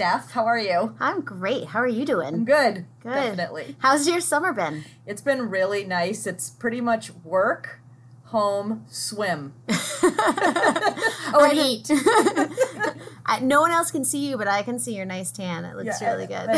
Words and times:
Steph. 0.00 0.30
How 0.30 0.46
are 0.46 0.58
you? 0.58 0.94
I'm 0.98 1.20
great. 1.20 1.66
How 1.66 1.80
are 1.80 1.86
you 1.86 2.00
I'm 2.00 2.06
doing? 2.06 2.44
good. 2.46 2.86
Good. 3.02 3.12
Definitely. 3.12 3.76
How's 3.80 4.08
your 4.08 4.22
summer 4.22 4.54
been? 4.54 4.84
It's 5.04 5.20
been 5.20 5.50
really 5.50 5.84
nice. 5.84 6.26
It's 6.26 6.48
pretty 6.48 6.80
much 6.80 7.12
work, 7.22 7.80
home, 8.24 8.86
swim. 8.88 9.52
oh, 9.68 11.46
and 11.46 11.58
eat. 11.58 11.90
I, 13.26 13.40
no 13.42 13.60
one 13.60 13.72
else 13.72 13.90
can 13.90 14.06
see 14.06 14.26
you, 14.26 14.38
but 14.38 14.48
I 14.48 14.62
can 14.62 14.78
see 14.78 14.96
your 14.96 15.04
nice 15.04 15.30
tan. 15.30 15.66
It 15.66 15.76
looks 15.76 16.00
Yeah, 16.00 16.14
really 16.14 16.26
good. 16.26 16.48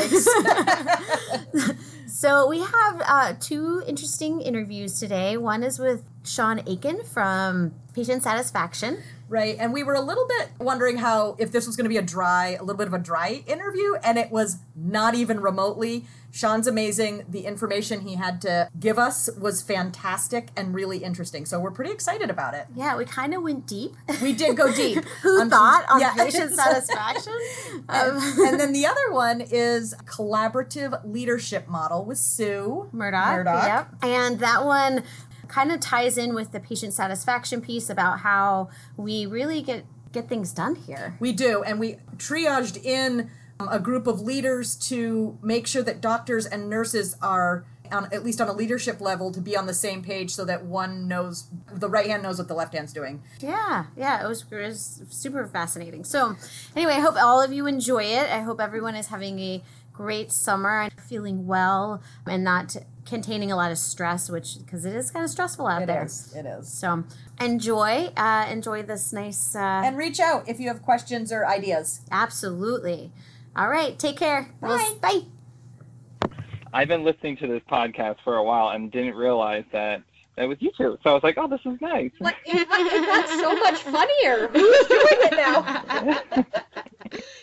so 2.08 2.46
we 2.46 2.60
have 2.60 3.02
uh, 3.04 3.34
two 3.40 3.82
interesting 3.88 4.40
interviews 4.40 5.00
today. 5.00 5.36
One 5.36 5.64
is 5.64 5.80
with 5.80 6.04
Shaun 6.24 6.60
Akin 6.60 7.02
from 7.02 7.74
Patient 7.92 8.22
Satisfaction. 8.22 9.02
Right. 9.32 9.56
And 9.58 9.72
we 9.72 9.82
were 9.82 9.94
a 9.94 10.00
little 10.02 10.26
bit 10.28 10.50
wondering 10.60 10.98
how, 10.98 11.36
if 11.38 11.52
this 11.52 11.66
was 11.66 11.74
going 11.74 11.86
to 11.86 11.88
be 11.88 11.96
a 11.96 12.02
dry, 12.02 12.48
a 12.50 12.62
little 12.62 12.76
bit 12.76 12.86
of 12.86 12.92
a 12.92 12.98
dry 12.98 13.42
interview, 13.46 13.94
and 14.04 14.18
it 14.18 14.30
was 14.30 14.58
not 14.76 15.14
even 15.14 15.40
remotely. 15.40 16.04
Shaun's 16.30 16.66
amazing. 16.66 17.24
The 17.28 17.46
information 17.46 18.02
he 18.02 18.16
had 18.16 18.42
to 18.42 18.68
give 18.78 18.98
us 18.98 19.30
was 19.38 19.62
fantastic 19.62 20.48
and 20.54 20.74
really 20.74 20.98
interesting. 20.98 21.46
So 21.46 21.58
we're 21.58 21.70
pretty 21.70 21.92
excited 21.92 22.28
about 22.28 22.52
it. 22.52 22.66
Yeah, 22.74 22.94
we 22.94 23.06
kind 23.06 23.32
of 23.32 23.42
went 23.42 23.66
deep. 23.66 23.94
We 24.20 24.34
did 24.34 24.54
go 24.54 24.70
deep. 24.70 25.02
Who 25.22 25.40
on- 25.40 25.48
thought 25.48 25.86
on 25.90 26.00
yeah. 26.00 26.12
patient 26.16 26.52
satisfaction? 26.54 27.38
and, 27.88 28.16
Um, 28.18 28.46
and 28.46 28.60
then 28.60 28.72
the 28.74 28.84
other 28.84 29.12
one 29.12 29.40
is 29.40 29.94
collaborative 30.04 31.00
leadership 31.10 31.68
model 31.68 32.04
with 32.04 32.18
Sue 32.18 32.90
Murdock. 32.92 33.36
Murdock. 33.36 33.64
Yep. 33.64 33.94
And 34.02 34.38
that 34.40 34.66
one 34.66 35.04
kind 35.52 35.70
of 35.70 35.80
ties 35.80 36.16
in 36.16 36.34
with 36.34 36.50
the 36.52 36.60
patient 36.60 36.94
satisfaction 36.94 37.60
piece 37.60 37.90
about 37.90 38.20
how 38.20 38.70
we 38.96 39.26
really 39.26 39.60
get 39.60 39.84
get 40.12 40.28
things 40.28 40.52
done 40.52 40.74
here. 40.74 41.16
We 41.20 41.32
do, 41.32 41.62
and 41.62 41.78
we 41.78 41.96
triaged 42.16 42.82
in 42.84 43.30
um, 43.60 43.68
a 43.70 43.78
group 43.78 44.06
of 44.06 44.20
leaders 44.20 44.76
to 44.88 45.38
make 45.42 45.66
sure 45.66 45.82
that 45.82 46.00
doctors 46.00 46.46
and 46.46 46.68
nurses 46.68 47.16
are. 47.20 47.64
On, 47.90 48.08
at 48.10 48.24
least 48.24 48.40
on 48.40 48.48
a 48.48 48.54
leadership 48.54 49.02
level, 49.02 49.30
to 49.32 49.40
be 49.42 49.54
on 49.54 49.66
the 49.66 49.74
same 49.74 50.02
page, 50.02 50.30
so 50.30 50.46
that 50.46 50.64
one 50.64 51.08
knows 51.08 51.48
the 51.70 51.90
right 51.90 52.06
hand 52.06 52.22
knows 52.22 52.38
what 52.38 52.48
the 52.48 52.54
left 52.54 52.72
hand's 52.72 52.90
doing. 52.90 53.22
Yeah, 53.38 53.84
yeah, 53.94 54.24
it 54.24 54.26
was, 54.26 54.46
it 54.50 54.56
was 54.56 55.02
super 55.10 55.46
fascinating. 55.46 56.02
So, 56.04 56.34
anyway, 56.74 56.94
I 56.94 57.00
hope 57.00 57.16
all 57.20 57.42
of 57.42 57.52
you 57.52 57.66
enjoy 57.66 58.04
it. 58.04 58.30
I 58.30 58.40
hope 58.40 58.62
everyone 58.62 58.94
is 58.94 59.08
having 59.08 59.38
a 59.40 59.62
great 59.92 60.32
summer 60.32 60.80
and 60.80 60.92
feeling 60.98 61.46
well 61.46 62.02
and 62.26 62.42
not 62.42 62.76
containing 63.04 63.50
a 63.52 63.56
lot 63.56 63.70
of 63.72 63.78
stress, 63.78 64.30
which 64.30 64.58
because 64.64 64.84
it 64.84 64.94
is 64.94 65.10
kind 65.10 65.24
of 65.24 65.30
stressful 65.30 65.66
out 65.66 65.82
It 65.82 65.86
there. 65.86 66.04
is. 66.04 66.34
It 66.34 66.46
is. 66.46 66.68
So, 66.68 67.04
enjoy, 67.40 68.10
uh, 68.16 68.46
enjoy 68.50 68.82
this 68.82 69.12
nice. 69.12 69.54
Uh, 69.56 69.58
And 69.84 69.96
reach 69.96 70.20
out 70.20 70.48
if 70.48 70.60
you 70.60 70.68
have 70.68 70.82
questions 70.82 71.32
or 71.32 71.46
ideas. 71.46 72.02
absolutely. 72.10 73.10
All 73.56 73.68
right, 73.68 73.98
take 73.98 74.16
care. 74.16 74.48
We'll- 74.60 74.78
Bye. 74.78 74.94
bye. 75.02 76.30
I've 76.72 76.88
been 76.88 77.04
listening 77.04 77.36
to 77.38 77.46
this 77.46 77.60
podcast 77.70 78.16
for 78.24 78.36
a 78.36 78.42
while 78.42 78.70
and 78.70 78.90
didn't 78.90 79.14
realize 79.14 79.64
that 79.72 80.02
that 80.36 80.48
was 80.48 80.56
you 80.60 80.70
two. 80.78 80.96
So 81.04 81.10
I 81.10 81.12
was 81.12 81.22
like, 81.22 81.36
oh, 81.36 81.46
this 81.46 81.60
is 81.66 81.78
nice. 81.82 82.10
Like, 82.18 82.36
it, 82.46 82.66
it 82.70 83.06
got 83.06 83.28
so 83.28 83.54
much 83.58 83.82
funnier. 83.82 84.48
Who's 84.48 84.86
doing 84.86 85.06
it 85.10 85.32
now? 85.36 86.44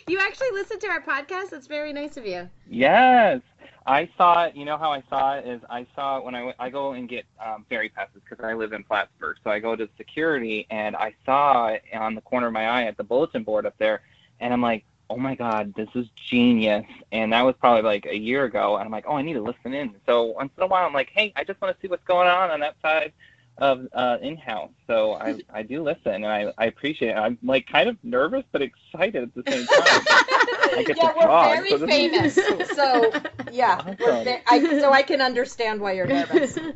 You 0.08 0.18
actually 0.18 0.50
listen 0.54 0.80
to 0.80 0.88
our 0.88 1.02
podcast. 1.02 1.52
That's 1.52 1.68
very 1.68 1.94
nice 1.94 2.18
of 2.18 2.26
you. 2.26 2.50
yes. 2.68 3.42
I 3.90 4.08
saw 4.18 4.44
it. 4.44 4.56
You 4.56 4.66
know 4.66 4.78
how 4.78 4.92
I 4.92 5.02
saw 5.10 5.36
it 5.38 5.48
is 5.48 5.62
I 5.68 5.88
saw 5.96 6.20
it 6.20 6.24
when 6.24 6.36
I, 6.36 6.54
I 6.60 6.70
go 6.70 6.92
and 6.92 7.10
get 7.10 7.26
um, 7.44 7.66
ferry 7.68 7.90
passes 7.90 8.22
because 8.30 8.46
I 8.46 8.54
live 8.54 8.72
in 8.72 8.84
Plattsburgh. 8.84 9.38
So 9.44 9.50
I 9.50 9.58
go 9.58 9.76
to 9.76 9.90
security 9.98 10.68
and 10.70 10.96
I 10.96 11.16
saw 11.26 11.70
it 11.70 11.82
on 11.92 12.14
the 12.14 12.22
corner 12.22 12.48
of 12.48 12.54
my 12.54 12.68
eye 12.68 12.84
at 12.84 12.98
the 12.98 13.04
bulletin 13.04 13.44
board 13.44 13.66
up 13.66 13.74
there, 13.80 14.04
and 14.40 14.54
I'm 14.54 14.62
like, 14.62 14.86
oh 15.10 15.18
my 15.18 15.34
god, 15.34 15.74
this 15.74 15.90
is 15.96 16.06
genius. 16.16 16.86
And 17.12 17.34
that 17.34 17.42
was 17.42 17.56
probably 17.60 17.82
like 17.82 18.06
a 18.06 18.16
year 18.16 18.44
ago. 18.46 18.76
And 18.76 18.86
I'm 18.86 18.92
like, 18.92 19.06
oh, 19.08 19.16
I 19.16 19.24
need 19.24 19.34
to 19.34 19.42
listen 19.42 19.74
in. 19.74 19.96
So 20.06 20.26
once 20.26 20.52
in 20.56 20.64
a 20.64 20.68
while, 20.68 20.86
I'm 20.86 20.94
like, 20.94 21.10
hey, 21.10 21.34
I 21.36 21.44
just 21.44 21.60
want 21.60 21.76
to 21.76 21.82
see 21.82 21.90
what's 21.90 22.06
going 22.06 22.28
on 22.28 22.52
on 22.52 22.60
that 22.60 22.76
side 22.84 23.12
of 23.58 23.88
uh, 23.94 24.20
in-house. 24.22 24.70
So 24.86 25.14
I, 25.16 25.40
I 25.52 25.64
do 25.64 25.82
listen 25.82 26.14
and 26.14 26.28
I, 26.28 26.54
I 26.60 26.66
appreciate 26.66 27.10
it. 27.10 27.18
I'm 27.18 27.40
like 27.42 27.66
kind 27.66 27.90
of 27.90 27.98
nervous 28.04 28.44
but 28.52 28.62
excited 28.62 29.24
at 29.24 29.34
the 29.34 29.44
same 29.52 29.66
time. 29.66 30.46
I 30.78 30.84
get 30.84 30.98
yeah, 30.98 31.10
to 31.12 31.16
we're 31.18 31.24
talk, 31.24 31.56
very 31.56 31.70
so 31.72 31.88
famous. 31.88 32.38
is- 32.38 32.70
So 32.70 33.12
yeah, 33.52 33.96
we're 34.00 34.12
Awesome. 34.12 34.24
ve- 34.26 34.42
I, 34.48 34.80
so 34.80 34.92
I 34.92 35.02
can 35.04 35.22
understand 35.22 35.82
why 35.82 35.94
you're 35.94 36.08
nervous. 36.08 36.58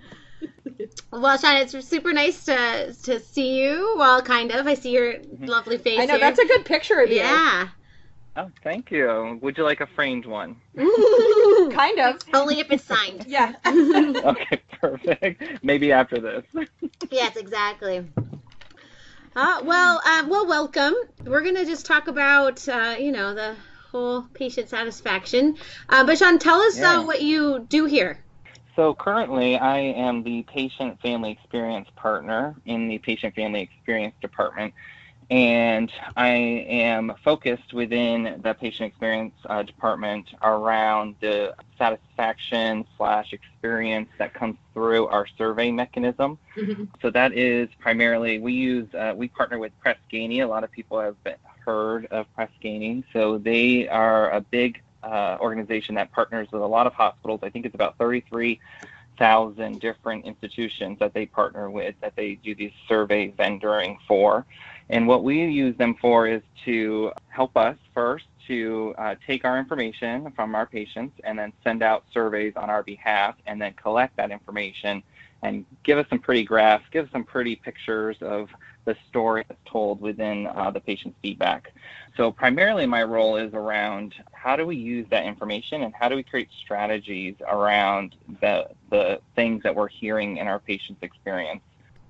Well, 1.11 1.37
Shaun, 1.37 1.55
it's 1.57 1.87
super 1.87 2.11
nice 2.11 2.45
to 2.45 2.93
to 3.03 3.19
see 3.19 3.61
you. 3.61 3.95
Well, 3.97 4.21
kind 4.21 4.51
of. 4.51 4.65
I 4.67 4.73
see 4.73 4.89
your 4.91 5.15
lovely 5.39 5.77
face. 5.77 5.99
I 5.99 6.05
know 6.05 6.13
here. 6.13 6.19
that's 6.21 6.39
a 6.39 6.45
good 6.45 6.65
picture 6.65 6.99
of 6.99 7.09
you. 7.09 7.17
yeah. 7.17 7.67
Oh, 8.35 8.49
thank 8.63 8.89
you. 8.91 9.37
Would 9.41 9.57
you 9.57 9.63
like 9.63 9.79
a 9.79 9.85
framed 9.85 10.25
one? 10.25 10.55
kind 10.75 11.99
of. 11.99 12.17
Only 12.33 12.59
if 12.59 12.71
it's 12.71 12.83
signed. 12.83 13.25
Yeah. 13.27 13.53
Okay, 13.65 14.61
perfect. 14.81 15.43
Maybe 15.63 15.91
after 15.91 16.19
this. 16.19 16.43
yes, 17.11 17.35
exactly. 17.37 18.05
Uh, 19.35 19.61
well, 19.63 20.01
um, 20.05 20.29
well, 20.29 20.47
welcome. 20.47 20.95
We're 21.23 21.43
gonna 21.43 21.65
just 21.65 21.85
talk 21.85 22.07
about, 22.07 22.67
uh, 22.67 22.95
you 22.99 23.11
know, 23.11 23.33
the 23.35 23.55
patient 24.33 24.69
satisfaction. 24.69 25.55
Uh, 25.89 26.03
but 26.05 26.17
Shaun, 26.17 26.39
tell 26.39 26.59
us 26.61 26.77
Yeah. 26.77 26.99
uh, 26.99 27.03
what 27.03 27.21
you 27.21 27.65
do 27.69 27.85
here. 27.85 28.19
So 28.75 28.93
currently, 28.95 29.57
I 29.57 29.77
am 29.79 30.23
the 30.23 30.43
patient 30.43 30.99
family 31.01 31.31
experience 31.31 31.87
partner 31.95 32.55
in 32.65 32.87
the 32.87 32.97
patient 32.97 33.35
family 33.35 33.61
experience 33.61 34.15
department, 34.19 34.73
and 35.29 35.91
I 36.17 36.29
am 36.67 37.13
focused 37.23 37.73
within 37.73 38.41
the 38.43 38.53
patient 38.55 38.87
experience 38.89 39.35
uh, 39.47 39.61
department 39.61 40.25
around 40.41 41.15
the 41.21 41.53
satisfaction 41.77 42.85
slash 42.97 43.31
experience 43.31 44.09
that 44.17 44.33
comes 44.33 44.57
through 44.73 45.05
our 45.07 45.27
survey 45.37 45.71
mechanism. 45.71 46.39
So 47.01 47.11
that 47.11 47.33
is 47.33 47.69
primarily 47.79 48.39
we 48.39 48.53
use 48.53 48.87
uh, 48.95 49.13
we 49.15 49.27
partner 49.27 49.59
with 49.59 49.71
Press 49.79 49.97
Ganey. 50.11 50.41
A 50.43 50.47
lot 50.47 50.63
of 50.63 50.71
people 50.71 50.99
have 50.99 51.21
been, 51.23 51.35
heard 51.65 52.05
of 52.07 52.33
Press 52.35 52.49
Ganey. 52.63 53.03
So 53.13 53.37
they 53.37 53.87
are 53.87 54.31
a 54.31 54.41
big 54.41 54.81
uh, 55.03 55.37
organization 55.39 55.95
that 55.95 56.11
partners 56.11 56.47
with 56.51 56.61
a 56.61 56.67
lot 56.67 56.87
of 56.87 56.93
hospitals. 56.93 57.41
I 57.43 57.49
think 57.49 57.65
it's 57.65 57.75
about 57.75 57.97
33,000 57.97 59.79
different 59.79 60.25
institutions 60.25 60.99
that 60.99 61.13
they 61.13 61.25
partner 61.25 61.69
with 61.69 61.95
that 62.01 62.15
they 62.15 62.35
do 62.35 62.55
these 62.55 62.71
survey 62.87 63.31
vendoring 63.31 63.97
for. 64.07 64.45
And 64.89 65.07
what 65.07 65.23
we 65.23 65.43
use 65.45 65.77
them 65.77 65.95
for 65.99 66.27
is 66.27 66.41
to 66.65 67.11
help 67.29 67.55
us 67.57 67.77
first 67.93 68.25
to 68.47 68.93
uh, 68.97 69.15
take 69.25 69.45
our 69.45 69.57
information 69.57 70.31
from 70.35 70.55
our 70.55 70.65
patients 70.65 71.19
and 71.23 71.39
then 71.39 71.53
send 71.63 71.81
out 71.81 72.03
surveys 72.13 72.53
on 72.55 72.69
our 72.69 72.83
behalf 72.83 73.35
and 73.45 73.61
then 73.61 73.73
collect 73.73 74.15
that 74.17 74.31
information 74.31 75.01
and 75.41 75.65
give 75.83 75.97
us 75.97 76.05
some 76.09 76.19
pretty 76.19 76.43
graphs, 76.43 76.83
give 76.91 77.05
us 77.05 77.11
some 77.11 77.23
pretty 77.23 77.55
pictures 77.55 78.17
of 78.21 78.49
the 78.85 78.95
story 79.09 79.45
that's 79.47 79.59
told 79.65 80.01
within 80.01 80.47
uh, 80.47 80.71
the 80.71 80.79
patient's 80.79 81.17
feedback. 81.21 81.73
So 82.17 82.31
primarily 82.31 82.85
my 82.85 83.03
role 83.03 83.37
is 83.37 83.53
around 83.53 84.13
how 84.33 84.55
do 84.55 84.65
we 84.65 84.75
use 84.75 85.07
that 85.09 85.25
information 85.25 85.83
and 85.83 85.93
how 85.93 86.09
do 86.09 86.15
we 86.15 86.23
create 86.23 86.49
strategies 86.63 87.35
around 87.47 88.15
the, 88.41 88.67
the 88.89 89.21
things 89.35 89.63
that 89.63 89.75
we're 89.75 89.87
hearing 89.87 90.37
in 90.37 90.47
our 90.47 90.59
patient's 90.59 91.01
experience. 91.01 91.61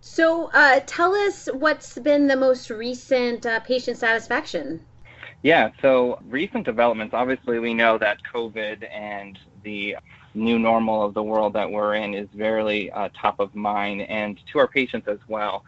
So, 0.05 0.51
uh, 0.53 0.81
tell 0.85 1.13
us 1.15 1.47
what's 1.53 1.97
been 1.97 2.27
the 2.27 2.35
most 2.35 2.69
recent 2.69 3.45
uh, 3.45 3.61
patient 3.61 3.97
satisfaction. 3.97 4.81
Yeah, 5.43 5.69
so 5.81 6.19
recent 6.27 6.65
developments, 6.65 7.13
obviously 7.13 7.59
we 7.59 7.73
know 7.73 7.97
that 7.97 8.17
COVID 8.33 8.85
and 8.91 9.39
the 9.63 9.95
new 10.33 10.59
normal 10.59 11.03
of 11.03 11.13
the 11.13 11.23
world 11.23 11.53
that 11.53 11.69
we're 11.71 11.95
in 11.95 12.13
is 12.13 12.27
very 12.33 12.91
uh, 12.91 13.09
top 13.19 13.39
of 13.39 13.53
mind 13.55 14.01
and 14.01 14.39
to 14.51 14.59
our 14.59 14.67
patients 14.67 15.07
as 15.07 15.19
well. 15.27 15.63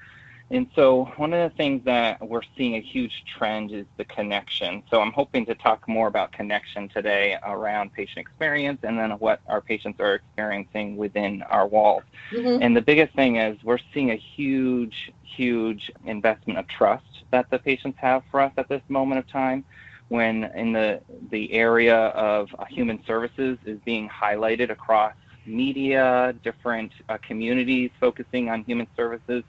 And 0.51 0.67
so 0.75 1.05
one 1.17 1.33
of 1.33 1.49
the 1.49 1.55
things 1.57 1.83
that 1.85 2.21
we're 2.21 2.43
seeing 2.55 2.75
a 2.75 2.79
huge 2.79 3.23
trend 3.25 3.71
is 3.71 3.87
the 3.97 4.05
connection. 4.05 4.83
So 4.91 5.01
I'm 5.01 5.11
hoping 5.11 5.45
to 5.47 5.55
talk 5.55 5.87
more 5.87 6.07
about 6.07 6.31
connection 6.33 6.87
today 6.87 7.35
around 7.43 7.93
patient 7.93 8.19
experience 8.19 8.79
and 8.83 8.97
then 8.97 9.11
what 9.13 9.41
our 9.47 9.61
patients 9.61 9.99
are 9.99 10.13
experiencing 10.13 10.97
within 10.97 11.41
our 11.43 11.67
walls. 11.67 12.03
Mhm. 12.31 12.59
And 12.61 12.77
the 12.77 12.81
biggest 12.81 13.15
thing 13.15 13.37
is 13.37 13.61
we're 13.63 13.79
seeing 13.91 14.11
a 14.11 14.15
huge, 14.15 15.11
huge 15.23 15.91
investment 16.05 16.59
of 16.59 16.67
trust 16.67 17.23
that 17.31 17.49
the 17.49 17.57
patients 17.57 17.97
have 17.99 18.23
for 18.29 18.39
us 18.39 18.53
at 18.57 18.69
this 18.69 18.83
moment 18.87 19.19
of 19.19 19.27
time. 19.27 19.65
When 20.09 20.43
in 20.55 20.71
the 20.73 21.01
the 21.31 21.51
area 21.53 21.97
of 21.97 22.53
human 22.69 23.03
services 23.05 23.57
is 23.65 23.79
being 23.79 24.07
highlighted 24.09 24.69
across 24.69 25.15
media, 25.47 26.35
different 26.43 26.91
uh, 27.09 27.17
communities 27.27 27.89
focusing 27.99 28.49
on 28.49 28.63
human 28.63 28.87
services, 28.95 29.43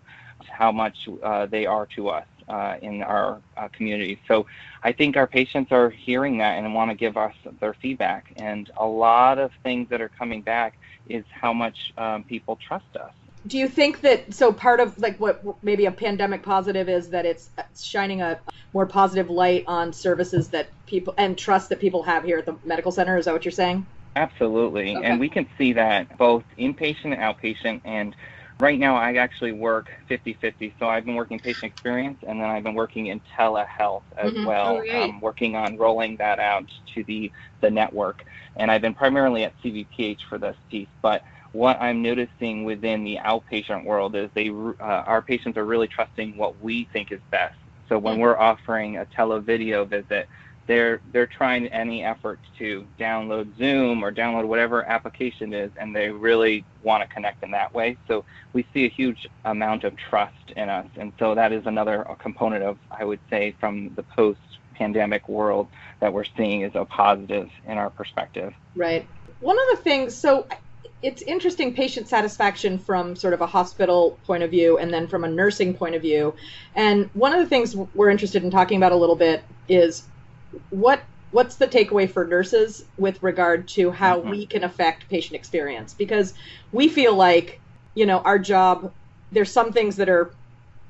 how 0.49 0.73
much 0.73 1.09
uh, 1.23 1.47
they 1.47 1.67
are 1.67 1.87
to 1.97 2.09
us 2.09 2.27
uh, 2.49 2.77
in 2.83 3.03
our 3.03 3.41
uh, 3.57 3.69
community. 3.69 4.21
So 4.29 4.47
I 4.83 4.93
think 4.93 5.17
our 5.17 5.27
patients 5.27 5.73
are 5.73 5.91
hearing 5.91 6.39
that 6.39 6.59
and 6.59 6.75
want 6.75 6.91
to 6.91 6.97
give 6.97 7.17
us 7.17 7.35
their 7.61 7.75
feedback. 7.75 8.33
And 8.37 8.71
a 8.77 8.87
lot 8.87 9.39
of 9.39 9.51
things 9.63 9.89
that 9.91 10.01
are 10.01 10.11
coming 10.11 10.43
back 10.43 10.79
is 11.09 11.25
how 11.31 11.53
much 11.53 11.93
um, 11.99 12.25
people 12.25 12.57
trust 12.57 12.97
us. 12.97 13.13
do 13.47 13.59
you 13.59 13.69
think 13.69 14.01
that 14.01 14.35
so 14.35 14.53
part 14.53 14.81
of 14.81 14.99
like 14.99 15.19
what 15.19 15.43
maybe 15.63 15.87
a 15.87 15.93
pandemic 15.93 16.43
positive 16.43 16.89
is 16.89 17.11
that 17.11 17.25
it's 17.25 17.51
shining 17.81 18.21
a 18.23 18.39
more 18.73 18.87
positive 18.87 19.31
light 19.31 19.65
on 19.67 19.93
services 19.93 20.49
that 20.49 20.69
people 20.87 21.15
and 21.17 21.39
trust 21.39 21.69
that 21.69 21.81
people 21.81 22.03
have 22.03 22.25
here 22.25 22.39
at 22.39 22.47
the 22.47 22.57
medical 22.65 22.91
center? 22.91 23.17
Is 23.17 23.27
that 23.27 23.35
what 23.35 23.45
you're 23.45 23.53
saying? 23.53 23.87
Absolutely. 24.17 24.97
Okay. 24.97 25.07
And 25.07 25.21
we 25.21 25.29
can 25.29 25.47
see 25.59 25.75
that 25.75 26.17
both 26.17 26.43
inpatient 26.59 27.15
and 27.15 27.17
outpatient. 27.17 27.83
And 27.85 28.17
right 28.61 28.79
now, 28.79 28.97
I 28.97 29.15
actually 29.15 29.53
work 29.53 29.89
50 30.09 30.35
50. 30.35 30.75
So 30.79 30.89
I've 30.89 31.05
been 31.05 31.15
working 31.15 31.41
patient 31.41 31.73
experience 31.73 32.19
and 32.27 32.41
then 32.41 32.49
I've 32.49 32.63
been 32.65 32.75
working 32.75 33.07
in 33.07 33.21
telehealth 33.39 34.03
as 34.17 34.33
Mhm. 34.33 34.45
well, 34.45 34.79
Oh, 34.91 35.03
um, 35.05 35.21
working 35.21 35.57
on 35.57 35.77
rolling 35.79 36.17
that 36.19 36.39
out 36.39 36.69
to 36.95 37.05
the, 37.05 37.33
the 37.61 37.71
network. 37.71 38.25
And 38.57 38.71
I've 38.71 38.83
been 38.83 38.95
primarily 38.95 39.45
at 39.45 39.55
CVPH 39.63 40.21
for 40.29 40.39
this 40.39 40.57
piece. 40.71 40.89
But 41.03 41.23
what 41.53 41.81
I'm 41.81 42.03
noticing 42.03 42.65
within 42.65 43.05
the 43.05 43.19
outpatient 43.25 43.85
world 43.85 44.15
is 44.17 44.31
they 44.35 44.49
uh, 44.51 44.83
our 44.83 45.23
patients 45.23 45.57
are 45.57 45.65
really 45.65 45.89
trusting 45.89 46.37
what 46.37 46.61
we 46.61 46.89
think 46.93 47.13
is 47.13 47.21
best. 47.31 47.55
So 47.89 47.99
when 47.99 48.19
Mhm. 48.19 48.21
we're 48.21 48.39
offering 48.39 48.97
a 48.99 49.07
televideo 49.07 49.89
visit, 49.89 50.29
they're 50.67 51.01
they're 51.13 51.27
trying 51.27 51.69
any 51.69 52.05
effort 52.05 52.39
to 52.59 52.87
download 52.99 53.57
Zoom 53.57 54.05
or 54.05 54.13
download 54.13 54.47
whatever 54.47 54.85
application 54.85 55.53
is, 55.53 55.71
and 55.79 55.95
they 55.95 56.11
really 56.11 56.65
want 56.83 57.09
to 57.09 57.15
connect 57.15 57.43
in 57.43 57.53
that 57.53 57.73
way. 57.75 57.97
So 58.09 58.25
we 58.53 58.67
see 58.75 58.85
a 58.85 58.89
huge 58.89 59.29
amount 59.45 59.85
of 59.85 59.97
trust 59.97 60.53
in 60.57 60.69
us, 60.69 60.87
and 60.97 61.13
so 61.19 61.35
that 61.35 61.53
is 61.53 61.67
another 61.67 62.07
component 62.19 62.65
of 62.65 62.79
I 62.91 63.05
would 63.05 63.21
say 63.31 63.55
from 63.61 63.95
the 63.95 64.03
post-pandemic 64.03 65.29
world 65.29 65.69
that 66.01 66.13
we're 66.13 66.25
seeing 66.37 66.63
is 66.63 66.73
a 66.75 66.85
positive 66.85 67.49
in 67.67 67.79
our 67.79 67.91
perspective. 67.91 68.53
Right. 68.75 69.07
One 69.41 69.59
of 69.59 69.77
the 69.77 69.83
things, 69.83 70.15
so 70.15 70.47
it's 71.03 71.23
interesting 71.23 71.75
patient 71.75 72.09
satisfaction 72.09 72.79
from 72.79 73.15
sort 73.17 73.35
of 73.35 73.41
a 73.41 73.47
hospital 73.47 74.19
point 74.25 74.43
of 74.43 74.51
view 74.51 74.79
and 74.79 74.93
then 74.93 75.07
from 75.07 75.25
a 75.25 75.29
nursing 75.29 75.75
point 75.75 75.95
of 75.95 76.03
view. 76.03 76.35
And 76.75 77.11
one 77.13 77.33
of 77.33 77.39
the 77.39 77.47
things 77.47 77.77
we're 77.77 78.11
interested 78.11 78.43
in 78.43 78.51
talking 78.51 78.79
about 78.79 78.93
a 78.93 78.97
little 78.97 79.17
bit 79.17 79.45
is 79.69 80.05
what 80.71 81.05
what's 81.31 81.57
the 81.57 81.67
takeaway 81.67 82.11
for 82.11 82.27
nurses 82.27 82.83
with 82.97 83.23
regard 83.23 83.69
to 83.69 83.91
how 83.91 84.21
Mhm. 84.21 84.31
we 84.31 84.47
can 84.47 84.65
affect 84.65 85.09
patient 85.09 85.37
experience 85.37 85.95
because 85.95 86.35
we 86.73 86.89
feel 86.89 87.15
like 87.15 87.61
you 87.95 88.07
know 88.07 88.19
our 88.19 88.39
job 88.39 88.93
there's 89.33 89.53
some 89.53 89.73
things 89.73 89.97
that 89.97 90.09
are 90.09 90.35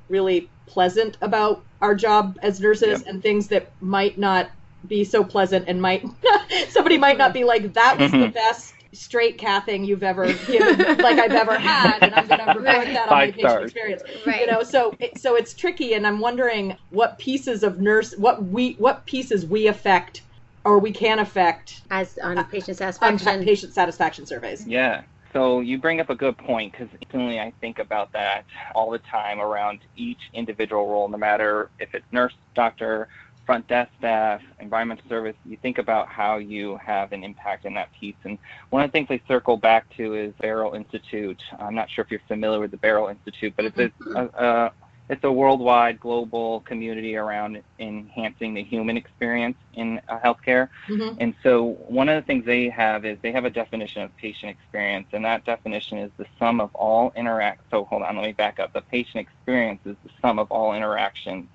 really 0.09 0.53
pleasant 0.69 1.17
about 1.23 1.65
our 1.81 1.95
job 1.95 2.37
as 2.43 2.61
nurses 2.61 3.01
Yep. 3.01 3.09
and 3.09 3.23
things 3.23 3.49
that 3.49 3.73
might 3.81 4.19
not 4.19 4.51
be 4.87 5.05
so 5.05 5.25
pleasant 5.25 5.65
and 5.69 5.81
might 5.83 6.05
somebody 6.69 6.99
might 6.99 7.19
not 7.19 7.33
be 7.33 7.45
like 7.45 7.73
that 7.75 7.99
was 7.99 8.13
the 8.13 8.19
Mhm. 8.19 8.35
best 8.35 8.76
straight 8.97 9.39
cathing 9.39 9.85
you've 9.87 10.03
ever 10.03 10.33
given 10.47 10.79
like 10.99 11.19
I've 11.19 11.33
ever 11.33 11.59
had 11.59 12.03
and 12.03 12.15
I'm 12.15 12.27
going 12.27 12.41
to 12.41 12.47
report 12.47 12.65
Right. 12.67 12.93
that 12.95 13.09
on 13.09 13.15
my 13.15 13.27
patient 13.27 13.51
stars. 13.51 13.65
experience 13.65 14.03
Right. 14.27 14.41
you 14.41 14.47
know 14.47 14.63
so 14.63 14.95
it, 15.01 15.19
so 15.19 15.37
it's 15.37 15.55
tricky 15.55 15.95
and 15.95 16.07
i'm 16.07 16.19
wondering 16.21 16.77
what 16.91 17.19
pieces 17.19 17.63
of 17.63 17.79
nurse 17.81 18.15
what 18.19 18.45
we 18.45 18.75
what 18.79 19.07
pieces 19.07 19.47
we 19.47 19.67
affect 19.69 20.23
or 20.65 20.79
we 20.79 20.93
can 20.93 21.19
affect 21.21 21.83
As 21.91 22.19
on 22.23 22.43
patient 22.47 22.81
on 22.81 22.93
satisfaction. 22.93 23.45
patient 23.45 23.73
satisfaction 23.75 24.27
surveys 24.27 24.67
Yeah. 24.67 25.03
So 25.33 25.61
you 25.61 25.79
bring 25.79 26.01
up 26.01 26.09
a 26.09 26.15
good 26.15 26.39
point 26.39 26.73
because 26.73 26.89
instantly 27.03 27.39
I 27.39 27.53
think 27.61 27.79
about 27.79 28.11
that 28.13 28.45
all 28.75 28.91
the 28.91 28.99
time 29.01 29.39
around 29.39 29.81
each 29.95 30.21
individual 30.33 30.89
role, 30.89 31.09
no 31.09 31.19
matter 31.19 31.71
if 31.79 31.95
it's 31.95 32.07
nurse, 32.11 32.33
doctor, 32.55 33.09
front 33.47 33.67
desk 33.69 33.91
staff, 33.99 34.43
environmental 34.61 35.09
service. 35.09 35.37
You 35.47 35.57
think 35.63 35.79
about 35.79 36.09
how 36.09 36.39
you 36.39 36.77
have 36.85 37.13
an 37.13 37.23
impact 37.23 37.65
in 37.65 37.75
that 37.75 37.91
piece. 37.99 38.17
And 38.25 38.39
one 38.71 38.83
of 38.83 38.91
the 38.91 38.93
things 38.93 39.07
I 39.09 39.21
circle 39.29 39.57
back 39.57 39.89
to 39.97 40.15
is 40.15 40.35
Beryl 40.41 40.75
Institute. 40.75 41.41
I'm 41.59 41.75
not 41.75 41.89
sure 41.89 42.05
if 42.05 42.11
you're 42.11 42.21
familiar 42.27 42.61
with 42.61 42.73
the 42.73 42.77
Beryl 42.77 43.09
Institute, 43.09 43.55
but 43.57 43.67
it's 43.67 43.79
a, 43.79 43.93
a, 44.15 44.45
a 44.45 44.73
it's 45.09 45.23
a 45.23 45.31
worldwide, 45.31 46.01
global 46.01 46.61
community 46.61 47.15
around 47.15 47.63
enhancing 47.79 48.55
the 48.55 48.65
human 48.65 48.97
experience 48.97 49.57
in 49.75 50.01
uh, 50.09 50.19
healthcare. 50.19 50.69
Mhm. 50.89 51.17
And 51.21 51.35
so 51.45 51.77
one 51.87 52.09
of 52.09 52.17
the 52.17 52.27
things 52.27 52.45
they 52.45 52.69
have 52.71 53.05
is 53.05 53.17
they 53.23 53.31
have 53.31 53.45
a 53.45 53.51
definition 53.51 54.03
of 54.03 54.17
patient 54.17 54.51
experience, 54.51 55.07
and 55.13 55.25
that 55.25 55.45
definition 55.45 55.99
is 55.99 56.11
the 56.17 56.27
sum 56.41 56.61
of 56.61 56.75
all 56.75 57.13
interact. 57.15 57.63
So 57.71 57.85
hold 57.85 58.03
on, 58.03 58.17
let 58.17 58.27
me 58.27 58.33
back 58.33 58.59
up. 58.59 58.73
The 58.73 58.81
patient 58.81 59.25
experience 59.29 59.81
is 59.85 59.95
the 60.03 60.11
sum 60.21 60.41
of 60.41 60.51
all 60.51 60.75
interactions 60.75 61.47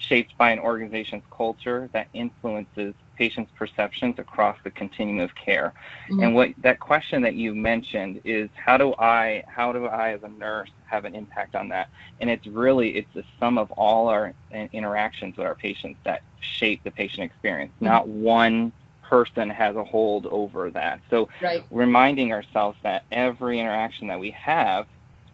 shaped 0.00 0.36
by 0.38 0.50
an 0.50 0.58
organization's 0.58 1.22
culture 1.36 1.88
that 1.92 2.08
influences 2.14 2.94
patients' 3.16 3.52
perceptions 3.54 4.18
across 4.18 4.56
the 4.64 4.70
continuum 4.70 5.20
of 5.20 5.34
care. 5.34 5.74
Mhm. 6.08 6.22
And 6.24 6.34
what 6.34 6.48
that 6.58 6.80
question 6.80 7.20
that 7.22 7.34
you 7.34 7.54
mentioned 7.54 8.20
is 8.24 8.48
how 8.56 8.78
do 8.78 8.94
I 8.98 9.44
how 9.46 9.72
do 9.72 9.86
I 9.86 10.12
as 10.12 10.22
a 10.22 10.28
nurse 10.28 10.70
have 10.86 11.04
an 11.04 11.14
impact 11.14 11.54
on 11.54 11.68
that? 11.68 11.88
And 12.20 12.30
it's 12.30 12.46
really 12.46 12.96
it's 12.96 13.12
the 13.14 13.24
sum 13.38 13.58
of 13.58 13.70
all 13.72 14.08
our 14.08 14.32
interactions 14.72 15.36
with 15.36 15.46
our 15.46 15.54
patients 15.54 15.98
that 16.04 16.22
shape 16.40 16.82
the 16.82 16.90
patient 16.90 17.24
experience. 17.24 17.72
Mhm. 17.80 17.86
Not 17.86 18.08
one 18.08 18.72
person 19.02 19.50
has 19.50 19.76
a 19.76 19.84
hold 19.84 20.26
over 20.26 20.70
that. 20.70 21.00
So 21.10 21.28
right 21.42 21.62
reminding 21.70 22.32
ourselves 22.32 22.78
that 22.82 23.04
every 23.12 23.60
interaction 23.60 24.06
that 24.06 24.18
we 24.18 24.30
have 24.30 24.86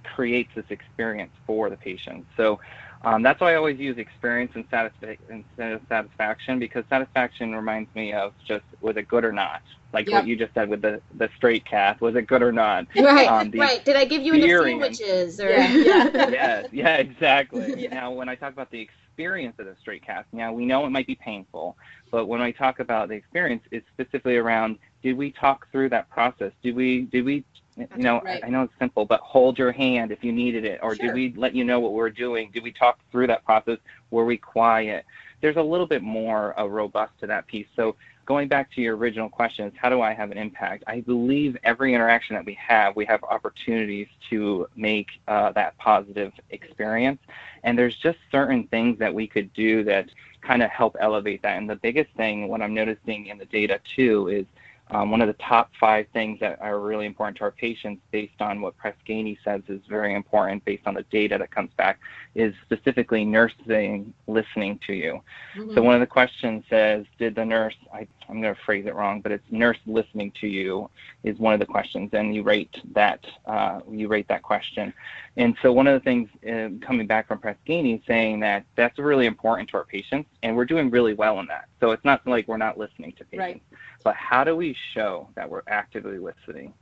creates 0.02 0.50
this 0.54 0.70
experience 0.70 1.32
for 1.46 1.68
the 1.68 1.76
patient. 1.76 2.26
So 2.36 2.58
um, 3.02 3.22
that's 3.22 3.40
why 3.40 3.52
I 3.52 3.56
always 3.56 3.78
use 3.78 3.98
experience 3.98 4.52
and 4.54 4.68
satisfa- 4.70 5.18
instead 5.28 5.72
of 5.72 5.80
satisfaction 5.88 6.58
because 6.58 6.84
satisfaction 6.88 7.54
reminds 7.54 7.94
me 7.94 8.12
of 8.12 8.32
just 8.46 8.64
was 8.80 8.96
it 8.96 9.08
good 9.08 9.24
or 9.24 9.32
not? 9.32 9.62
Like 9.92 10.06
Yep. 10.08 10.14
what 10.14 10.26
you 10.26 10.36
just 10.36 10.52
said 10.54 10.68
with 10.68 10.82
the, 10.82 11.00
the 11.16 11.28
straight 11.36 11.64
cath, 11.64 12.00
was 12.00 12.16
it 12.16 12.26
good 12.26 12.42
or 12.42 12.52
not? 12.52 12.86
Right, 12.96 13.28
Um, 13.28 13.50
right. 13.56 13.84
Did 13.84 13.96
I 13.96 14.04
give 14.04 14.22
you 14.22 14.34
enough 14.34 14.48
experience- 14.48 14.98
sandwiches? 14.98 15.40
Or 15.40 15.48
Yeah, 15.50 15.72
yeah. 16.14 16.28
yeah, 16.30 16.66
yeah, 16.72 16.96
exactly. 16.96 17.74
Yeah. 17.84 17.94
Now, 17.94 18.10
when 18.12 18.28
I 18.28 18.34
talk 18.34 18.52
about 18.52 18.70
the 18.70 18.80
experience 18.80 19.54
of 19.58 19.66
the 19.66 19.76
straight 19.80 20.04
cath, 20.04 20.26
now 20.32 20.52
we 20.52 20.66
know 20.66 20.84
it 20.86 20.90
might 20.90 21.06
be 21.06 21.14
painful, 21.14 21.76
but 22.10 22.26
when 22.26 22.40
I 22.42 22.50
talk 22.50 22.80
about 22.80 23.08
the 23.08 23.14
experience, 23.14 23.62
it's 23.70 23.86
specifically 23.92 24.36
around: 24.36 24.78
did 25.02 25.16
we 25.16 25.30
talk 25.32 25.66
through 25.72 25.88
that 25.90 26.10
process? 26.10 26.52
Did 26.62 26.74
we? 26.76 27.02
Did 27.02 27.24
we? 27.24 27.44
You 27.76 27.86
know, 27.96 28.20
Right. 28.24 28.42
I, 28.42 28.48
know 28.48 28.62
it's 28.62 28.72
simple, 28.78 29.04
but 29.04 29.20
hold 29.20 29.58
your 29.58 29.72
hand 29.72 30.10
if 30.10 30.24
you 30.24 30.32
needed 30.32 30.64
it, 30.64 30.80
or 30.82 30.94
Sure. 30.94 31.06
did 31.06 31.14
we 31.14 31.32
let 31.36 31.54
you 31.54 31.64
know 31.64 31.78
what 31.78 31.92
we're 31.92 32.10
doing? 32.10 32.50
Did 32.50 32.62
we 32.62 32.72
talk 32.72 32.98
through 33.10 33.26
that 33.26 33.44
process? 33.44 33.78
Were 34.10 34.24
we 34.24 34.38
quiet? 34.38 35.04
There's 35.42 35.56
a 35.56 35.62
little 35.62 35.86
bit 35.86 36.02
more 36.02 36.58
uh, 36.58 36.64
robust 36.64 37.12
to 37.20 37.26
that 37.26 37.46
piece. 37.46 37.66
So 37.76 37.96
going 38.24 38.48
back 38.48 38.72
to 38.72 38.80
your 38.80 38.96
original 38.96 39.28
questions, 39.28 39.72
how 39.76 39.90
do 39.90 40.00
I 40.00 40.14
have 40.14 40.30
an 40.30 40.38
impact? 40.38 40.84
I 40.86 41.00
believe 41.00 41.56
every 41.64 41.94
interaction 41.94 42.34
that 42.34 42.44
we 42.44 42.54
have, 42.54 42.96
we 42.96 43.04
have 43.04 43.22
opportunities 43.24 44.08
to 44.30 44.68
make 44.74 45.08
uh, 45.28 45.52
that 45.52 45.76
positive 45.78 46.32
experience. 46.50 47.20
And 47.62 47.78
there's 47.78 47.96
just 47.96 48.18
certain 48.32 48.66
things 48.68 48.98
that 48.98 49.12
we 49.12 49.26
could 49.26 49.52
do 49.52 49.84
that 49.84 50.08
kind 50.40 50.62
of 50.62 50.70
help 50.70 50.96
elevate 50.98 51.42
that. 51.42 51.58
And 51.58 51.68
the 51.68 51.76
biggest 51.76 52.10
thing, 52.16 52.48
what 52.48 52.62
I'm 52.62 52.74
noticing 52.74 53.26
in 53.26 53.38
the 53.38 53.44
data 53.46 53.80
too, 53.94 54.28
is 54.28 54.46
um, 54.90 55.10
one 55.10 55.20
of 55.20 55.26
the 55.26 55.34
top 55.34 55.70
five 55.80 56.06
things 56.12 56.38
that 56.40 56.60
are 56.60 56.78
really 56.78 57.06
important 57.06 57.36
to 57.38 57.44
our 57.44 57.50
patients, 57.50 58.00
based 58.12 58.40
on 58.40 58.60
what 58.60 58.76
Press 58.76 58.94
Ganey 59.08 59.36
says 59.44 59.62
is 59.68 59.80
very 59.88 60.14
important, 60.14 60.64
based 60.64 60.86
on 60.86 60.94
the 60.94 61.02
data 61.04 61.36
that 61.38 61.50
comes 61.50 61.70
back, 61.76 61.98
is 62.34 62.54
specifically 62.64 63.24
nursing 63.24 64.14
listening 64.26 64.78
to 64.86 64.92
you. 64.92 65.20
Mm-hmm. 65.56 65.74
So 65.74 65.82
one 65.82 65.94
of 65.94 66.00
the 66.00 66.06
questions 66.06 66.64
says, 66.70 67.04
did 67.18 67.34
the 67.34 67.44
nurse, 67.44 67.74
I, 67.92 68.06
I'm 68.28 68.40
going 68.40 68.54
to 68.54 68.60
phrase 68.62 68.86
it 68.86 68.94
wrong, 68.94 69.20
but 69.20 69.32
it's 69.32 69.44
nurse 69.50 69.78
listening 69.86 70.32
to 70.40 70.46
you 70.46 70.88
is 71.24 71.38
one 71.38 71.54
of 71.54 71.60
the 71.60 71.66
questions, 71.66 72.10
and 72.12 72.34
you 72.34 72.42
rate 72.42 72.76
that, 72.92 73.24
uh, 73.46 73.80
you 73.90 74.06
rate 74.06 74.28
that 74.28 74.42
question. 74.42 74.92
And 75.36 75.56
so 75.62 75.72
one 75.72 75.86
of 75.86 75.94
the 75.94 76.04
things 76.04 76.28
uh, 76.48 76.68
coming 76.86 77.06
back 77.06 77.26
from 77.28 77.38
Press 77.38 77.56
Ganey 77.68 78.06
saying 78.06 78.40
that 78.40 78.64
that's 78.76 78.98
really 78.98 79.26
important 79.26 79.68
to 79.70 79.78
our 79.78 79.84
patients, 79.84 80.28
and 80.42 80.56
we're 80.56 80.64
doing 80.64 80.90
really 80.90 81.14
well 81.14 81.40
in 81.40 81.46
that. 81.46 81.66
So 81.80 81.90
it's 81.90 82.04
not 82.04 82.26
like 82.26 82.48
we're 82.48 82.56
not 82.56 82.78
listening 82.78 83.12
to 83.18 83.24
patients, 83.24 83.38
Right. 83.38 83.62
But 84.06 84.14
how 84.14 84.44
do 84.44 84.54
we 84.54 84.72
show 84.94 85.28
that 85.34 85.50
we're 85.50 85.64
actively 85.66 86.18
listening? 86.18 86.72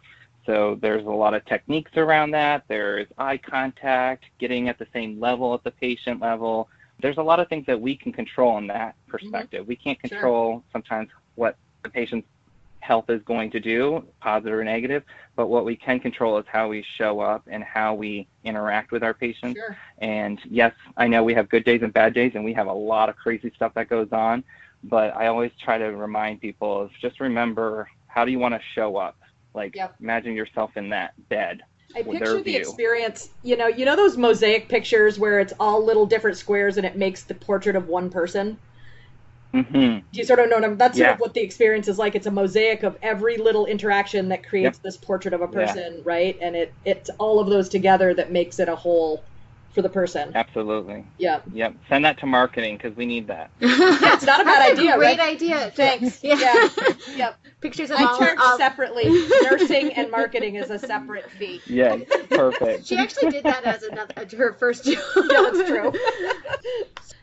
So 0.44 0.78
there's 0.82 1.06
a 1.06 1.08
lot 1.08 1.32
of 1.32 1.42
techniques 1.46 1.92
around 1.96 2.32
that. 2.32 2.64
There's 2.68 3.06
eye 3.16 3.38
contact, 3.38 4.26
getting 4.38 4.68
at 4.68 4.78
the 4.78 4.86
same 4.92 5.18
level 5.18 5.54
at 5.54 5.64
the 5.64 5.70
patient 5.70 6.20
level. 6.20 6.68
There's 7.00 7.16
a 7.16 7.22
lot 7.22 7.40
of 7.40 7.48
things 7.48 7.64
that 7.64 7.80
we 7.80 7.96
can 7.96 8.12
control 8.12 8.58
in 8.58 8.66
that 8.66 8.94
mm-hmm. 8.94 9.10
perspective. 9.12 9.66
We 9.66 9.74
can't 9.74 9.98
Sure. 10.00 10.10
control 10.10 10.64
sometimes 10.70 11.08
what 11.36 11.56
the 11.82 11.88
patient's 11.88 12.28
health 12.80 13.08
is 13.08 13.22
going 13.22 13.50
to 13.52 13.58
do, 13.58 14.04
positive 14.20 14.58
or 14.58 14.64
negative, 14.64 15.02
but 15.34 15.46
what 15.46 15.64
we 15.64 15.74
can 15.74 15.98
control 15.98 16.36
is 16.36 16.44
how 16.46 16.68
we 16.68 16.84
show 16.98 17.20
up 17.20 17.42
and 17.46 17.64
how 17.64 17.94
we 17.94 18.28
interact 18.44 18.92
with 18.92 19.02
our 19.02 19.14
patients. 19.14 19.58
sure 19.58 19.78
And 19.96 20.38
yes, 20.44 20.74
I 20.98 21.06
know 21.06 21.24
we 21.24 21.32
have 21.32 21.48
good 21.48 21.64
days 21.64 21.80
and 21.80 21.90
bad 21.90 22.12
days, 22.12 22.32
and 22.34 22.44
we 22.44 22.52
have 22.52 22.66
a 22.66 22.72
lot 22.72 23.08
of 23.08 23.16
crazy 23.16 23.50
stuff 23.56 23.72
that 23.76 23.88
goes 23.88 24.08
on. 24.12 24.44
But 24.84 25.16
I 25.16 25.28
always 25.28 25.52
try 25.62 25.78
to 25.78 25.86
remind 25.86 26.40
people 26.40 26.82
of 26.82 26.90
just 27.00 27.20
remember 27.20 27.88
how 28.06 28.24
do 28.24 28.30
you 28.30 28.38
want 28.38 28.54
to 28.54 28.60
show 28.74 28.96
up? 28.96 29.16
Like 29.54 29.74
Yep. 29.74 29.96
imagine 30.00 30.34
yourself 30.34 30.72
in 30.76 30.90
that 30.90 31.12
bed. 31.30 31.60
I 31.96 32.02
picture 32.02 32.42
the 32.42 32.56
experience, 32.56 33.30
you 33.42 33.56
know, 33.56 33.68
you 33.68 33.84
know 33.84 33.96
those 33.96 34.16
mosaic 34.18 34.68
pictures 34.68 35.18
where 35.18 35.40
it's 35.40 35.54
all 35.58 35.84
little 35.84 36.06
different 36.06 36.36
squares 36.36 36.76
and 36.76 36.84
it 36.86 36.96
makes 36.96 37.24
the 37.24 37.34
portrait 37.34 37.76
of 37.76 37.88
one 37.88 38.10
person. 38.10 38.58
hmm 39.54 39.98
Do 40.12 40.18
you 40.20 40.24
sort 40.24 40.38
of 40.38 40.48
know 40.48 40.74
that's 40.76 40.96
sort 40.96 41.10
Yeah. 41.10 41.10
of 41.10 41.18
what 41.18 41.34
the 41.34 41.42
experience 41.42 41.88
is 41.88 41.98
like. 41.98 42.14
It's 42.14 42.26
a 42.26 42.30
mosaic 42.30 42.84
of 42.84 42.96
every 43.02 43.36
little 43.36 43.66
interaction 43.66 44.28
that 44.28 44.46
creates 44.46 44.78
Yep. 44.78 44.78
this 44.78 44.96
portrait 44.96 45.34
of 45.34 45.40
a 45.42 45.48
Yeah. 45.50 45.76
person, 45.76 46.02
right? 46.04 46.38
And 46.40 46.54
it 46.54 46.74
it's 46.84 47.10
all 47.18 47.40
of 47.40 47.48
those 47.48 47.68
together 47.68 48.14
that 48.14 48.30
makes 48.30 48.58
it 48.60 48.68
a 48.68 48.76
whole 48.76 49.26
for 49.74 49.82
the 49.82 49.88
person. 49.88 50.30
Absolutely. 50.36 51.04
Yeah. 51.18 51.40
Yep. 51.52 51.74
Send 51.88 52.04
that 52.04 52.18
to 52.20 52.26
marketing 52.26 52.76
because 52.76 52.96
we 52.96 53.04
need 53.06 53.26
that. 53.26 53.50
yeah, 53.60 53.68
It's 54.14 54.24
not 54.24 54.40
a 54.40 54.44
bad 54.44 54.68
That's 54.70 54.78
idea, 54.78 54.96
Great 54.96 55.18
right? 55.18 55.34
idea. 55.34 55.70
Thanks. 55.74 56.22
Yeah. 56.22 56.36
Yeah. 56.38 56.68
Yep. 57.16 57.38
Pictures 57.60 57.90
of 57.90 57.98
I 57.98 58.04
all. 58.04 58.18
charge 58.18 58.38
all- 58.40 58.56
separately. 58.56 59.04
Nursing 59.42 59.92
and 59.94 60.10
marketing 60.10 60.54
is 60.56 60.70
a 60.70 60.78
separate 60.78 61.28
fee. 61.32 61.60
Yeah. 61.66 61.98
Perfect. 62.30 62.86
She 62.86 62.96
actually 62.96 63.30
did 63.32 63.44
that 63.44 63.64
as 63.64 63.82
another 63.82 64.14
her 64.36 64.52
first 64.54 64.84
job. 64.84 64.98
Yeah, 65.16 65.50
that's 65.52 65.68
true. 65.68 65.92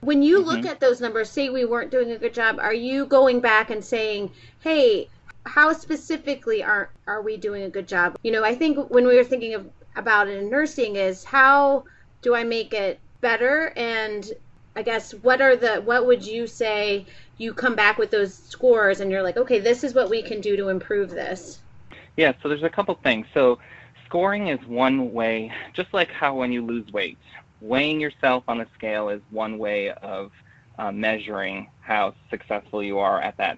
When 0.02 0.24
you 0.24 0.40
look 0.40 0.62
Mhm. 0.62 0.70
at 0.70 0.80
those 0.80 1.00
numbers, 1.00 1.30
say 1.30 1.50
we 1.50 1.66
weren't 1.66 1.92
doing 1.92 2.12
a 2.12 2.18
good 2.18 2.34
job, 2.34 2.58
are 2.60 2.74
you 2.74 3.06
going 3.06 3.40
back 3.40 3.70
and 3.70 3.84
saying, 3.86 4.32
"Hey, 4.62 5.10
how 5.46 5.74
specifically 5.74 6.64
are 6.64 6.90
are 7.08 7.22
we 7.22 7.38
doing 7.38 7.64
a 7.64 7.70
good 7.70 7.88
job?" 7.88 8.18
You 8.24 8.32
know, 8.32 8.44
I 8.44 8.56
think 8.56 8.90
when 8.90 9.06
we 9.06 9.16
were 9.16 9.24
thinking 9.24 9.54
of 9.54 9.70
about 9.96 10.28
it 10.28 10.38
in 10.42 10.50
nursing 10.50 10.96
is 10.96 11.24
how 11.24 11.84
do 12.22 12.36
I 12.36 12.44
make 12.44 12.74
it 12.74 13.00
better 13.22 13.74
and 13.76 14.30
I 14.76 14.84
guess 14.84 15.14
what 15.14 15.42
are 15.42 15.56
the 15.56 15.82
what 15.82 16.06
would 16.06 16.26
you 16.26 16.48
say 16.48 17.06
you 17.38 17.54
come 17.54 17.76
back 17.76 17.98
with 17.98 18.12
those 18.12 18.34
scores 18.34 19.00
and 19.02 19.12
you're 19.12 19.24
like, 19.24 19.38
"Okay, 19.38 19.60
this 19.60 19.84
is 19.84 19.94
what 19.94 20.10
we 20.10 20.22
can 20.22 20.40
do 20.40 20.56
to 20.56 20.70
improve 20.70 21.10
this." 21.10 21.60
Yeah, 22.16 22.34
so 22.42 22.48
there's 22.48 22.64
a 22.64 22.70
couple 22.70 22.96
things. 23.04 23.26
So 23.34 23.60
scoring 24.06 24.48
is 24.48 24.60
one 24.68 25.12
way, 25.12 25.52
just 25.74 25.94
like 25.94 26.10
how 26.12 26.36
when 26.36 26.52
you 26.52 26.66
lose 26.66 26.90
weight, 26.94 27.18
weighing 27.60 28.00
yourself 28.00 28.44
on 28.48 28.62
a 28.62 28.68
scale 28.76 29.10
is 29.10 29.22
one 29.30 29.58
way 29.58 29.92
of 29.92 30.32
uh, 30.80 30.92
measuring 30.92 31.68
how 31.82 32.14
successful 32.30 32.82
you 32.82 33.00
are 33.00 33.22
at 33.22 33.38
that 33.38 33.58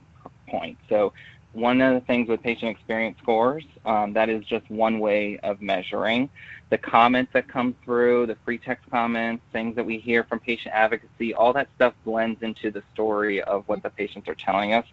point. 0.49 0.77
So 0.89 1.13
one 1.53 1.81
of 1.81 1.93
the 1.93 2.01
things 2.01 2.27
with 2.27 2.41
patient 2.41 2.71
experience 2.71 3.17
scores, 3.21 3.63
um, 3.85 4.13
that 4.13 4.27
is 4.27 4.43
just 4.43 4.69
one 4.69 4.99
way 4.99 5.39
of 5.43 5.61
measuring. 5.61 6.29
The 6.69 6.79
comments 6.79 7.31
that 7.33 7.47
come 7.47 7.75
through, 7.85 8.25
the 8.25 8.35
free 8.43 8.57
text 8.57 8.89
comments, 8.89 9.43
things 9.51 9.75
that 9.75 9.85
we 9.85 9.99
hear 9.99 10.23
from 10.23 10.39
patient 10.39 10.73
advocacy, 10.73 11.33
all 11.35 11.53
that 11.53 11.69
stuff 11.75 11.93
blends 12.03 12.41
into 12.41 12.71
the 12.71 12.81
story 12.93 13.41
of 13.43 13.63
what 13.67 13.83
the 13.83 13.91
patients 13.91 14.27
are 14.27 14.35
telling 14.35 14.73
us. 14.73 14.85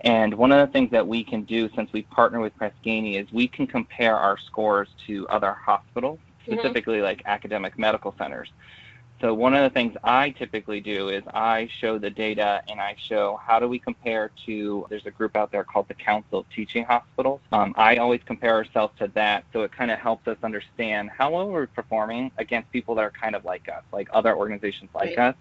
And 0.00 0.34
one 0.34 0.50
of 0.50 0.66
the 0.66 0.72
things 0.72 0.90
that 0.90 1.06
we 1.06 1.22
can 1.22 1.44
do 1.44 1.68
since 1.76 1.92
we 1.92 2.02
partner 2.02 2.40
with 2.40 2.56
Press 2.56 2.72
Ganey 2.84 3.22
is 3.22 3.30
we 3.32 3.46
can 3.46 3.66
compare 3.68 4.16
our 4.16 4.36
scores 4.38 4.88
to 5.06 5.28
other 5.28 5.52
hospitals, 5.52 6.18
specifically 6.44 7.00
like 7.00 7.22
academic 7.26 7.78
medical 7.78 8.14
centers. 8.18 8.50
So 9.20 9.34
one 9.34 9.52
of 9.54 9.62
the 9.62 9.70
things 9.70 9.94
I 10.02 10.30
typically 10.30 10.80
do 10.80 11.10
is 11.10 11.22
I 11.34 11.68
show 11.78 11.98
the 11.98 12.08
data 12.08 12.62
and 12.68 12.80
I 12.80 12.96
show 12.98 13.38
how 13.44 13.60
do 13.60 13.68
we 13.68 13.78
compare 13.78 14.30
to, 14.46 14.86
there's 14.88 15.04
a 15.04 15.10
group 15.10 15.36
out 15.36 15.52
there 15.52 15.62
called 15.62 15.88
the 15.88 15.94
Council 15.94 16.38
of 16.38 16.46
Teaching 16.48 16.84
Hospitals. 16.84 17.40
Um, 17.52 17.74
I 17.76 17.96
always 17.96 18.22
compare 18.24 18.54
ourselves 18.54 18.94
to 18.98 19.08
that 19.08 19.44
so 19.52 19.60
it 19.60 19.72
kind 19.72 19.90
of 19.90 19.98
helps 19.98 20.26
us 20.26 20.38
understand 20.42 21.10
how 21.10 21.32
well 21.32 21.48
we're 21.50 21.66
performing 21.66 22.30
against 22.38 22.72
people 22.72 22.94
that 22.94 23.02
are 23.02 23.10
kind 23.10 23.36
of 23.36 23.44
like 23.44 23.68
us, 23.68 23.82
like 23.92 24.08
other 24.12 24.34
organizations 24.34 24.88
like 24.94 25.18
Right. 25.18 25.28
us. 25.30 25.34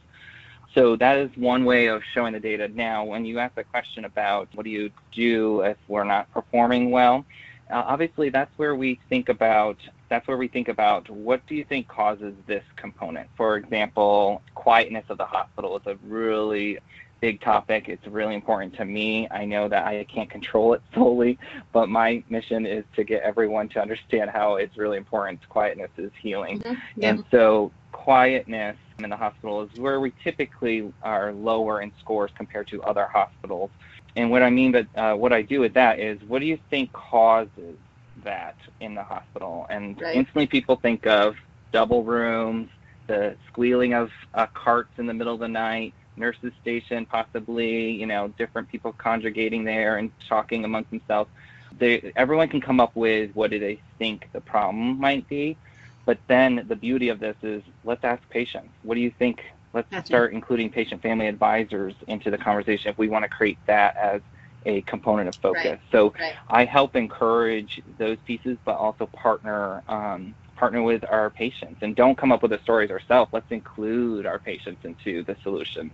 So 0.76 0.98
that 0.98 1.18
is 1.18 1.32
one 1.36 1.64
way 1.64 1.88
of 1.88 2.04
showing 2.14 2.34
the 2.34 2.40
data. 2.40 2.68
Now, 2.68 3.06
when 3.06 3.26
you 3.26 3.40
ask 3.40 3.56
the 3.56 3.64
question 3.64 4.04
about 4.06 4.50
what 4.56 4.66
do 4.66 4.70
you 4.70 4.92
do 5.14 5.62
if 5.62 5.78
we're 5.88 6.04
not 6.04 6.32
performing 6.34 6.92
well, 6.92 7.26
uh, 7.72 7.84
obviously 7.88 8.30
that's 8.30 8.52
where 8.58 8.76
we 8.76 9.00
think 9.10 9.30
about 9.30 9.78
that's 10.10 10.28
where 10.28 10.38
we 10.38 10.48
think 10.48 10.68
about 10.68 11.10
what 11.10 11.46
do 11.48 11.56
you 11.56 11.64
think 11.64 11.88
causes 11.88 12.34
this 12.48 12.64
component. 12.76 13.30
For 13.38 13.58
example, 13.58 14.42
quietness 14.56 15.06
of 15.10 15.18
the 15.18 15.26
hospital 15.26 15.78
is 15.78 15.86
a 15.86 15.96
really 16.04 16.80
big 17.22 17.42
topic. 17.42 17.90
It's 17.90 18.06
really 18.08 18.34
important 18.34 18.76
to 18.78 18.86
me. 18.86 19.28
I 19.30 19.46
know 19.46 19.68
that 19.68 19.86
I 19.86 20.04
can't 20.06 20.30
control 20.30 20.74
it 20.74 20.82
solely, 20.94 21.38
but 21.72 21.90
my 21.90 22.24
mission 22.30 22.66
is 22.66 22.86
to 22.96 23.04
get 23.04 23.22
everyone 23.24 23.70
to 23.70 23.82
understand 23.82 24.30
how 24.30 24.56
it's 24.56 24.78
really 24.78 24.98
important. 24.98 25.48
Quietness 25.50 25.92
is 25.98 26.12
healing. 26.22 26.64
And 27.02 27.24
so 27.32 27.72
quietness 27.92 28.78
in 29.00 29.10
the 29.10 29.18
hospital 29.18 29.62
is 29.62 29.80
where 29.80 30.00
we 30.00 30.14
typically 30.24 30.92
are 31.04 31.32
lower 31.34 31.82
in 31.82 31.92
scores 32.00 32.32
compared 32.36 32.68
to 32.70 32.82
other 32.84 33.06
hospitals. 33.06 33.70
And 34.16 34.32
what 34.32 34.42
I 34.42 34.50
mean, 34.50 34.72
but 34.72 34.88
uh, 34.96 35.14
what 35.14 35.32
I 35.32 35.42
do 35.42 35.60
with 35.60 35.74
that 35.76 36.00
is, 36.00 36.20
what 36.24 36.40
do 36.40 36.46
you 36.46 36.58
think 36.70 36.92
causes 36.94 37.78
that 38.24 38.56
in 38.80 38.96
the 38.96 39.04
hospital? 39.04 39.66
And 39.70 40.02
Right. 40.02 40.16
instantly 40.16 40.48
people 40.48 40.78
think 40.78 41.06
of 41.08 41.36
double 41.72 42.04
rooms, 42.04 42.70
the 43.08 43.38
squealing 43.48 43.94
of 43.94 44.10
uh, 44.34 44.48
carts 44.54 44.94
in 44.98 45.06
the 45.08 45.14
middle 45.14 45.34
of 45.34 45.40
the 45.40 45.48
night, 45.48 45.96
nurses 46.16 46.54
station, 46.62 47.06
possibly, 47.06 47.92
you 47.92 48.06
know, 48.06 48.30
different 48.38 48.70
people 48.70 48.94
conjugating 48.94 49.64
there 49.64 49.98
and 49.98 50.12
talking 50.28 50.66
amongst 50.66 50.90
themselves. 50.90 51.30
They, 51.78 52.12
everyone 52.16 52.50
can 52.50 52.62
come 52.62 52.80
up 52.80 52.96
with 52.96 53.32
what 53.34 53.52
do 53.52 53.60
they 53.60 53.82
think 53.98 54.30
the 54.34 54.42
problem 54.42 55.00
might 55.00 55.28
be. 55.28 55.58
But 56.06 56.20
then 56.28 56.66
the 56.68 56.76
beauty 56.76 57.10
of 57.10 57.20
this 57.20 57.36
is 57.44 57.64
let's 57.84 58.04
ask 58.04 58.28
patients. 58.30 58.74
What 58.82 58.96
do 58.96 59.02
you 59.02 59.12
think? 59.20 59.40
Let's 59.74 59.90
start 60.06 60.34
including 60.34 60.72
patient 60.72 61.02
family 61.02 61.28
advisors 61.28 61.96
into 62.08 62.32
the 62.32 62.38
conversation 62.38 62.90
if 62.92 62.98
we 62.98 63.10
want 63.10 63.24
to 63.24 63.30
create 63.30 63.60
that 63.68 63.96
as 63.98 64.22
a 64.66 64.82
component 64.84 65.30
of 65.30 65.36
focus. 65.42 65.72
Right. 65.72 65.80
So 65.92 66.14
Right. 66.20 66.34
I 66.50 66.66
help 66.66 66.96
encourage 66.96 67.82
those 67.98 68.18
pieces, 68.26 68.58
but 68.66 68.76
also 68.76 69.08
partner 69.08 69.84
um, 69.88 70.36
partner 70.56 70.84
with 70.84 71.04
our 71.10 71.30
patients 71.30 71.80
and 71.82 71.96
don't 71.96 72.18
come 72.18 72.32
up 72.32 72.42
with 72.42 72.52
the 72.52 72.60
stories 72.60 72.92
ourselves. 72.92 73.32
Let's 73.34 73.50
include 73.52 74.26
our 74.26 74.40
patients 74.40 74.82
into 74.84 75.24
the 75.24 75.38
solution. 75.44 75.92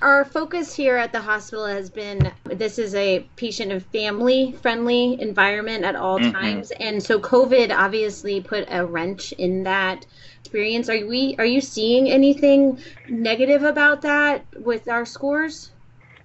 Our 0.00 0.24
focus 0.24 0.74
here 0.74 0.96
at 0.96 1.12
the 1.12 1.20
hospital 1.20 1.66
has 1.66 1.90
been 1.90 2.32
this 2.46 2.78
is 2.78 2.94
a 2.94 3.30
patient 3.36 3.72
and 3.72 3.84
family 3.84 4.52
friendly 4.52 5.20
environment 5.20 5.84
at 5.84 5.96
all 5.96 6.18
Mhm. 6.18 6.32
times. 6.32 6.70
And 6.80 7.02
so 7.02 7.20
COVID 7.20 7.70
obviously 7.76 8.40
put 8.40 8.66
a 8.70 8.86
wrench 8.86 9.32
in 9.32 9.64
that 9.64 10.06
experience. 10.40 10.88
Are 10.88 11.06
we 11.06 11.36
are 11.38 11.44
you 11.44 11.60
seeing 11.60 12.10
anything 12.10 12.78
negative 13.08 13.64
about 13.64 14.00
that 14.02 14.46
with 14.56 14.88
our 14.88 15.04
scores? 15.04 15.75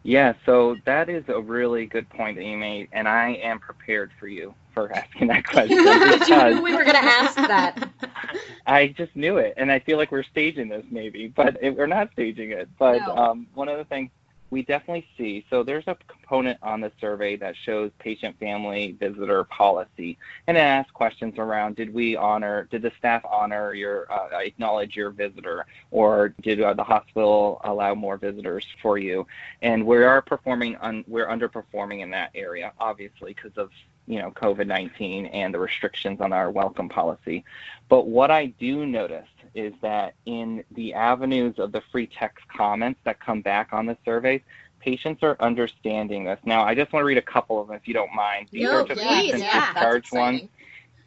Yeah, 0.04 0.34
so 0.46 0.78
that 0.86 1.10
is 1.10 1.24
a 1.28 1.40
really 1.40 1.86
good 1.86 2.10
point 2.10 2.38
that 2.38 2.44
you 2.46 2.58
made, 2.58 2.90
and 2.92 3.08
I 3.08 3.34
am 3.44 3.60
prepared 3.60 4.12
for 4.20 4.28
you 4.28 4.56
for 4.74 4.92
asking 4.92 5.28
that 5.28 5.44
question 5.48 6.02
because 6.04 6.62
we 6.62 6.74
were 6.74 6.84
going 6.84 6.96
to 6.96 7.04
ask 7.04 7.36
that. 7.36 7.90
I 8.66 8.88
just 8.88 9.16
knew 9.16 9.38
it, 9.38 9.54
and 9.58 9.72
I 9.72 9.80
feel 9.80 9.98
like 9.98 10.12
we're 10.12 10.24
staging 10.24 10.70
this 10.70 10.86
maybe, 10.90 11.28
but 11.28 11.58
it, 11.62 11.76
we're 11.76 11.88
not 11.88 12.12
staging 12.14 12.52
it. 12.52 12.70
But 12.78 13.08
No. 13.08 13.16
um, 13.16 13.48
one 13.54 13.70
of 13.70 13.78
the 13.78 13.86
things 13.86 14.12
we 14.52 14.64
definitely 14.64 15.08
see, 15.18 15.46
so 15.50 15.64
there's 15.64 15.88
a 15.88 15.98
component 16.08 16.60
on 16.62 16.82
the 16.82 16.92
survey 17.00 17.38
that 17.38 17.56
shows 17.56 17.90
patient 18.00 18.38
family 18.38 18.98
visitor 19.00 19.46
policy, 19.46 20.18
and 20.46 20.58
it 20.58 20.60
asks 20.60 20.92
questions 20.92 21.36
around: 21.38 21.78
Did 21.78 21.94
we 21.94 22.18
honor? 22.18 22.68
Did 22.70 22.82
the 22.82 22.92
staff 23.00 23.24
honor 23.24 23.74
your 23.74 24.12
uh, 24.12 24.38
acknowledge 24.40 24.96
your 24.96 25.10
visitor, 25.10 25.66
or 25.90 26.34
did 26.42 26.62
uh, 26.62 26.74
the 26.74 26.84
hospital 26.84 27.62
allow 27.64 27.96
more 27.96 28.18
visitors 28.18 28.68
for 28.82 28.98
you? 28.98 29.26
And 29.62 29.86
we 29.86 30.04
are 30.04 30.22
performing, 30.22 30.76
un, 30.82 31.06
we're 31.08 31.28
underperforming 31.28 32.02
in 32.02 32.12
that 32.12 32.32
area, 32.36 32.74
obviously, 32.78 33.34
because 33.34 33.58
of 33.58 33.70
you 34.12 34.20
know 34.20 34.30
COVID-19 34.32 35.30
and 35.34 35.54
the 35.54 35.60
restrictions 35.60 36.20
on 36.20 36.34
our 36.34 36.52
welcome 36.52 36.90
policy. 36.90 37.46
But 37.88 38.08
what 38.08 38.30
I 38.30 38.48
do 38.48 38.86
notice 38.86 39.30
is 39.56 39.74
that 39.82 40.16
in 40.26 40.66
the 40.72 40.94
avenues 40.94 41.60
of 41.60 41.72
the 41.72 41.82
free 41.92 42.08
text 42.08 42.46
comments 42.50 43.00
that 43.06 43.22
come 43.22 43.42
back 43.42 43.70
on 43.72 43.86
the 43.86 43.98
surveys, 44.04 44.42
patients 44.82 45.24
are 45.24 45.38
understanding 45.40 46.26
this. 46.26 46.40
Now, 46.44 46.64
I 46.64 46.76
just 46.76 46.92
want 46.92 47.04
to 47.04 47.06
read 47.06 47.18
a 47.18 47.22
couple 47.22 47.62
of 47.62 47.68
them 47.68 47.78
if 47.78 47.88
you 47.88 47.94
don't 47.94 48.14
mind. 48.14 48.50
These 48.52 48.64
No, 48.64 48.82
are 48.82 48.84
just 48.86 49.00
please, 49.00 49.32
patient 49.32 49.44
yeah, 49.44 49.74
discharge 49.74 50.12
ones. 50.12 50.42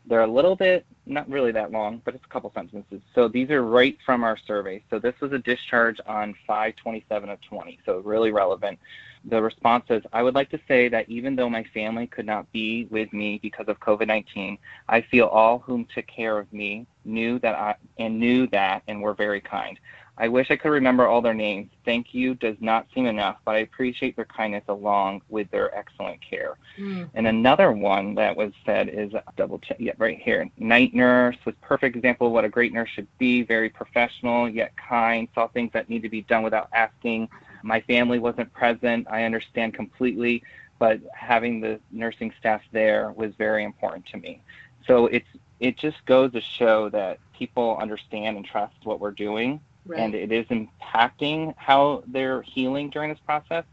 They're 0.06 0.22
a 0.22 0.26
little 0.26 0.54
bit, 0.54 0.84
not 1.06 1.28
really 1.30 1.52
that 1.52 1.72
long, 1.72 2.02
but 2.04 2.14
it's 2.14 2.24
a 2.24 2.28
couple 2.28 2.52
sentences. 2.54 3.00
So 3.14 3.26
these 3.28 3.50
are 3.50 3.62
right 3.62 3.96
from 4.04 4.22
our 4.22 4.36
survey. 4.36 4.82
So 4.90 4.98
this 4.98 5.14
was 5.20 5.32
a 5.32 5.38
discharge 5.38 5.98
on 6.06 6.34
527 6.46 7.30
of 7.30 7.40
20, 7.40 7.78
so 7.86 8.00
really 8.00 8.30
relevant. 8.30 8.78
The 9.26 9.40
response 9.40 9.84
says, 9.88 10.02
I 10.12 10.22
would 10.22 10.34
like 10.34 10.50
to 10.50 10.60
say 10.68 10.88
that 10.88 11.08
even 11.08 11.34
though 11.34 11.48
my 11.48 11.64
family 11.72 12.06
could 12.06 12.26
not 12.26 12.50
be 12.52 12.86
with 12.90 13.10
me 13.14 13.38
because 13.42 13.68
of 13.68 13.80
COVID 13.80 14.06
19, 14.06 14.58
I 14.88 15.00
feel 15.00 15.26
all 15.26 15.60
whom 15.60 15.86
took 15.94 16.06
care 16.06 16.38
of 16.38 16.52
me 16.52 16.86
knew 17.06 17.38
that 17.38 17.54
I 17.54 17.76
and 17.98 18.20
knew 18.20 18.46
that 18.48 18.82
and 18.86 19.00
were 19.00 19.14
very 19.14 19.40
kind. 19.40 19.78
I 20.16 20.28
wish 20.28 20.50
I 20.50 20.56
could 20.56 20.70
remember 20.70 21.08
all 21.08 21.20
their 21.20 21.34
names. 21.34 21.70
Thank 21.84 22.14
you 22.14 22.34
does 22.34 22.56
not 22.60 22.86
seem 22.94 23.06
enough, 23.06 23.38
but 23.44 23.56
I 23.56 23.58
appreciate 23.58 24.14
their 24.14 24.24
kindness 24.24 24.62
along 24.68 25.22
with 25.28 25.50
their 25.50 25.76
excellent 25.76 26.20
care. 26.20 26.56
Hmm. 26.76 27.04
And 27.14 27.26
another 27.26 27.72
one 27.72 28.14
that 28.14 28.36
was 28.36 28.52
said 28.64 28.88
is 28.88 29.12
uh, 29.12 29.22
double 29.36 29.58
check, 29.58 29.76
yeah, 29.80 29.92
right 29.98 30.18
here. 30.18 30.48
Night 30.56 30.94
nurse 30.94 31.36
was 31.44 31.56
perfect 31.60 31.96
example 31.96 32.28
of 32.28 32.32
what 32.32 32.44
a 32.44 32.48
great 32.48 32.72
nurse 32.72 32.90
should 32.90 33.08
be. 33.18 33.42
Very 33.42 33.68
professional 33.68 34.48
yet 34.48 34.72
kind. 34.76 35.26
Saw 35.34 35.48
things 35.48 35.72
that 35.72 35.88
need 35.88 36.02
to 36.02 36.08
be 36.08 36.22
done 36.22 36.44
without 36.44 36.68
asking. 36.72 37.28
My 37.64 37.80
family 37.80 38.20
wasn't 38.20 38.52
present. 38.52 39.08
I 39.10 39.24
understand 39.24 39.74
completely, 39.74 40.44
but 40.78 41.00
having 41.12 41.60
the 41.60 41.80
nursing 41.90 42.32
staff 42.38 42.60
there 42.70 43.10
was 43.12 43.34
very 43.36 43.64
important 43.64 44.06
to 44.06 44.18
me. 44.18 44.42
So 44.86 45.06
it's 45.06 45.26
it 45.60 45.76
just 45.78 46.04
goes 46.04 46.32
to 46.32 46.40
show 46.40 46.88
that 46.90 47.18
people 47.32 47.78
understand 47.80 48.36
and 48.36 48.44
trust 48.44 48.74
what 48.84 49.00
we're 49.00 49.12
doing, 49.12 49.60
and 49.96 50.14
it 50.14 50.32
is 50.32 50.46
impacting 50.46 51.54
how 51.56 52.02
they're 52.06 52.42
healing 52.42 52.90
during 52.90 53.10
this 53.10 53.18
process. 53.26 53.64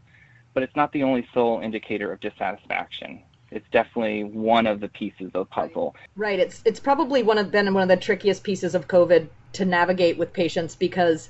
but 0.54 0.62
it's 0.62 0.76
not 0.76 0.92
the 0.92 1.02
only 1.02 1.26
sole 1.32 1.60
indicator 1.60 2.12
of 2.12 2.20
dissatisfaction. 2.20 3.22
It's 3.50 3.66
definitely 3.72 4.24
one 4.24 4.66
of 4.66 4.80
the 4.80 4.88
pieces 4.88 5.26
of 5.26 5.32
the 5.32 5.44
puzzle. 5.46 5.94
Right. 6.16 6.38
It's 6.38 6.60
it's 6.64 6.80
probably 6.80 7.22
one 7.22 7.38
of 7.38 7.50
been 7.50 7.72
one 7.72 7.82
of 7.82 7.88
the 7.88 7.96
trickiest 7.96 8.44
pieces 8.44 8.74
of 8.74 8.86
COVID 8.88 9.28
to 9.54 9.64
navigate 9.64 10.18
with 10.18 10.32
patients 10.32 10.74
because 10.74 11.28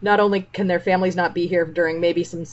not 0.00 0.20
only 0.20 0.42
can 0.52 0.66
their 0.68 0.80
families 0.80 1.16
not 1.16 1.34
be 1.34 1.46
here 1.46 1.64
during 1.66 2.00
maybe 2.00 2.24
some 2.24 2.44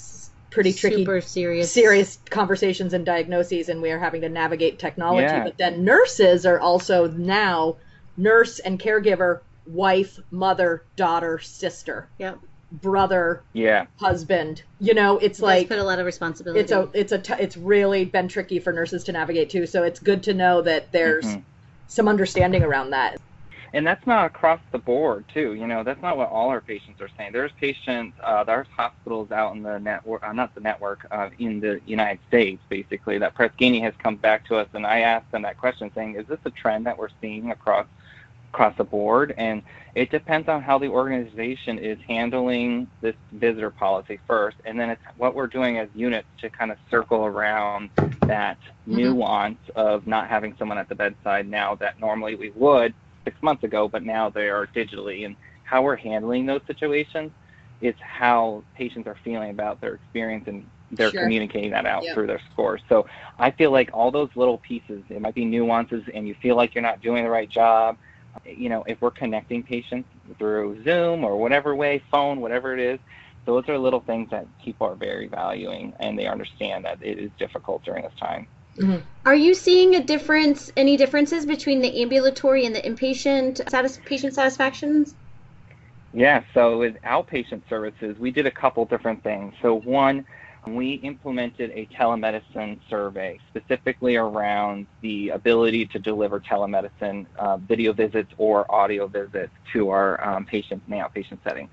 pretty 0.49 0.71
tricky 0.71 0.97
super 0.97 1.19
serious 1.19 1.71
serious 1.71 2.19
conversations 2.29 2.93
and 2.93 3.05
diagnoses 3.05 3.69
and 3.69 3.81
we 3.81 3.89
are 3.91 3.99
having 3.99 4.21
to 4.21 4.29
navigate 4.29 4.77
technology 4.79 5.23
Yeah. 5.23 5.43
but 5.43 5.57
then 5.57 5.83
nurses 5.83 6.45
are 6.45 6.59
also 6.59 7.07
now 7.07 7.77
nurse 8.17 8.59
and 8.59 8.79
caregiver 8.79 9.39
wife 9.65 10.19
mother 10.31 10.83
daughter 10.95 11.39
sister 11.39 12.09
Yep. 12.19 12.39
brother 12.71 13.43
Yeah. 13.53 13.85
husband 13.99 14.63
you 14.79 14.93
know 14.93 15.17
it's 15.19 15.39
It 15.39 15.41
does 15.41 15.47
like 15.47 15.67
put 15.69 15.79
a 15.79 15.83
lot 15.83 15.99
of 15.99 16.05
responsibility. 16.05 16.59
it's 16.59 16.71
a 16.71 16.89
it's 16.93 17.11
a 17.11 17.19
t- 17.19 17.33
it's 17.39 17.55
really 17.57 18.05
been 18.05 18.27
tricky 18.27 18.59
for 18.59 18.73
nurses 18.73 19.03
to 19.05 19.11
navigate 19.11 19.49
too 19.49 19.65
so 19.65 19.83
it's 19.83 19.99
good 19.99 20.23
to 20.23 20.33
know 20.33 20.61
that 20.61 20.91
there's 20.91 21.25
Mhm. 21.25 21.43
some 21.87 22.07
understanding 22.07 22.63
around 22.63 22.89
that 22.91 23.17
And 23.75 23.87
that's 23.87 24.05
not 24.05 24.25
across 24.27 24.59
the 24.71 24.77
board, 24.77 25.25
too. 25.33 25.55
You 25.55 25.65
know, 25.65 25.81
that's 25.83 25.99
not 25.99 26.15
what 26.15 26.29
all 26.29 26.49
our 26.49 26.61
patients 26.61 27.01
are 27.01 27.09
saying. 27.17 27.31
There's 27.33 27.51
patients, 27.53 28.15
uh, 28.23 28.43
there's 28.43 28.67
hospitals 28.67 29.31
out 29.31 29.55
in 29.55 29.63
the 29.63 29.79
network, 29.79 30.23
uh, 30.23 30.31
not 30.31 30.53
the 30.53 30.61
network, 30.61 31.07
uh, 31.09 31.31
in 31.39 31.59
the 31.59 31.81
United 31.87 32.19
States, 32.27 32.61
basically, 32.69 33.17
that 33.17 33.33
Press 33.33 33.51
Ganey 33.59 33.81
has 33.81 33.95
come 33.97 34.15
back 34.17 34.45
to 34.45 34.57
us, 34.57 34.67
and 34.73 34.85
I 34.85 34.99
asked 34.99 35.31
them 35.31 35.41
that 35.41 35.57
question, 35.57 35.91
saying, 35.95 36.17
is 36.17 36.27
this 36.27 36.37
a 36.45 36.51
trend 36.51 36.85
that 36.85 36.95
we're 36.95 37.09
seeing 37.19 37.49
across 37.49 37.87
across 38.53 38.77
the 38.77 38.83
board? 38.83 39.33
And 39.37 39.63
it 39.95 40.11
depends 40.11 40.47
on 40.47 40.61
how 40.61 40.77
the 40.77 40.87
organization 40.87 41.79
is 41.79 41.97
handling 42.07 42.87
this 43.01 43.15
visitor 43.31 43.69
policy 43.69 44.19
first, 44.27 44.57
and 44.65 44.79
then 44.79 44.89
it's 44.89 45.01
what 45.17 45.35
we're 45.35 45.47
doing 45.47 45.77
as 45.79 45.89
units 45.93 46.27
to 46.41 46.49
kind 46.49 46.71
of 46.71 46.77
circle 46.89 47.25
around 47.25 47.89
that 48.27 48.57
mm-hmm. 48.87 48.95
nuance 48.95 49.59
of 49.75 50.07
not 50.07 50.29
having 50.29 50.55
someone 50.57 50.77
at 50.77 50.87
the 50.89 50.95
bedside 50.95 51.47
now 51.47 51.75
that 51.75 51.99
normally 51.99 52.35
we 52.35 52.51
would 52.51 52.93
six 53.25 53.41
months 53.41 53.63
ago, 53.63 53.87
but 53.87 54.03
now 54.03 54.29
they 54.29 54.49
are 54.49 54.67
digitally. 54.67 55.25
And 55.25 55.35
how 55.63 55.81
we're 55.81 55.95
handling 55.95 56.45
those 56.45 56.61
situations 56.67 57.31
is 57.81 57.95
how 57.99 58.63
patients 58.75 59.07
are 59.07 59.17
feeling 59.23 59.49
about 59.49 59.81
their 59.81 59.95
experience 59.95 60.47
and 60.47 60.65
they're 60.91 61.11
Sure. 61.11 61.21
communicating 61.21 61.71
that 61.71 61.85
out 61.85 62.03
Yep. 62.03 62.13
through 62.13 62.27
their 62.27 62.41
scores. 62.51 62.81
So 62.87 63.07
I 63.39 63.49
feel 63.51 63.71
like 63.71 63.89
all 63.93 64.11
those 64.11 64.29
little 64.35 64.59
pieces, 64.59 65.03
it 65.09 65.21
might 65.21 65.33
be 65.33 65.45
nuances 65.45 66.03
and 66.13 66.27
you 66.27 66.35
feel 66.35 66.55
like 66.55 66.75
you're 66.75 66.83
not 66.83 67.01
doing 67.01 67.23
the 67.23 67.29
right 67.29 67.49
job. 67.49 67.97
You 68.45 68.69
know, 68.69 68.83
if 68.87 69.01
we're 69.01 69.11
connecting 69.11 69.63
patients 69.63 70.09
through 70.37 70.83
Zoom 70.83 71.23
or 71.23 71.37
whatever 71.37 71.75
way, 71.75 72.03
phone, 72.11 72.41
whatever 72.41 72.73
it 72.73 72.79
is, 72.79 72.99
those 73.45 73.67
are 73.67 73.77
little 73.77 74.01
things 74.01 74.29
that 74.31 74.45
people 74.63 74.87
are 74.87 74.95
very 74.95 75.27
valuing 75.27 75.93
and 75.99 76.17
they 76.17 76.27
understand 76.27 76.85
that 76.85 76.97
it 77.01 77.19
is 77.19 77.31
difficult 77.37 77.83
during 77.83 78.03
this 78.03 78.13
time. 78.19 78.47
Mm-hmm. 78.77 79.05
Are 79.25 79.35
you 79.35 79.53
seeing 79.53 79.95
a 79.95 80.03
difference, 80.03 80.71
any 80.75 80.97
differences 80.97 81.45
between 81.45 81.81
the 81.81 82.01
ambulatory 82.01 82.65
and 82.65 82.75
the 82.75 82.81
inpatient 82.81 83.69
satis- 83.69 83.99
patient 84.05 84.33
satisfactions? 84.33 85.13
Yeah, 86.11 86.43
so 86.53 86.79
with 86.79 86.95
outpatient 87.05 87.67
services, 87.69 88.17
we 88.19 88.31
did 88.31 88.45
a 88.45 88.51
couple 88.51 88.85
different 88.85 89.23
things. 89.23 89.53
So, 89.61 89.79
one, 89.79 90.25
we 90.67 90.93
implemented 90.95 91.71
a 91.71 91.85
telemedicine 91.87 92.79
survey 92.89 93.39
specifically 93.49 94.15
around 94.15 94.87
the 95.01 95.29
ability 95.29 95.85
to 95.87 95.99
deliver 95.99 96.39
telemedicine 96.39 97.25
uh, 97.37 97.57
video 97.57 97.93
visits 97.93 98.31
or 98.37 98.69
audio 98.73 99.07
visits 99.07 99.51
to 99.73 99.89
our 99.89 100.23
um, 100.25 100.45
patients 100.45 100.83
in 100.87 100.97
the 100.97 101.03
outpatient 101.03 101.39
setting. 101.43 101.69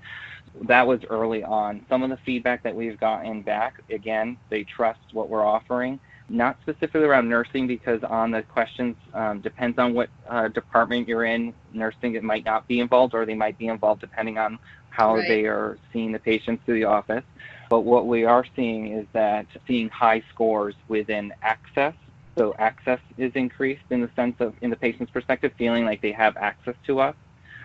That 0.63 0.85
was 0.85 0.99
early 1.09 1.43
on. 1.43 1.85
Some 1.87 2.03
of 2.03 2.09
the 2.09 2.17
feedback 2.25 2.63
that 2.63 2.75
we've 2.75 2.99
gotten 2.99 3.41
back, 3.41 3.81
again, 3.89 4.37
they 4.49 4.63
trust 4.63 4.99
what 5.13 5.29
we're 5.29 5.45
offering. 5.45 5.99
Not 6.27 6.57
specifically 6.61 7.01
around 7.03 7.27
nursing 7.29 7.67
because 7.67 8.01
on 8.03 8.31
the 8.31 8.41
questions 8.41 8.95
um, 9.13 9.41
depends 9.41 9.77
on 9.77 9.93
what 9.93 10.09
uh, 10.29 10.47
department 10.49 11.07
you're 11.07 11.25
in. 11.25 11.53
Nursing 11.73 12.15
it 12.15 12.23
might 12.23 12.45
not 12.45 12.67
be 12.67 12.79
involved, 12.79 13.13
or 13.13 13.25
they 13.25 13.35
might 13.35 13.57
be 13.57 13.67
involved 13.67 14.01
depending 14.01 14.37
on 14.37 14.57
how 14.89 15.15
Right. 15.15 15.27
they 15.27 15.45
are 15.45 15.77
seeing 15.93 16.11
the 16.11 16.19
patients 16.19 16.61
through 16.65 16.75
the 16.75 16.85
office. 16.85 17.23
But 17.71 17.85
what 17.85 18.05
we 18.05 18.25
are 18.25 18.45
seeing 18.53 18.91
is 18.91 19.07
that 19.13 19.47
seeing 19.65 19.87
high 19.87 20.21
scores 20.29 20.75
within 20.89 21.33
access. 21.41 21.95
So 22.37 22.53
access 22.59 22.99
is 23.15 23.31
increased 23.33 23.85
in 23.91 24.01
the 24.01 24.11
sense 24.13 24.35
of, 24.41 24.55
in 24.61 24.69
the 24.69 24.75
patient's 24.75 25.09
perspective, 25.09 25.53
feeling 25.57 25.85
like 25.85 26.01
they 26.01 26.11
have 26.11 26.35
access 26.35 26.75
to 26.87 26.99
us, 26.99 27.15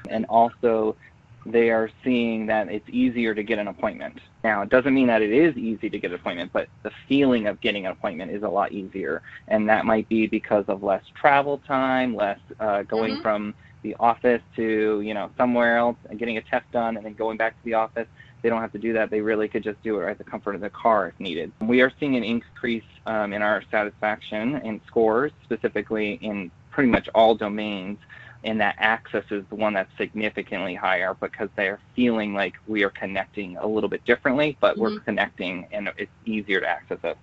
and 0.08 0.24
also 0.26 0.96
they 1.44 1.70
are 1.70 1.90
seeing 2.04 2.46
that 2.46 2.68
it's 2.70 2.88
easier 2.88 3.34
to 3.34 3.42
get 3.42 3.58
an 3.58 3.66
appointment. 3.66 4.20
Now, 4.44 4.62
it 4.62 4.68
doesn't 4.68 4.94
mean 4.94 5.08
that 5.08 5.22
it 5.22 5.32
is 5.32 5.56
easy 5.56 5.90
to 5.90 5.98
get 5.98 6.12
an 6.12 6.16
appointment, 6.16 6.52
but 6.52 6.68
the 6.84 6.92
feeling 7.08 7.48
of 7.48 7.60
getting 7.60 7.86
an 7.86 7.92
appointment 7.92 8.30
is 8.30 8.44
a 8.44 8.48
lot 8.48 8.70
easier. 8.70 9.22
And 9.48 9.68
that 9.68 9.86
might 9.86 10.08
be 10.08 10.28
because 10.28 10.66
of 10.68 10.84
less 10.84 11.02
travel 11.20 11.58
time, 11.58 12.14
less 12.14 12.40
uh, 12.60 12.82
going 12.84 13.16
Mhm. 13.16 13.22
from 13.22 13.54
the 13.82 13.96
office 14.00 14.42
to, 14.56 15.00
you 15.00 15.14
know, 15.14 15.30
somewhere 15.36 15.76
else 15.78 15.98
and 16.10 16.18
getting 16.18 16.36
a 16.36 16.42
test 16.42 16.70
done 16.72 16.96
and 16.96 17.06
then 17.06 17.14
going 17.14 17.36
back 17.36 17.56
to 17.56 17.64
the 17.64 17.74
office. 17.74 18.08
They 18.46 18.50
don't 18.50 18.60
have 18.60 18.70
to 18.74 18.78
do 18.78 18.92
that. 18.92 19.10
They 19.10 19.20
really 19.20 19.48
could 19.48 19.64
just 19.64 19.82
do 19.82 19.98
it 19.98 20.08
at 20.08 20.18
the 20.18 20.22
comfort 20.22 20.54
of 20.54 20.60
the 20.60 20.70
car 20.70 21.08
if 21.08 21.18
needed. 21.18 21.50
We 21.60 21.80
are 21.80 21.90
seeing 21.98 22.14
an 22.14 22.22
increase 22.22 22.84
um, 23.04 23.32
in 23.32 23.42
our 23.42 23.60
satisfaction 23.72 24.54
and 24.54 24.80
scores, 24.86 25.32
specifically 25.42 26.12
in 26.22 26.52
pretty 26.70 26.88
much 26.88 27.08
all 27.12 27.34
domains 27.34 27.98
and 28.44 28.60
that 28.60 28.76
access 28.78 29.24
is 29.32 29.42
the 29.48 29.56
one 29.56 29.74
that's 29.74 29.90
significantly 29.98 30.76
higher 30.76 31.14
because 31.14 31.48
they're 31.56 31.80
feeling 31.96 32.34
like 32.34 32.54
we 32.68 32.84
are 32.84 32.90
connecting 32.90 33.56
a 33.56 33.66
little 33.66 33.90
bit 33.90 34.04
differently, 34.04 34.56
but 34.60 34.78
we're 34.78 35.00
connecting 35.00 35.66
and 35.72 35.90
it's 35.98 36.12
easier 36.24 36.60
to 36.60 36.68
access 36.68 36.98
it. 37.02 37.18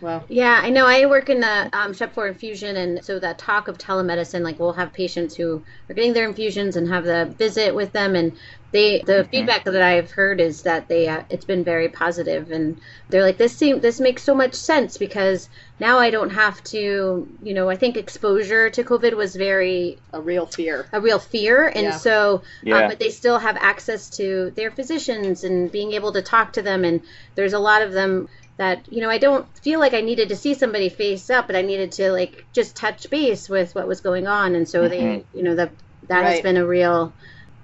Well 0.00 0.26
Yeah, 0.28 0.60
I 0.62 0.70
know. 0.70 0.86
I 0.86 1.06
work 1.06 1.28
in 1.28 1.40
the 1.40 1.68
um, 1.72 1.92
Shep 1.92 2.14
for 2.14 2.28
infusion, 2.28 2.76
and 2.76 3.04
so 3.04 3.18
that 3.18 3.38
talk 3.38 3.66
of 3.66 3.78
telemedicine, 3.78 4.42
like 4.42 4.60
we'll 4.60 4.72
have 4.74 4.92
patients 4.92 5.34
who 5.34 5.64
are 5.88 5.94
getting 5.94 6.12
their 6.12 6.28
infusions 6.28 6.76
and 6.76 6.88
have 6.88 7.04
the 7.04 7.34
visit 7.36 7.74
with 7.74 7.92
them, 7.92 8.14
and 8.14 8.36
they 8.70 9.02
the 9.04 9.28
feedback 9.32 9.64
that 9.64 9.82
I've 9.82 10.12
heard 10.12 10.40
is 10.40 10.62
that 10.62 10.88
they 10.88 11.08
uh, 11.08 11.24
it's 11.30 11.44
been 11.44 11.64
very 11.64 11.88
positive, 11.88 12.50
and 12.52 12.80
they're 13.08 13.22
like 13.22 13.38
this 13.38 13.58
seem 13.58 13.80
this 13.80 13.98
makes 13.98 14.22
so 14.22 14.34
much 14.34 14.54
sense 14.54 14.96
because 14.96 15.48
now 15.80 15.98
I 15.98 16.10
don't 16.10 16.30
have 16.30 16.62
to, 16.64 17.28
you 17.42 17.54
know, 17.54 17.68
I 17.68 17.74
think 17.76 17.96
exposure 17.96 18.70
to 18.70 18.84
COVID 18.84 19.14
was 19.16 19.34
very 19.34 20.00
a 20.12 20.20
real 20.22 20.46
fear 20.46 20.88
a 20.92 21.00
real 21.00 21.18
fear, 21.18 21.66
and 21.74 21.84
Yeah. 21.86 21.98
so 21.98 22.42
Yeah. 22.62 22.82
um, 22.82 22.86
but 22.86 23.00
they 23.00 23.10
still 23.10 23.38
have 23.40 23.56
access 23.60 24.08
to 24.10 24.52
their 24.54 24.70
physicians 24.70 25.42
and 25.42 25.72
being 25.72 25.92
able 25.92 26.12
to 26.12 26.22
talk 26.22 26.52
to 26.52 26.62
them, 26.62 26.84
and 26.84 27.00
there's 27.34 27.52
a 27.54 27.58
lot 27.58 27.82
of 27.82 27.92
them 27.92 28.28
that 28.60 28.86
you 28.92 29.00
know 29.00 29.08
I 29.08 29.16
don't 29.16 29.46
feel 29.58 29.80
like 29.80 29.94
I 29.94 30.02
needed 30.02 30.28
to 30.28 30.36
see 30.36 30.52
somebody 30.52 30.90
face 30.90 31.30
up, 31.30 31.46
but 31.46 31.56
I 31.56 31.62
needed 31.62 31.92
to 31.92 32.12
like 32.12 32.46
just 32.52 32.76
touch 32.76 33.08
base 33.08 33.48
with 33.48 33.74
what 33.74 33.88
was 33.88 34.02
going 34.02 34.26
on, 34.26 34.54
and 34.54 34.68
so 34.68 34.86
they, 34.86 35.24
you 35.32 35.42
know, 35.42 35.54
that 35.54 35.72
that 36.08 36.24
has 36.24 36.40
been 36.42 36.58
a 36.58 36.66
real 36.66 37.14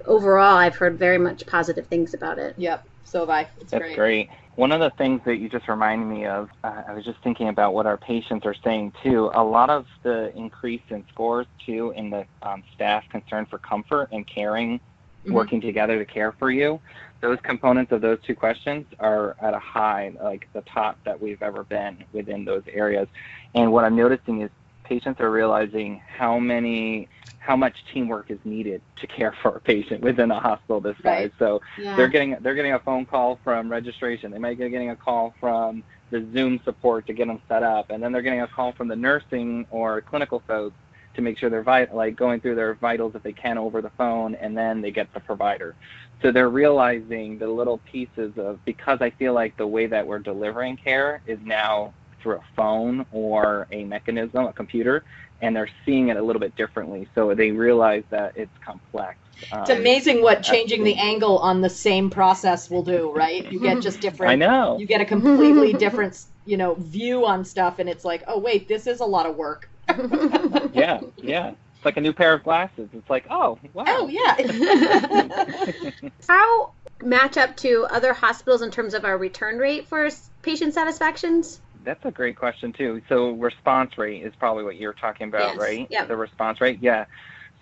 overall. 0.06 0.56
I've 0.56 0.76
heard 0.76 0.98
very 0.98 1.18
much 1.18 1.46
positive 1.46 1.86
things 1.88 2.14
about 2.14 2.38
it. 2.38 2.54
yep 2.58 2.82
so 3.04 3.20
have 3.20 3.30
i 3.30 3.48
it's 3.60 3.72
That's 3.72 3.84
great. 3.84 3.96
great. 3.96 4.28
One 4.54 4.72
of 4.72 4.80
the 4.80 4.90
things 4.96 5.20
that 5.26 5.36
you 5.36 5.50
just 5.50 5.68
reminded 5.68 6.06
me 6.06 6.24
of, 6.24 6.48
uh, 6.64 6.82
I 6.88 6.94
was 6.94 7.04
just 7.04 7.22
thinking 7.22 7.48
about 7.48 7.74
what 7.74 7.84
our 7.84 7.98
patients 7.98 8.46
are 8.46 8.56
saying 8.64 8.92
too. 9.02 9.30
A 9.34 9.44
lot 9.44 9.68
of 9.68 9.84
the 10.02 10.32
increase 10.34 10.82
in 10.88 11.04
scores 11.10 11.46
too 11.66 11.92
in 11.94 12.08
the 12.08 12.26
um, 12.42 12.62
staff 12.72 13.04
concern 13.10 13.46
for 13.50 13.58
comfort 13.58 14.08
and 14.12 14.26
caring, 14.26 14.80
Mhm. 15.26 15.32
working 15.34 15.60
together 15.60 15.98
to 15.98 16.06
care 16.06 16.32
for 16.38 16.50
you. 16.50 16.80
Those 17.22 17.38
components 17.42 17.92
of 17.92 18.00
those 18.02 18.18
two 18.26 18.34
questions 18.34 18.86
are 19.00 19.36
at 19.40 19.54
a 19.54 19.58
high, 19.58 20.12
like 20.22 20.48
the 20.52 20.60
top 20.62 20.98
that 21.04 21.20
we've 21.20 21.42
ever 21.42 21.64
been 21.64 22.04
within 22.12 22.44
those 22.44 22.62
areas. 22.72 23.08
And 23.54 23.72
what 23.72 23.84
I'm 23.84 23.96
noticing 23.96 24.42
is 24.42 24.50
patients 24.84 25.20
are 25.20 25.30
realizing 25.30 26.00
how 26.06 26.38
many, 26.38 27.08
how 27.38 27.56
much 27.56 27.74
teamwork 27.92 28.30
is 28.30 28.38
needed 28.44 28.82
to 28.96 29.06
care 29.06 29.34
for 29.42 29.56
a 29.56 29.60
patient 29.60 30.02
within 30.02 30.30
a 30.30 30.38
hospital 30.38 30.80
this 30.80 30.96
Right. 31.04 31.24
size. 31.24 31.30
So 31.38 31.60
Yeah. 31.82 31.96
they're 31.96 32.08
getting 32.08 32.36
they're 32.40 32.54
getting 32.54 32.74
a 32.74 32.78
phone 32.80 33.06
call 33.06 33.40
from 33.42 33.70
registration. 33.70 34.30
They 34.30 34.38
might 34.38 34.58
be 34.58 34.68
getting 34.68 34.90
a 34.90 34.96
call 34.96 35.34
from 35.40 35.82
the 36.10 36.24
Zoom 36.32 36.60
support 36.64 37.06
to 37.06 37.12
get 37.12 37.26
them 37.26 37.40
set 37.48 37.62
up, 37.64 37.90
and 37.90 38.00
then 38.02 38.12
they're 38.12 38.22
getting 38.22 38.42
a 38.42 38.46
call 38.46 38.72
from 38.72 38.88
the 38.88 38.94
nursing 38.96 39.66
or 39.70 40.00
clinical 40.02 40.40
folks 40.46 40.76
to 41.16 41.22
make 41.22 41.38
sure 41.38 41.50
they're 41.50 41.62
vit- 41.64 41.94
like 41.94 42.16
going 42.16 42.40
through 42.40 42.56
their 42.56 42.74
vitals 42.76 43.14
if 43.16 43.22
they 43.24 43.32
can 43.34 43.58
over 43.58 43.82
the 43.82 43.90
phone, 43.98 44.36
and 44.36 44.56
then 44.56 44.82
they 44.82 44.92
get 44.92 45.12
the 45.14 45.20
provider. 45.20 45.76
So 46.22 46.32
they're 46.32 46.50
realizing 46.50 47.38
the 47.38 47.48
little 47.48 47.78
pieces 47.90 48.34
of 48.38 48.64
because 48.64 48.98
I 49.02 49.10
feel 49.10 49.34
like 49.34 49.56
the 49.58 49.66
way 49.66 49.86
that 49.88 50.06
we're 50.06 50.20
delivering 50.20 50.78
care 50.78 51.22
is 51.26 51.38
now 51.44 51.94
through 52.22 52.36
a 52.38 52.44
phone 52.56 53.06
or 53.12 53.68
a 53.72 53.84
mechanism, 53.84 54.46
a 54.46 54.52
computer, 54.52 55.04
and 55.42 55.54
they're 55.54 55.70
seeing 55.84 56.08
it 56.08 56.16
a 56.16 56.22
little 56.22 56.40
bit 56.40 56.56
differently. 56.56 57.08
So 57.14 57.34
they 57.34 57.50
realize 57.52 58.04
that 58.10 58.32
it's 58.36 58.52
complex. 58.64 59.18
it's 59.42 59.52
Um, 59.52 59.68
amazing 59.70 60.22
what 60.22 60.42
changing 60.42 60.84
the 60.84 60.96
angle 60.96 61.38
on 61.38 61.60
the 61.60 61.70
same 61.70 62.10
process 62.10 62.70
will 62.70 62.82
do 62.82 63.12
right 63.12 63.50
you 63.50 63.60
get 63.60 63.80
just 63.80 64.00
different 64.06 64.32
I 64.32 64.36
know. 64.36 64.78
you 64.78 64.86
get 64.86 65.00
a 65.00 65.04
completely 65.04 65.72
different 65.74 66.16
you 66.44 66.56
know 66.56 66.74
view 66.76 67.26
on 67.26 67.44
stuff 67.44 67.78
and 67.78 67.88
it's 67.88 68.04
like 68.04 68.24
oh 68.28 68.38
wait 68.38 68.68
this 68.68 68.86
is 68.86 69.00
a 69.00 69.04
lot 69.04 69.26
of 69.26 69.36
work 69.36 69.68
yeah, 69.88 71.00
yeah. 71.18 71.48
It's 71.76 71.84
like 71.84 71.96
a 71.96 72.00
new 72.00 72.12
pair 72.12 72.32
of 72.34 72.42
glasses. 72.42 72.88
It's 72.92 73.08
like, 73.10 73.26
oh, 73.30 73.58
wow. 73.72 73.84
oh 73.86 74.08
yeah 74.08 75.90
How 76.28 76.72
match 77.02 77.36
up 77.36 77.56
to 77.58 77.86
other 77.90 78.12
hospitals 78.12 78.62
in 78.62 78.70
terms 78.70 78.94
of 78.94 79.04
our 79.04 79.18
return 79.18 79.58
rate 79.58 79.86
for 79.86 80.08
patient 80.42 80.74
satisfactions? 80.74 81.60
That's 81.84 82.04
a 82.04 82.10
great 82.10 82.36
question 82.36 82.72
too. 82.72 83.02
So 83.08 83.32
response 83.32 83.96
rate 83.98 84.22
is 84.24 84.34
probably 84.38 84.64
what 84.64 84.76
you're 84.76 84.92
talking 84.94 85.28
about, 85.28 85.52
Yes. 85.54 85.58
right? 85.58 85.86
Yep. 85.90 86.08
The 86.08 86.16
response 86.16 86.60
rate, 86.60 86.78
yeah. 86.80 87.04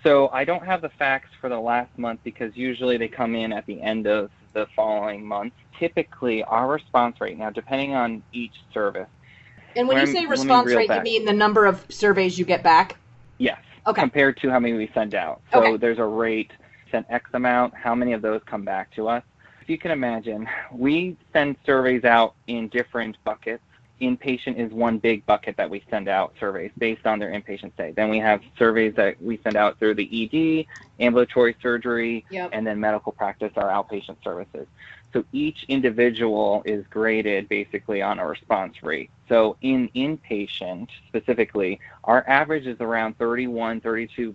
So 0.02 0.28
I 0.32 0.44
don't 0.44 0.64
have 0.64 0.82
the 0.82 0.90
facts 0.90 1.30
for 1.40 1.48
the 1.48 1.58
last 1.58 1.90
month 1.98 2.20
because 2.24 2.56
usually 2.56 2.96
they 2.96 3.08
come 3.08 3.34
in 3.34 3.52
at 3.52 3.66
the 3.66 3.80
end 3.80 4.06
of 4.06 4.30
the 4.52 4.66
following 4.76 5.24
month. 5.26 5.52
Typically, 5.78 6.42
our 6.44 6.68
response 6.68 7.20
rate 7.20 7.36
now, 7.38 7.50
depending 7.50 7.94
on 7.94 8.22
each 8.32 8.54
service, 8.72 9.08
And 9.76 9.88
when 9.88 9.98
you 10.06 10.12
say 10.12 10.26
response 10.26 10.72
rate, 10.72 10.90
you 10.90 11.02
mean 11.02 11.24
the 11.24 11.32
number 11.32 11.66
of 11.66 11.84
surveys 11.90 12.38
you 12.38 12.44
get 12.44 12.62
back? 12.62 12.96
yes, 13.38 13.58
Okay. 13.86 14.00
compared 14.00 14.36
to 14.38 14.48
how 14.50 14.58
many 14.58 14.74
we 14.74 14.90
send 14.94 15.14
out. 15.14 15.42
So 15.52 15.58
Okay. 15.60 15.76
there's 15.76 15.98
a 15.98 16.04
rate, 16.04 16.52
sent 16.90 17.06
X 17.10 17.28
amount, 17.34 17.74
how 17.74 17.94
many 17.94 18.12
of 18.12 18.22
those 18.22 18.40
come 18.46 18.64
back 18.64 18.90
to 18.92 19.08
us. 19.08 19.22
If 19.60 19.68
you 19.68 19.76
can 19.78 19.90
imagine, 19.90 20.48
we 20.72 21.16
send 21.32 21.56
surveys 21.66 22.04
out 22.04 22.34
in 22.46 22.68
different 22.68 23.16
buckets. 23.24 23.62
Inpatient 24.00 24.56
is 24.56 24.72
one 24.72 24.98
big 24.98 25.24
bucket 25.26 25.56
that 25.56 25.68
we 25.68 25.82
send 25.90 26.08
out 26.08 26.34
surveys 26.38 26.70
based 26.78 27.06
on 27.06 27.18
their 27.18 27.30
inpatient 27.30 27.72
stay. 27.74 27.92
Then 27.92 28.08
we 28.10 28.18
have 28.18 28.40
surveys 28.58 28.94
that 28.96 29.20
we 29.22 29.38
send 29.42 29.56
out 29.56 29.78
through 29.78 29.94
the 29.94 30.08
ED, 30.24 30.66
ambulatory 31.02 31.56
surgery, 31.62 32.24
Yep. 32.30 32.50
and 32.52 32.66
then 32.66 32.78
medical 32.80 33.12
practice, 33.12 33.52
our 33.56 33.68
outpatient 33.68 34.22
services. 34.22 34.66
So 35.14 35.24
each 35.30 35.64
individual 35.68 36.64
is 36.66 36.84
graded 36.90 37.48
basically 37.48 38.02
on 38.02 38.18
a 38.18 38.26
response 38.26 38.82
rate. 38.82 39.10
So 39.28 39.56
in 39.62 39.88
inpatient 39.94 40.88
specifically, 41.06 41.78
our 42.02 42.28
average 42.28 42.66
is 42.66 42.80
around 42.80 43.16
31, 43.16 43.80
32% 43.80 44.34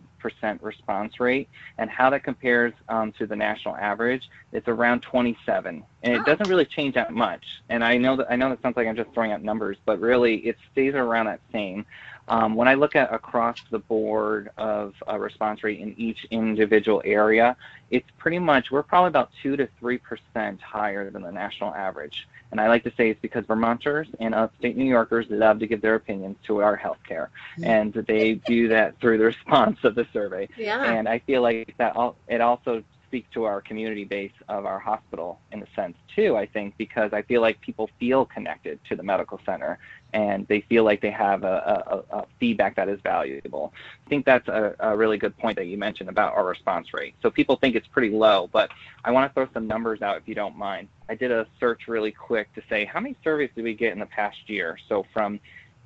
response 0.62 1.20
rate. 1.20 1.50
And 1.78 1.90
how 1.90 2.10
that 2.12 2.24
compares 2.24 2.74
um, 2.88 3.12
to 3.20 3.28
the 3.28 3.36
national 3.36 3.76
average, 3.76 4.30
it's 4.54 4.70
around 4.70 5.02
27. 5.02 5.84
And 6.04 6.14
it 6.14 6.26
doesn't 6.26 6.48
really 6.48 6.66
change 6.66 6.96
that 6.96 7.12
much. 7.14 7.44
And 7.68 7.84
I 7.84 7.98
know 7.98 8.16
that 8.16 8.32
I 8.32 8.38
know 8.38 8.48
that 8.50 8.62
sounds 8.62 8.78
like 8.78 8.88
I'm 8.88 8.96
just 8.96 9.14
throwing 9.14 9.34
out 9.34 9.44
numbers, 9.44 9.76
but 9.86 10.00
really 10.00 10.38
it 10.38 10.56
stays 10.72 10.94
around 10.94 11.26
that 11.26 11.42
same. 11.52 11.86
Um, 12.30 12.56
when 12.56 12.68
I 12.68 12.76
look 12.76 12.96
at 12.96 13.14
across 13.14 13.58
the 13.72 13.80
board 13.80 14.52
of 14.58 14.94
a 15.08 15.20
response 15.20 15.64
rate 15.64 15.80
in 15.80 15.96
each 15.98 16.26
individual 16.32 17.02
area, 17.04 17.58
it's 17.90 18.08
pretty 18.18 18.40
much 18.40 18.72
we're 18.72 18.84
probably 18.84 19.10
about 19.10 19.32
two 19.42 19.58
to 19.58 19.68
three 19.80 19.98
percent 19.98 20.62
higher 20.62 21.10
than 21.10 21.24
the 21.24 21.32
national 21.32 21.74
average. 21.74 22.28
And 22.52 22.60
I 22.60 22.68
like 22.68 22.84
to 22.84 22.92
say 22.98 23.10
it's 23.10 23.22
because 23.22 23.46
Vermonters 23.46 24.08
and 24.20 24.34
upstate 24.34 24.76
New 24.78 24.86
Yorkers 24.86 25.28
love 25.30 25.60
to 25.60 25.68
give 25.68 25.82
their 25.82 25.96
opinions 25.96 26.38
to 26.48 26.62
our 26.62 26.78
healthcare, 26.78 27.28
and 27.64 27.94
they 27.94 28.36
do 28.36 28.68
that 28.70 29.00
through 29.00 29.18
the 29.18 29.26
response 29.36 29.80
of 29.84 29.96
the 29.96 30.08
survey. 30.14 30.48
Yeah. 30.58 30.84
And 30.84 31.08
I 31.08 31.20
feel 31.20 31.42
like 31.42 31.74
that 31.78 31.96
al- 31.96 32.16
it 32.28 32.42
also 32.42 32.84
speaks 33.10 33.28
to 33.34 33.44
our 33.44 33.60
community 33.60 34.06
base 34.06 34.32
of 34.50 34.68
our 34.68 34.78
hospital 34.78 35.40
in 35.52 35.64
a 35.64 35.68
sense 35.76 35.98
too. 36.16 36.38
I 36.38 36.46
think 36.46 36.78
because 36.78 37.12
I 37.12 37.24
feel 37.24 37.42
like 37.42 37.60
people 37.60 37.90
feel 38.00 38.24
connected 38.24 38.80
to 38.88 38.96
the 38.96 39.02
medical 39.02 39.42
center 39.48 39.80
and 40.14 40.48
they 40.48 40.62
feel 40.62 40.84
like 40.84 41.02
they 41.02 41.12
have 41.12 41.44
a, 41.44 42.04
a, 42.12 42.18
a 42.18 42.26
feedback 42.40 42.76
that 42.76 42.90
is 42.90 43.00
valuable. 43.02 43.72
I 44.06 44.10
think 44.10 44.26
that's 44.26 44.48
a, 44.48 44.76
a 44.80 44.98
really 44.98 45.18
good 45.18 45.38
point 45.38 45.56
that 45.58 45.68
you 45.68 45.78
mentioned 45.78 46.10
about 46.10 46.34
our 46.34 46.48
response 46.48 46.92
rate. 46.94 47.14
So 47.22 47.30
people 47.30 47.58
think 47.58 47.76
it's 47.76 47.86
pretty 47.88 48.10
low, 48.10 48.50
but 48.52 48.72
I 49.04 49.12
want 49.12 49.30
to 49.30 49.34
throw 49.34 49.48
some 49.54 49.68
numbers 49.68 50.02
out 50.02 50.18
if 50.18 50.28
you 50.28 50.34
don't 50.36 50.58
mind. 50.58 50.88
I 51.10 51.16
did 51.16 51.32
a 51.32 51.46
search 51.60 51.88
really 51.88 52.12
quick 52.12 52.54
to 52.56 52.64
say 52.70 52.86
how 52.86 53.00
many 53.00 53.16
surveys 53.24 53.52
did 53.56 53.64
we 53.64 53.76
get 53.76 53.94
in 53.94 54.00
the 54.00 54.08
past 54.08 54.38
year? 54.48 54.78
So 54.88 55.06
from 55.14 55.40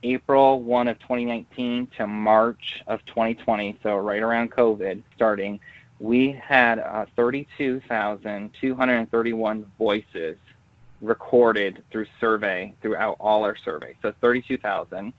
April 0.04 0.62
1 0.62 0.88
of 0.88 0.98
2019 1.00 1.88
to 1.98 2.08
March 2.08 2.82
of 2.88 3.06
2020, 3.06 3.78
so 3.84 3.98
right 3.98 4.22
around 4.22 4.52
COVID 4.52 5.04
starting, 5.16 5.60
we 6.00 6.32
had 6.32 6.80
uh, 6.80 7.06
32,231 7.16 9.72
voices 9.78 10.38
recorded 11.04 11.84
through 11.92 12.08
survey 12.20 12.74
throughout 12.82 13.18
all 13.20 13.44
our 13.44 13.56
surveys. 13.56 13.94
So 14.02 14.12
32,000. 14.22 15.14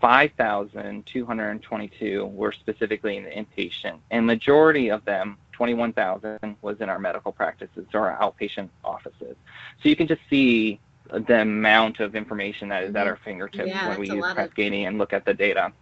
5,222 0.00 2.26
were 2.26 2.52
specifically 2.52 3.16
in 3.16 3.24
the 3.24 3.30
inpatient, 3.30 3.96
and 4.10 4.26
majority 4.26 4.90
of 4.90 5.02
them, 5.06 5.38
21,000, 5.52 6.56
was 6.60 6.78
in 6.80 6.90
our 6.90 6.98
medical 6.98 7.32
practices 7.32 7.86
or 7.94 8.10
our 8.10 8.20
outpatient 8.20 8.68
offices. 8.84 9.34
So 9.82 9.88
you 9.88 9.96
can 9.96 10.06
just 10.06 10.20
see 10.28 10.78
the 11.10 11.40
amount 11.40 12.00
of 12.00 12.14
information 12.14 12.68
that 12.68 12.84
is 12.84 12.94
at 12.94 13.06
our 13.06 13.16
fingertips 13.24 13.68
Yeah, 13.68 13.88
when 13.88 13.98
we 13.98 14.10
use 14.10 14.20
lot 14.20 14.36
of- 14.38 14.52
and 14.58 14.98
look 14.98 15.14
at 15.14 15.24
the 15.24 15.32
data. 15.32 15.72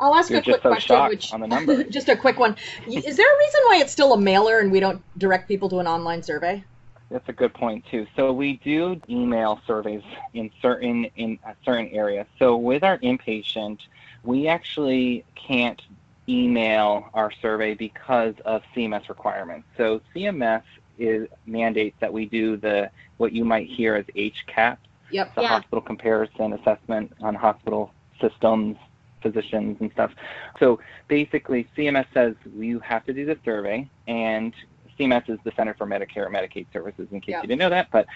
I'll 0.00 0.14
ask 0.14 0.30
You're 0.30 0.40
a 0.40 0.42
quick 0.42 0.62
so 0.62 0.70
question. 0.70 1.08
Which, 1.08 1.32
on 1.32 1.40
the 1.40 1.46
number. 1.46 1.84
just 1.84 2.08
a 2.08 2.16
quick 2.16 2.38
one. 2.38 2.56
Is 2.86 3.16
there 3.16 3.34
a 3.34 3.38
reason 3.38 3.60
why 3.66 3.78
it's 3.80 3.92
still 3.92 4.12
a 4.12 4.18
mailer 4.18 4.58
and 4.58 4.72
we 4.72 4.80
don't 4.80 5.02
direct 5.18 5.48
people 5.48 5.68
to 5.70 5.78
an 5.78 5.86
online 5.86 6.22
survey? 6.22 6.62
That's 7.10 7.28
a 7.28 7.32
good 7.32 7.54
point 7.54 7.84
too. 7.90 8.06
So 8.16 8.32
we 8.32 8.54
do 8.64 9.00
email 9.08 9.60
surveys 9.66 10.02
in 10.34 10.50
certain 10.60 11.04
in 11.16 11.38
uh, 11.46 11.52
certain 11.64 11.88
areas. 11.88 12.26
So 12.38 12.56
with 12.56 12.82
our 12.82 12.98
inpatient, 12.98 13.78
we 14.24 14.48
actually 14.48 15.24
can't 15.34 15.80
email 16.28 17.08
our 17.14 17.30
survey 17.30 17.74
because 17.74 18.34
of 18.44 18.62
CMS 18.74 19.08
requirements. 19.08 19.68
So 19.76 20.00
CMS 20.14 20.62
is 20.98 21.28
mandates 21.46 21.96
that 22.00 22.12
we 22.12 22.26
do 22.26 22.56
the 22.56 22.90
what 23.18 23.32
you 23.32 23.44
might 23.44 23.68
hear 23.68 23.94
as 23.94 24.04
HCAHPS, 24.16 24.78
Yep. 25.10 25.34
the 25.36 25.42
Yeah. 25.42 25.48
hospital 25.48 25.80
comparison 25.80 26.52
assessment 26.54 27.12
on 27.22 27.36
hospital 27.36 27.92
systems, 28.20 28.76
physicians, 29.22 29.76
and 29.80 29.92
stuff. 29.92 30.12
So 30.58 30.80
basically, 31.06 31.68
CMS 31.76 32.06
says 32.12 32.34
you 32.56 32.80
have 32.80 33.04
to 33.06 33.12
do 33.12 33.24
the 33.24 33.38
survey, 33.44 33.88
and 34.08 34.52
CMS 34.98 35.28
is 35.28 35.38
the 35.44 35.52
Center 35.56 35.74
for 35.74 35.86
Medicare 35.86 36.26
and 36.26 36.34
Medicaid 36.34 36.66
Services, 36.72 37.08
in 37.10 37.20
case 37.20 37.34
you 37.42 37.48
didn't 37.48 37.58
know 37.58 37.70
that. 37.70 37.88
But 37.90 38.06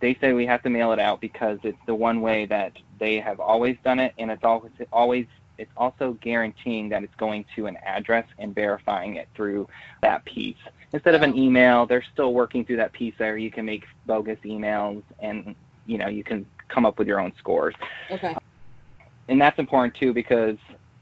they 0.00 0.16
say 0.20 0.32
we 0.32 0.46
have 0.46 0.62
to 0.62 0.70
mail 0.70 0.92
it 0.92 0.98
out 0.98 1.20
because 1.20 1.58
it's 1.62 1.78
the 1.86 1.94
one 1.94 2.20
way 2.20 2.46
that 2.46 2.72
they 2.98 3.20
have 3.20 3.40
always 3.40 3.76
done 3.84 3.98
it, 3.98 4.14
and 4.18 4.30
it's 4.30 4.44
always 4.44 4.72
always 4.92 5.26
it's 5.58 5.70
also 5.76 6.16
guaranteeing 6.22 6.88
that 6.88 7.04
it's 7.04 7.14
going 7.16 7.44
to 7.54 7.66
an 7.66 7.76
address 7.84 8.26
and 8.38 8.54
verifying 8.54 9.16
it 9.16 9.28
through 9.34 9.68
that 10.00 10.24
piece. 10.24 10.56
Instead 10.92 11.14
of 11.14 11.22
an 11.22 11.36
email, 11.36 11.84
they're 11.84 12.04
still 12.14 12.32
working 12.32 12.64
through 12.64 12.78
that 12.78 12.92
piece 12.92 13.14
there. 13.18 13.36
You 13.36 13.50
can 13.50 13.66
make 13.66 13.84
bogus 14.06 14.38
emails 14.44 15.02
and 15.18 15.54
you 15.86 15.98
know 15.98 16.08
you 16.08 16.24
can 16.24 16.46
come 16.68 16.86
up 16.86 16.98
with 16.98 17.08
your 17.08 17.20
own 17.20 17.32
scores 17.36 17.74
Okay. 18.10 18.34
and 19.28 19.40
that's 19.40 19.58
important 19.58 19.94
too 19.94 20.12
because 20.12 20.56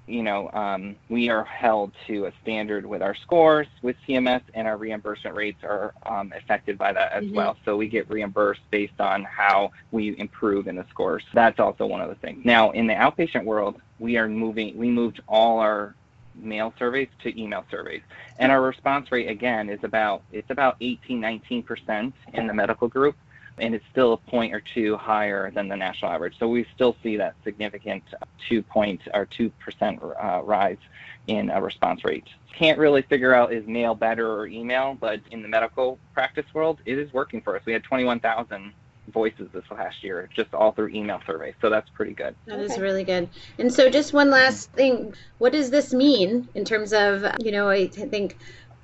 you 0.09 0.23
know 0.23 0.51
um, 0.53 0.97
we 1.09 1.29
are 1.29 1.45
held 1.45 1.93
to 2.07 2.27
a 2.27 2.33
standard 2.43 2.87
with 2.87 3.03
our 3.03 3.15
scores 3.15 3.67
with 3.83 3.97
CMS, 4.07 4.43
and 4.55 4.67
our 4.67 4.77
reimbursement 4.77 5.37
rates 5.37 5.63
are 5.63 5.95
um, 6.07 6.33
affected 6.37 6.79
by 6.79 6.93
that 6.93 7.13
as 7.13 7.25
Mhm. 7.25 7.35
well. 7.35 7.57
So 7.65 7.77
we 7.77 7.89
get 7.89 8.09
reimbursed 8.11 8.63
based 8.71 9.01
on 9.01 9.25
how 9.25 9.71
we 9.93 10.19
improve 10.19 10.67
in 10.67 10.77
the 10.77 10.87
scores. 10.91 11.25
That's 11.35 11.61
also 11.61 11.87
one 11.87 12.01
of 12.01 12.09
the 12.09 12.15
things. 12.17 12.45
Now 12.45 12.71
in 12.71 12.87
the 12.87 12.95
outpatient 12.95 13.45
world, 13.45 13.81
we 13.99 14.17
are 14.17 14.29
moving. 14.29 14.77
We 14.77 14.89
moved 14.91 15.21
all 15.29 15.59
our 15.59 15.95
mail 16.35 16.73
surveys 16.79 17.09
to 17.21 17.41
email 17.41 17.65
surveys 17.71 18.03
and 18.39 18.53
our 18.53 18.63
response 18.63 19.11
rate 19.11 19.29
again 19.29 19.69
is 19.69 19.83
about 19.83 20.23
it's 20.33 20.51
about 20.51 20.77
18 20.81 21.21
19% 21.21 22.13
in 22.35 22.47
the 22.47 22.55
medical 22.55 22.87
group 22.89 23.17
and 23.61 23.75
it's 23.75 23.85
still 23.91 24.13
a 24.13 24.17
point 24.17 24.55
or 24.55 24.61
two 24.61 24.97
higher 24.97 25.51
than 25.51 25.69
the 25.69 25.77
national 25.77 26.11
average. 26.11 26.39
So 26.39 26.49
we 26.49 26.67
still 26.75 26.97
see 27.03 27.17
that 27.17 27.35
significant 27.45 28.05
two 28.49 28.63
point 28.63 29.03
or 29.15 29.27
two 29.27 29.51
percent 29.61 30.01
uh, 30.03 30.41
rise 30.43 30.79
in 31.27 31.51
a 31.51 31.61
response 31.61 32.05
rate. 32.05 32.27
Can't 32.55 32.79
really 32.79 33.03
figure 33.03 33.35
out 33.35 33.53
is 33.53 33.67
mail 33.67 33.95
better 33.95 34.31
or 34.33 34.47
email, 34.47 34.97
but 34.99 35.21
in 35.31 35.43
the 35.43 35.49
medical 35.49 35.99
practice 36.15 36.47
world, 36.53 36.81
it 36.87 36.99
is 36.99 37.13
working 37.13 37.41
for 37.41 37.55
us. 37.55 37.63
We 37.65 37.73
had 37.73 37.85
21,000 37.85 38.73
voices 39.13 39.49
this 39.53 39.65
last 39.71 40.03
year, 40.03 40.29
just 40.35 40.53
all 40.55 40.73
through 40.73 40.89
email 40.89 41.21
surveys. 41.27 41.55
So 41.61 41.71
that's 41.71 41.89
pretty 41.91 42.15
good. 42.15 42.35
That 42.47 42.61
is 42.61 42.79
really 42.79 43.05
good. 43.05 43.29
And 43.59 43.73
so, 43.73 43.89
just 43.91 44.13
one 44.13 44.31
last 44.31 44.73
thing 44.73 45.15
what 45.39 45.53
does 45.53 45.71
this 45.71 45.93
mean 45.93 46.49
in 46.55 46.65
terms 46.65 46.93
of, 46.93 47.25
you 47.41 47.53
know, 47.53 47.69
I 47.69 47.87
think 47.87 48.37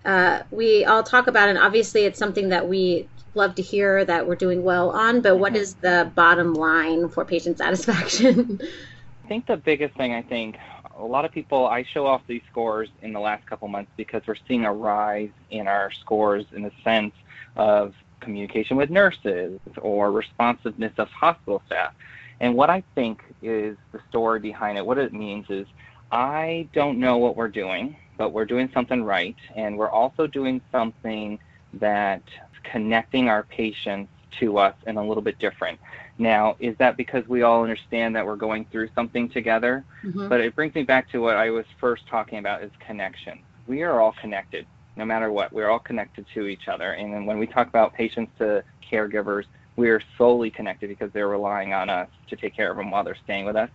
uh, 0.04 0.42
we 0.50 0.84
all 0.84 1.02
talk 1.02 1.26
about, 1.26 1.48
and 1.48 1.58
obviously 1.58 2.04
it's 2.04 2.18
something 2.18 2.50
that 2.50 2.68
we 2.68 3.08
love 3.34 3.54
to 3.56 3.62
hear 3.62 4.04
that 4.04 4.26
we're 4.26 4.36
doing 4.36 4.62
well 4.62 4.90
on, 4.90 5.20
but 5.20 5.38
what 5.38 5.56
is 5.56 5.74
the 5.74 6.10
bottom 6.14 6.54
line 6.54 7.08
for 7.08 7.24
patient 7.24 7.58
satisfaction? 7.58 8.60
I 9.24 9.28
think 9.28 9.46
the 9.46 9.56
biggest 9.56 9.96
thing 9.96 10.12
I 10.12 10.22
think 10.22 10.56
a 10.96 11.04
lot 11.04 11.24
of 11.24 11.32
people 11.32 11.66
I 11.66 11.82
show 11.82 12.06
off 12.06 12.22
these 12.26 12.42
scores 12.50 12.88
in 13.02 13.12
the 13.12 13.20
last 13.20 13.46
couple 13.46 13.68
months 13.68 13.90
because 13.96 14.22
we're 14.26 14.36
seeing 14.46 14.64
a 14.64 14.72
rise 14.72 15.30
in 15.50 15.66
our 15.66 15.90
scores 15.90 16.44
in 16.52 16.62
the 16.62 16.72
sense 16.82 17.14
of 17.56 17.94
communication 18.20 18.76
with 18.76 18.90
nurses 18.90 19.60
or 19.80 20.10
responsiveness 20.12 20.92
of 20.98 21.08
hospital 21.08 21.62
staff. 21.66 21.94
And 22.40 22.54
what 22.54 22.70
I 22.70 22.82
think 22.94 23.22
is 23.42 23.76
the 23.92 24.00
story 24.08 24.40
behind 24.40 24.78
it, 24.78 24.86
what 24.86 24.98
it 24.98 25.12
means 25.12 25.46
is 25.48 25.66
I 26.10 26.68
don't 26.72 26.98
know 26.98 27.18
what 27.18 27.36
we're 27.36 27.48
doing, 27.48 27.96
but 28.16 28.32
we're 28.32 28.44
doing 28.44 28.70
something 28.72 29.02
right 29.02 29.36
and 29.56 29.76
we're 29.76 29.90
also 29.90 30.26
doing 30.26 30.60
something 30.70 31.38
that 31.74 32.22
connecting 32.62 33.28
our 33.28 33.42
patients 33.44 34.10
to 34.40 34.58
us 34.58 34.74
in 34.86 34.96
a 34.96 35.06
little 35.06 35.22
bit 35.22 35.38
different. 35.38 35.78
Now, 36.18 36.56
is 36.58 36.76
that 36.78 36.96
because 36.96 37.26
we 37.28 37.42
all 37.42 37.62
understand 37.62 38.14
that 38.16 38.24
we're 38.24 38.36
going 38.36 38.66
through 38.70 38.88
something 38.94 39.28
together? 39.28 39.84
Mhm. 40.02 40.28
But 40.28 40.40
it 40.40 40.54
brings 40.54 40.74
me 40.74 40.82
back 40.82 41.08
to 41.10 41.20
what 41.20 41.36
I 41.36 41.50
was 41.50 41.66
first 41.78 42.06
talking 42.08 42.38
about 42.38 42.62
is 42.62 42.70
connection. 42.78 43.40
We 43.66 43.82
are 43.82 44.00
all 44.00 44.12
connected, 44.20 44.66
no 44.96 45.04
matter 45.04 45.30
what. 45.32 45.52
We're 45.52 45.68
all 45.70 45.78
connected 45.78 46.26
to 46.34 46.46
each 46.46 46.68
other. 46.68 46.92
And 46.92 47.12
then 47.12 47.26
when 47.26 47.38
we 47.38 47.46
talk 47.46 47.68
about 47.68 47.94
patients 47.94 48.32
to 48.38 48.62
caregivers, 48.88 49.44
we 49.76 49.88
are 49.90 50.00
solely 50.16 50.50
connected 50.50 50.88
because 50.88 51.10
they're 51.12 51.28
relying 51.28 51.72
on 51.72 51.90
us 51.90 52.08
to 52.28 52.36
take 52.36 52.54
care 52.54 52.70
of 52.70 52.76
them 52.76 52.90
while 52.90 53.02
they're 53.02 53.16
staying 53.24 53.44
with 53.44 53.56
us. 53.56 53.70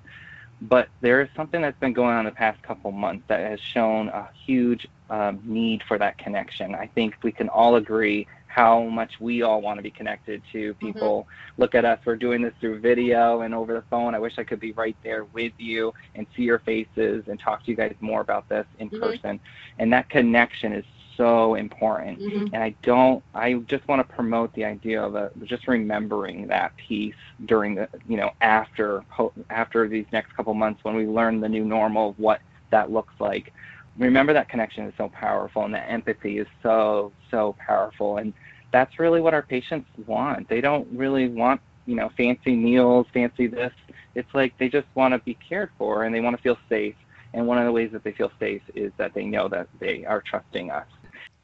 But 0.62 0.89
there 1.02 1.22
is 1.22 1.30
something 1.36 1.62
that's 1.62 1.80
been 1.80 1.93
going 1.93 2.15
on 2.15 2.26
the 2.26 2.32
past 2.32 2.62
couple 2.63 2.91
months 2.91 3.24
that 3.28 3.39
has 3.39 3.60
shown 3.60 4.10
a 4.10 4.30
huge 4.45 4.88
um, 5.10 5.39
need 5.43 5.84
for 5.88 5.98
that 5.98 6.17
connection. 6.17 6.76
I 6.76 6.88
think 6.88 7.15
we 7.24 7.32
can 7.32 7.50
all 7.50 7.76
agree 7.76 8.28
how 8.48 8.84
much 8.84 9.19
we 9.19 9.43
all 9.43 9.62
want 9.62 9.78
to 9.78 9.84
be 9.84 9.91
connected 9.91 10.41
to 10.52 10.74
people. 10.76 11.22
Mm-hmm. 11.22 11.62
Look 11.62 11.76
at 11.76 11.86
us, 11.86 12.00
we're 12.04 12.15
doing 12.15 12.41
this 12.41 12.54
through 12.60 12.80
video 12.80 13.41
and 13.41 13.54
over 13.54 13.74
the 13.74 13.84
phone. 13.89 14.15
I 14.15 14.19
wish 14.19 14.39
I 14.39 14.43
could 14.43 14.60
be 14.60 14.72
right 14.72 14.98
there 15.04 15.26
with 15.26 15.54
you 15.60 15.93
and 16.15 16.26
see 16.36 16.43
your 16.43 16.60
faces 16.60 17.26
and 17.28 17.39
talk 17.39 17.63
to 17.65 17.72
you 17.72 17.78
guys 17.78 17.95
more 18.02 18.22
about 18.22 18.50
this 18.50 18.65
in 18.80 18.89
mm-hmm. 18.89 19.02
person. 19.02 19.39
And 19.78 19.93
that 19.93 20.10
connection 20.10 20.74
is 20.74 20.84
so 21.19 21.55
important. 21.55 22.17
Mm-hmm. 22.17 22.55
And 22.55 22.63
I 22.63 22.73
don't, 22.82 23.21
I 23.36 23.55
just 23.67 23.86
want 23.89 24.08
to 24.08 24.15
promote 24.15 24.53
the 24.53 24.63
idea 24.63 25.03
of 25.03 25.15
a, 25.15 25.32
just 25.43 25.67
remembering 25.67 26.47
that 26.47 26.71
piece 26.77 27.13
during 27.45 27.75
the, 27.75 27.89
you 28.08 28.15
know, 28.15 28.32
after, 28.39 29.03
after 29.49 29.88
these 29.89 30.05
next 30.13 30.34
couple 30.36 30.53
months 30.53 30.82
when 30.84 30.95
we 30.95 31.05
learn 31.05 31.41
the 31.41 31.49
new 31.49 31.65
normal 31.65 32.12
of 32.12 32.19
what 32.19 32.39
that 32.71 32.89
looks 32.89 33.13
like. 33.19 33.53
Remember 33.97 34.32
that 34.32 34.47
connection 34.47 34.86
is 34.86 34.93
so 34.97 35.10
powerful 35.10 35.65
and 35.65 35.73
that 35.73 35.89
empathy 35.89 36.39
is 36.39 36.47
so, 36.63 37.12
so 37.29 37.53
powerful. 37.60 38.17
And 38.17 38.34
that's 38.71 38.97
really 38.97 39.19
what 39.19 39.34
our 39.34 39.41
patients 39.41 39.89
want. 40.08 40.47
They 40.47 40.62
don't 40.62 40.88
really 40.93 41.27
want, 41.27 41.60
you 41.86 41.95
know, 41.95 42.10
fancy 42.15 42.55
meals, 42.55 43.08
fancy 43.13 43.47
this. 43.47 43.73
It's 44.15 44.34
like 44.34 44.58
they 44.58 44.69
just 44.69 44.88
want 44.95 45.13
to 45.13 45.19
be 45.19 45.34
cared 45.34 45.71
for 45.77 46.05
and 46.05 46.15
they 46.15 46.21
want 46.21 46.38
to 46.38 46.41
feel 46.41 46.58
safe. 46.69 46.95
And 47.34 47.45
one 47.45 47.58
of 47.58 47.65
the 47.65 47.73
ways 47.73 47.91
that 47.91 48.05
they 48.05 48.13
feel 48.13 48.32
safe 48.39 48.62
is 48.73 48.93
that 48.95 49.13
they 49.13 49.25
know 49.25 49.49
that 49.49 49.67
they 49.79 50.05
are 50.05 50.21
trusting 50.21 50.71
us. 50.71 50.88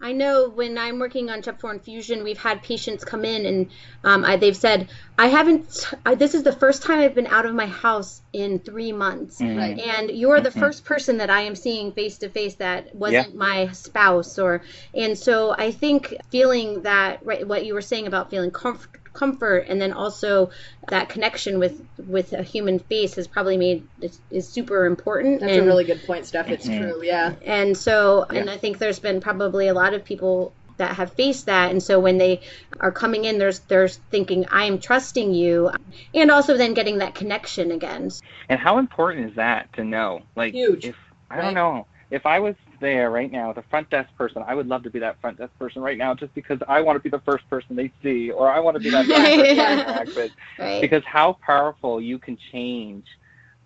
I 0.01 0.11
know 0.11 0.49
when 0.49 0.77
I'm 0.77 0.99
working 0.99 1.29
on 1.29 1.41
Step 1.41 1.61
4 1.61 1.73
infusion, 1.73 2.23
we've 2.23 2.37
had 2.37 2.61
patients 2.61 3.05
come 3.05 3.23
in 3.23 3.45
and 3.45 3.71
um, 4.03 4.25
I, 4.25 4.35
they've 4.35 4.55
said, 4.55 4.89
I 5.17 5.27
haven't, 5.27 5.93
I, 6.05 6.15
this 6.15 6.35
is 6.35 6.43
the 6.43 6.51
first 6.51 6.83
time 6.83 6.99
I've 6.99 7.15
been 7.15 7.27
out 7.27 7.45
of 7.45 7.55
my 7.55 7.65
house 7.65 8.21
in 8.33 8.59
three 8.59 8.91
months. 8.91 9.39
Mm-hmm. 9.39 9.79
And 9.79 10.11
you're 10.11 10.41
the 10.41 10.49
mm-hmm. 10.49 10.59
first 10.59 10.83
person 10.83 11.17
that 11.17 11.29
I 11.29 11.41
am 11.41 11.55
seeing 11.55 11.93
face 11.93 12.17
to 12.19 12.29
face 12.29 12.55
that 12.55 12.93
wasn't 12.93 13.31
yeah. 13.31 13.37
my 13.37 13.71
spouse. 13.71 14.37
or 14.37 14.61
And 14.93 15.17
so 15.17 15.55
I 15.57 15.71
think 15.71 16.13
feeling 16.29 16.81
that, 16.83 17.25
right, 17.25 17.47
what 17.47 17.65
you 17.65 17.73
were 17.73 17.81
saying 17.81 18.05
about 18.05 18.29
feeling 18.29 18.51
comfortable 18.51 18.99
comfort 19.15 19.65
and 19.67 19.81
then 19.81 19.93
also 19.93 20.49
that 20.89 21.09
connection 21.09 21.59
with 21.59 21.81
with 22.07 22.33
a 22.33 22.43
human 22.43 22.79
face 22.79 23.15
has 23.15 23.27
probably 23.27 23.57
made 23.57 23.87
is, 24.01 24.19
is 24.29 24.47
super 24.47 24.85
important 24.85 25.39
that's 25.39 25.53
and, 25.53 25.61
a 25.61 25.65
really 25.65 25.83
good 25.83 26.03
point 26.05 26.25
steph. 26.25 26.49
It's 26.49 26.67
mm-hmm. 26.67 26.83
true 26.83 27.03
yeah. 27.03 27.33
And 27.43 27.77
so 27.77 28.25
yeah. 28.31 28.39
and 28.39 28.49
i 28.49 28.57
think 28.57 28.77
there's 28.77 28.99
been 28.99 29.21
probably 29.21 29.67
a 29.67 29.73
lot 29.73 29.93
of 29.93 30.03
people 30.03 30.53
that 30.77 30.95
have 30.95 31.13
faced 31.13 31.45
that 31.45 31.71
and 31.71 31.81
so 31.81 31.99
when 31.99 32.17
they 32.17 32.41
are 32.79 32.91
coming 32.91 33.23
in 33.23 33.37
there's 33.37 33.59
there's 33.59 33.97
thinking 34.11 34.45
i'm 34.51 34.77
trusting 34.77 35.33
you 35.33 35.71
and 36.13 36.29
also 36.29 36.57
then 36.57 36.73
getting 36.73 36.97
that 36.97 37.15
connection 37.15 37.71
again. 37.71 38.11
And 38.49 38.59
how 38.59 38.77
important 38.77 39.29
is 39.29 39.35
that 39.37 39.71
to 39.73 39.85
know? 39.85 40.23
Like 40.35 40.53
huge. 40.53 40.85
if 40.85 40.95
i 41.29 41.41
don't 41.41 41.53
know. 41.53 41.87
If 42.11 42.25
i 42.25 42.39
was 42.39 42.55
there 42.79 43.11
right 43.11 43.31
now, 43.31 43.53
the 43.53 43.63
front 43.63 43.89
desk 43.89 44.09
person, 44.17 44.43
I 44.45 44.55
would 44.55 44.67
love 44.67 44.83
to 44.83 44.89
be 44.89 44.99
that 44.99 45.19
front 45.21 45.37
desk 45.37 45.51
person 45.57 45.81
right 45.81 45.97
now 45.97 46.13
just 46.13 46.33
because 46.33 46.59
I 46.67 46.81
want 46.81 46.95
to 46.97 46.99
be 46.99 47.09
the 47.09 47.19
first 47.19 47.49
person 47.49 47.75
they 47.75 47.91
see 48.01 48.31
or 48.31 48.49
I 48.49 48.59
want 48.59 48.75
to 48.75 48.83
be 48.83 48.89
that 48.89 49.05
first 49.05 49.19
person 49.19 49.37
they 49.39 49.51
interact 49.51 50.15
with. 50.15 50.31
Right. 50.59 50.81
Because 50.81 51.03
how 51.05 51.33
powerful 51.45 52.01
you 52.01 52.19
can 52.19 52.37
change 52.51 53.05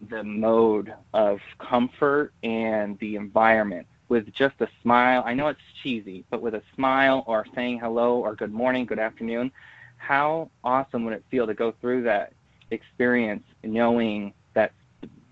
the 0.10 0.24
mode 0.24 0.94
of 1.14 1.40
comfort 1.60 2.34
and 2.44 2.98
the 3.00 3.16
environment 3.16 3.86
with 4.08 4.32
just 4.34 4.56
a 4.60 4.68
smile. 4.82 5.24
I 5.26 5.34
know 5.34 5.48
it's 5.48 5.60
cheesy, 5.84 6.26
but 6.30 6.42
with 6.42 6.56
a 6.56 6.64
smile 6.76 7.24
or 7.28 7.46
saying 7.54 7.80
hello 7.80 8.18
or 8.18 8.36
good 8.36 8.54
morning, 8.54 8.86
good 8.86 9.00
afternoon, 9.00 9.52
how 9.98 10.50
awesome 10.64 11.06
would 11.06 11.14
it 11.14 11.24
feel 11.30 11.46
to 11.46 11.54
go 11.54 11.74
through 11.80 12.04
that 12.04 12.34
experience 12.72 13.44
knowing 13.64 14.34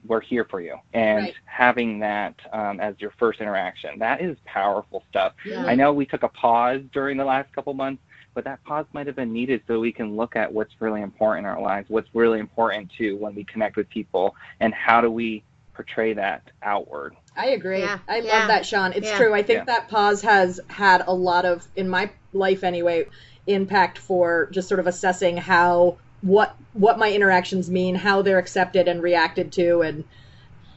we're 0.08 0.22
here 0.22 0.46
for 0.46 0.60
you 0.60 0.76
and 0.94 1.26
right. 1.26 1.34
having 1.46 2.00
that 2.00 2.36
um, 2.54 2.80
as 2.80 2.96
your 3.00 3.12
first 3.20 3.40
interaction 3.40 4.00
that 4.00 4.22
is 4.22 4.38
powerful 4.46 5.04
stuff 5.10 5.34
yeah. 5.46 5.66
i 5.66 5.76
know 5.76 5.94
we 5.94 6.06
took 6.06 6.24
a 6.24 6.30
pause 6.30 6.82
during 6.94 7.18
the 7.18 7.26
last 7.26 7.52
couple 7.54 7.74
months 7.74 8.02
but 8.34 8.44
that 8.44 8.64
pause 8.64 8.86
might 8.94 9.08
have 9.08 9.16
been 9.16 9.34
needed 9.34 9.62
so 9.68 9.80
we 9.80 9.92
can 9.92 10.16
look 10.16 10.36
at 10.36 10.52
what's 10.52 10.74
really 10.80 11.02
important 11.02 11.46
in 11.46 11.52
our 11.52 11.62
lives 11.62 11.90
what's 11.90 12.10
really 12.14 12.40
important 12.40 12.92
to 12.98 13.16
when 13.18 13.34
we 13.36 13.44
connect 13.44 13.76
with 13.76 13.90
people 13.90 14.36
and 14.60 14.74
how 14.74 15.02
do 15.02 15.10
we 15.10 15.44
portray 15.74 16.14
that 16.14 16.44
outward 16.64 17.16
i 17.36 17.48
agree 17.48 17.80
yeah. 17.80 18.00
i 18.08 18.18
yeah. 18.18 18.40
love 18.40 18.48
that 18.48 18.66
shaun 18.66 18.94
it's 18.94 19.12
true 19.12 19.34
i 19.34 19.44
think 19.44 19.66
that 19.66 19.88
pause 19.90 20.22
has 20.22 20.60
had 20.68 21.04
a 21.08 21.14
lot 21.14 21.46
of 21.46 21.68
in 21.76 21.88
my 21.88 22.10
life 22.34 22.64
anyway 22.64 23.06
impact 23.48 23.98
for 23.98 24.50
just 24.52 24.68
sort 24.68 24.80
of 24.80 24.88
assessing 24.88 25.38
how 25.38 25.98
what 26.22 26.56
what 26.74 26.98
my 26.98 27.12
interactions 27.12 27.70
mean, 27.70 27.96
how 27.96 28.22
they're 28.22 28.40
accepted 28.40 28.88
and 28.88 29.02
reacted 29.02 29.52
to, 29.54 29.82
and 29.82 30.04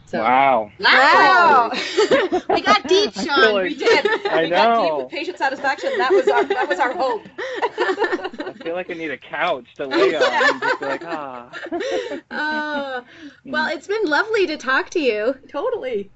so. 0.06 0.22
Wow! 0.22 0.72
Wow! 0.80 1.70
we 2.48 2.60
got 2.62 2.88
deep, 2.88 3.14
Shaun. 3.14 3.54
Like, 3.54 3.62
we 3.62 3.74
did. 3.76 4.06
I 4.26 4.42
we 4.42 4.50
know. 4.50 4.56
got 4.56 4.82
deep 4.82 5.04
with 5.04 5.08
patient 5.12 5.38
satisfaction. 5.38 5.96
That 5.98 6.10
was 6.10 6.26
our 6.28 6.44
that 6.44 6.68
was 6.68 6.78
our 6.78 6.92
hope. 6.92 7.22
I 7.38 8.52
feel 8.62 8.74
like 8.74 8.90
I 8.90 8.94
need 8.94 9.10
a 9.10 9.18
couch 9.18 9.66
to 9.76 9.86
lay 9.86 10.16
on 10.16 10.22
and 10.22 10.60
just 10.60 10.80
be 10.80 10.86
like, 10.86 11.04
ah. 11.04 11.50
uh, 12.30 13.02
well, 13.44 13.68
it's 13.68 13.86
been 13.86 14.04
lovely 14.04 14.46
to 14.48 14.56
talk 14.56 14.90
to 14.90 15.00
you. 15.00 15.36
Totally 15.48 16.10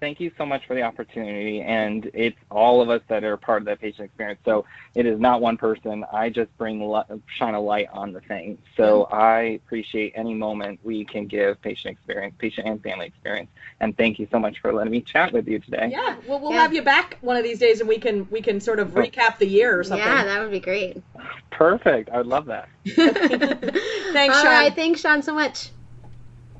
thank 0.00 0.20
you 0.20 0.30
so 0.38 0.46
much 0.46 0.66
for 0.66 0.74
the 0.74 0.82
opportunity. 0.82 1.60
And 1.60 2.10
it's 2.14 2.38
all 2.50 2.80
of 2.80 2.90
us 2.90 3.02
that 3.08 3.24
are 3.24 3.36
part 3.36 3.62
of 3.62 3.66
that 3.66 3.80
patient 3.80 4.06
experience. 4.06 4.40
So 4.44 4.64
it 4.94 5.06
is 5.06 5.20
not 5.20 5.40
one 5.40 5.56
person. 5.56 6.04
I 6.12 6.30
just 6.30 6.56
bring 6.56 6.80
shine 7.26 7.54
a 7.54 7.60
light 7.60 7.88
on 7.92 8.12
the 8.12 8.20
thing. 8.20 8.58
So. 8.76 9.08
I 9.18 9.40
appreciate 9.66 10.12
any 10.14 10.34
moment 10.34 10.80
we 10.84 11.04
can 11.04 11.26
give 11.26 11.60
patient 11.60 11.92
experience, 11.92 12.34
patient 12.38 12.66
and 12.66 12.82
family 12.82 13.06
experience. 13.06 13.50
And 13.80 13.96
thank 13.96 14.18
you 14.18 14.28
so 14.30 14.38
much 14.38 14.60
for 14.60 14.72
letting 14.72 14.92
me 14.92 15.00
chat 15.00 15.32
with 15.32 15.48
you 15.48 15.58
today. 15.58 15.88
Yeah, 15.90 16.16
well, 16.26 16.38
we'll 16.40 16.52
yeah. 16.52 16.62
have 16.62 16.72
you 16.72 16.82
back 16.82 17.18
one 17.20 17.36
of 17.36 17.42
these 17.42 17.58
days, 17.58 17.80
and 17.80 17.88
we 17.88 17.98
can 17.98 18.28
we 18.30 18.40
can 18.40 18.60
sort 18.60 18.78
of 18.78 18.96
oh. 18.96 19.00
recap 19.00 19.38
the 19.38 19.46
year 19.46 19.78
or 19.78 19.84
something. 19.84 20.06
Yeah, 20.06 20.24
that 20.24 20.40
would 20.40 20.50
be 20.50 20.60
great. 20.60 21.02
Perfect. 21.50 22.10
I 22.10 22.18
would 22.18 22.26
love 22.26 22.46
that. 22.46 22.68
thanks, 22.84 22.98
All 24.36 24.42
Shaun. 24.42 24.44
Right, 24.44 24.74
thanks, 24.74 25.00
Shaun, 25.00 25.22
so 25.22 25.34
much. 25.34 25.70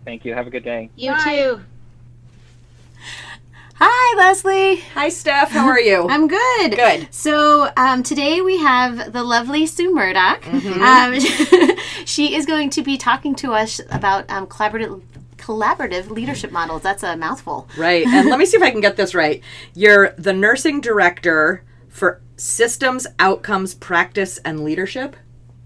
Thank 0.05 0.25
you. 0.25 0.35
Have 0.35 0.47
a 0.47 0.51
good 0.51 0.65
day. 0.65 0.91
You 0.97 1.13
Bye. 1.13 1.37
too. 1.37 1.61
Hi, 3.81 4.17
Leslie. 4.17 4.81
Hi, 4.95 5.09
Steph. 5.09 5.53
How 5.53 5.69
are 5.69 5.79
you? 5.79 6.09
I'm 6.11 6.27
good. 6.27 6.75
Good. 6.75 7.15
So 7.15 7.71
um, 7.77 8.03
today 8.03 8.41
we 8.41 8.59
have 8.59 9.13
the 9.13 9.23
lovely 9.23 9.67
Sue 9.67 9.95
Murdock. 9.95 10.43
Mm-hmm. 10.43 10.83
Um, 10.83 11.77
she 12.05 12.35
is 12.35 12.45
going 12.45 12.71
to 12.71 12.83
be 12.83 12.99
talking 12.99 13.37
to 13.37 13.53
us 13.53 13.81
about 13.91 14.29
um, 14.31 14.49
collaborative 14.49 15.01
collaborative 15.37 16.11
leadership 16.11 16.51
models. 16.51 16.83
That's 16.83 17.05
a 17.05 17.17
mouthful. 17.17 17.69
Right. 17.79 18.05
And 18.05 18.29
let 18.29 18.41
me 18.41 18.47
see 18.47 18.57
if 18.57 18.63
I 18.65 18.73
can 18.73 18.81
get 18.81 18.97
this 18.97 19.15
right. 19.15 19.45
You're 19.75 20.11
the 20.19 20.33
nursing 20.33 20.81
director 20.81 21.63
for 21.89 22.21
systems, 22.37 23.07
outcomes, 23.21 23.75
practice, 23.75 24.39
and 24.39 24.65
leadership. 24.65 25.15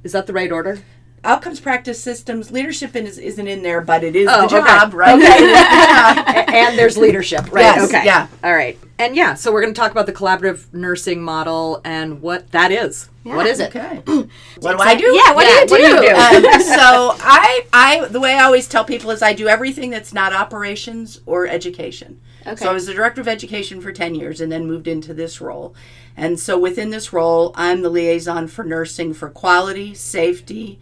Is 0.05 0.13
that 0.13 0.27
the 0.27 0.35
right 0.35 0.53
order? 0.53 0.83
Outcomes 1.25 1.61
practice 1.61 2.03
systems 2.03 2.51
leadership 2.51 2.97
is, 2.97 3.19
isn't 3.19 3.47
in 3.47 3.63
there 3.63 3.81
but 3.81 4.03
it 4.03 4.17
is 4.17 4.29
oh, 4.31 4.43
the 4.43 4.49
job 4.49 4.89
okay. 4.89 4.97
right? 4.97 5.15
Okay. 5.15 6.45
and 6.59 6.79
there's 6.79 6.97
leadership 6.97 7.53
right? 7.53 7.63
Yes, 7.63 7.89
okay. 7.89 8.05
Yeah. 8.05 8.27
All 8.43 8.53
right. 8.53 8.79
And 8.99 9.15
yeah 9.15 9.35
so 9.35 9.53
we're 9.53 9.63
going 9.63 9.73
to 9.73 9.81
talk 9.81 9.93
about 9.93 10.07
the 10.07 10.13
collaborative 10.13 10.73
nursing 10.73 11.23
model 11.23 11.81
and 11.85 12.21
what 12.21 12.51
that 12.51 12.73
is. 12.73 13.09
Yeah, 13.25 13.37
what 13.37 13.47
is 13.47 13.61
it? 13.61 13.75
okay. 13.75 14.03
What 14.61 14.77
do 14.77 14.83
i 14.83 14.95
do? 14.95 15.05
yeah 15.15 15.33
what 15.33 15.47
yeah, 15.47 15.65
do 15.65 15.75
you 15.75 15.89
do, 15.89 16.01
do, 16.01 16.05
you 16.05 16.15
do? 16.41 16.49
um, 16.49 16.61
so 16.61 17.17
i 17.21 17.67
i 17.73 18.07
the 18.09 18.21
way 18.21 18.35
i 18.35 18.43
always 18.43 18.69
tell 18.69 18.85
people 18.85 19.11
is 19.11 19.23
i 19.23 19.33
do 19.33 19.49
everything 19.49 19.91
that's 19.91 20.13
not 20.13 20.33
operations 20.33 21.21
or 21.27 21.47
education. 21.47 22.21
Okay. 22.45 22.57
so 22.57 22.71
i 22.71 22.73
was 22.73 22.87
the 22.87 22.95
director 22.95 23.21
of 23.21 23.29
education 23.29 23.81
for 23.81 23.93
10 23.93 24.17
years 24.17 24.41
and 24.41 24.51
then 24.51 24.67
moved 24.67 24.89
into 24.89 25.15
this 25.15 25.41
role. 25.41 25.75
And 26.17 26.39
so 26.39 26.59
within 26.59 26.91
this 26.91 27.13
role 27.13 27.53
i'm 27.57 27.83
the 27.83 27.91
liaison 27.91 28.49
for 28.49 28.65
nursing 28.65 29.15
for 29.15 29.31
quality 29.31 29.95
safety 29.95 30.81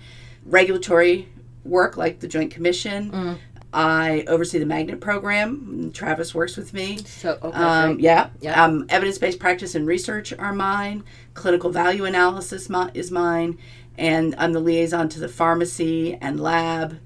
regulatory 0.50 1.28
work 1.64 1.96
like 1.96 2.20
the 2.20 2.28
Joint 2.28 2.50
Commission. 2.50 3.10
Mm. 3.10 3.38
I 3.72 4.24
oversee 4.26 4.58
the 4.58 4.66
magnet 4.66 5.00
program. 5.00 5.92
Travis 5.94 6.34
works 6.34 6.56
with 6.56 6.74
me. 6.74 6.98
So 6.98 7.38
okay, 7.40 7.56
um, 7.56 8.00
yeah, 8.00 8.30
yeah. 8.40 8.64
Um, 8.64 8.86
evidence-based 8.88 9.38
practice 9.38 9.76
and 9.76 9.86
research 9.86 10.32
are 10.32 10.52
mine. 10.52 11.04
Clinical 11.34 11.70
value 11.70 12.04
analysis 12.04 12.68
is 12.94 13.10
mine, 13.12 13.58
and 13.96 14.34
I'm 14.38 14.52
the 14.52 14.60
liaison 14.60 15.08
to 15.10 15.20
the 15.20 15.28
pharmacy 15.28 16.18
and 16.20 16.40
lab 16.40 16.98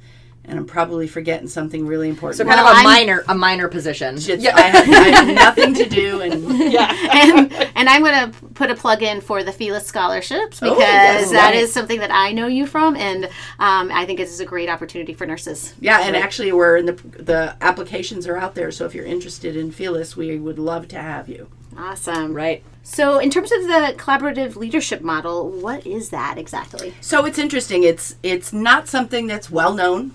and 0.47 0.59
I'm 0.59 0.67
probably 0.67 1.09
forgetting 1.09 1.49
something 1.49 1.87
really 1.87 2.09
important. 2.09 2.39
So 2.39 2.45
kind 2.45 2.57
well, 2.59 2.69
of 2.69 2.77
a 2.77 2.79
I'm, 2.79 2.85
minor, 2.85 3.25
a 3.29 3.35
minor 3.35 3.69
position. 3.69 4.17
Just, 4.19 4.43
yeah. 4.43 4.55
I, 4.55 4.61
have, 4.63 4.89
I, 4.89 4.93
have, 4.93 5.35
nothing 5.35 5.75
to 5.75 5.89
do, 5.89 6.21
and 6.23 6.73
yeah, 6.73 6.93
and, 7.13 7.53
and 7.75 7.89
I'm 7.89 8.03
going 8.03 8.31
to 8.31 8.47
put 8.55 8.71
a 8.71 8.75
plug 8.75 9.03
in 9.03 9.21
for 9.21 9.43
the 9.43 9.53
Felis 9.53 9.87
scholarships 9.87 10.63
oh, 10.63 10.71
because 10.71 10.77
oh, 10.77 10.81
yes, 10.81 11.31
that 11.31 11.51
right. 11.51 11.55
is 11.55 11.73
something 11.73 12.01
that 12.01 12.11
I 12.11 12.33
know 12.33 12.47
you 12.47 12.67
from, 12.67 12.97
and 12.97 13.27
um, 13.59 13.91
I 13.93 14.05
think 14.07 14.19
this 14.19 14.33
is 14.33 14.41
a 14.41 14.47
great 14.47 14.69
opportunity 14.69 15.15
for 15.15 15.27
nurses. 15.27 15.75
Yeah, 15.81 16.01
and 16.01 16.15
right. 16.15 16.23
actually, 16.23 16.53
we're 16.53 16.77
in 16.77 16.87
the 16.87 16.93
the 16.93 17.57
applications 17.61 18.27
are 18.27 18.37
out 18.37 18.55
there, 18.55 18.71
so 18.71 18.85
if 18.85 18.95
you're 18.95 19.07
interested 19.07 19.57
in 19.57 19.73
Felis, 19.73 20.17
we 20.17 20.39
would 20.39 20.59
love 20.59 20.89
to 20.89 20.99
have 21.01 21.29
you. 21.29 21.49
Awesome. 21.77 22.35
Right. 22.35 22.63
So, 22.87 23.19
in 23.19 23.31
terms 23.31 23.51
of 23.51 23.63
the 23.63 23.95
collaborative 23.97 24.57
leadership 24.57 25.01
model, 25.01 25.49
what 25.51 25.87
is 25.87 26.11
that 26.11 26.37
exactly? 26.37 26.93
So 27.01 27.25
it's 27.25 27.39
interesting. 27.39 27.83
It's 27.83 28.17
it's 28.23 28.53
not 28.53 28.89
something 28.89 29.27
that's 29.27 29.51
well 29.51 29.73
known, 29.73 30.13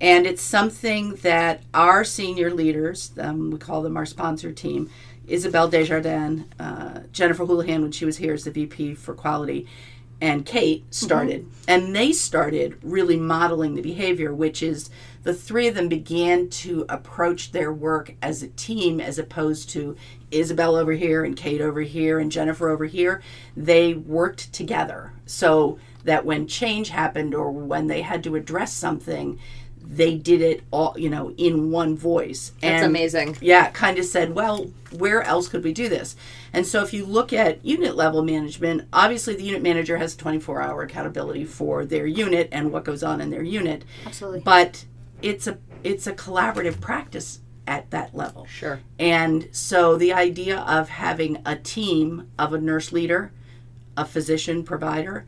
and 0.00 0.24
it's 0.24 0.40
something 0.40 1.16
that 1.16 1.64
our 1.74 2.04
senior 2.04 2.54
leaders, 2.54 3.10
um, 3.18 3.50
we 3.50 3.58
call 3.58 3.82
them 3.82 3.96
our 3.96 4.06
sponsor 4.06 4.52
team, 4.52 4.88
Isabel 5.26 5.68
Desjardins, 5.68 6.44
uh, 6.60 7.00
Jennifer 7.10 7.44
Houlihan 7.44 7.82
when 7.82 7.92
she 7.92 8.04
was 8.04 8.18
here 8.18 8.34
as 8.34 8.44
the 8.44 8.52
VP 8.52 8.94
for 8.94 9.14
quality, 9.14 9.66
and 10.20 10.46
Kate 10.46 10.84
started, 10.94 11.42
mm-hmm. 11.42 11.64
and 11.66 11.94
they 11.94 12.12
started 12.12 12.78
really 12.84 13.16
modeling 13.16 13.74
the 13.74 13.82
behavior, 13.82 14.32
which 14.32 14.62
is 14.62 14.90
the 15.22 15.34
three 15.34 15.68
of 15.68 15.74
them 15.74 15.88
began 15.88 16.48
to 16.48 16.84
approach 16.88 17.52
their 17.52 17.72
work 17.72 18.14
as 18.22 18.42
a 18.42 18.48
team 18.48 19.00
as 19.00 19.18
opposed 19.18 19.70
to 19.70 19.96
Isabel 20.30 20.74
over 20.74 20.92
here 20.92 21.24
and 21.24 21.36
Kate 21.36 21.60
over 21.60 21.82
here 21.82 22.18
and 22.18 22.32
Jennifer 22.32 22.70
over 22.70 22.86
here. 22.86 23.22
They 23.56 23.94
worked 23.94 24.52
together 24.52 25.12
so 25.26 25.78
that 26.04 26.24
when 26.24 26.48
change 26.48 26.88
happened 26.88 27.34
or 27.34 27.52
when 27.52 27.86
they 27.86 28.02
had 28.02 28.24
to 28.24 28.34
address 28.34 28.72
something, 28.72 29.38
they 29.84 30.16
did 30.16 30.40
it 30.40 30.62
all, 30.70 30.94
you 30.96 31.10
know, 31.10 31.32
in 31.32 31.70
one 31.70 31.96
voice. 31.96 32.52
That's 32.60 32.82
and, 32.82 32.86
amazing. 32.86 33.36
Yeah, 33.40 33.70
kind 33.70 33.98
of 33.98 34.04
said, 34.04 34.34
well, 34.34 34.70
where 34.96 35.22
else 35.22 35.48
could 35.48 35.64
we 35.64 35.72
do 35.72 35.88
this? 35.88 36.16
And 36.52 36.66
so 36.66 36.82
if 36.82 36.92
you 36.92 37.04
look 37.04 37.32
at 37.32 37.64
unit 37.64 37.96
level 37.96 38.22
management, 38.22 38.88
obviously 38.92 39.34
the 39.34 39.44
unit 39.44 39.62
manager 39.62 39.96
has 39.98 40.16
24 40.16 40.62
hour 40.62 40.82
accountability 40.82 41.44
for 41.44 41.84
their 41.84 42.06
unit 42.06 42.48
and 42.52 42.72
what 42.72 42.84
goes 42.84 43.02
on 43.02 43.20
in 43.20 43.30
their 43.30 43.42
unit. 43.42 43.84
Absolutely. 44.06 44.40
But 44.40 44.84
it's 45.22 45.46
a 45.46 45.58
it's 45.82 46.06
a 46.06 46.12
collaborative 46.12 46.80
practice 46.80 47.40
at 47.66 47.90
that 47.90 48.14
level. 48.14 48.46
Sure. 48.46 48.80
And 48.98 49.48
so 49.52 49.96
the 49.96 50.12
idea 50.12 50.60
of 50.60 50.88
having 50.88 51.40
a 51.46 51.56
team 51.56 52.30
of 52.38 52.52
a 52.52 52.60
nurse 52.60 52.92
leader, 52.92 53.32
a 53.96 54.04
physician 54.04 54.62
provider, 54.64 55.26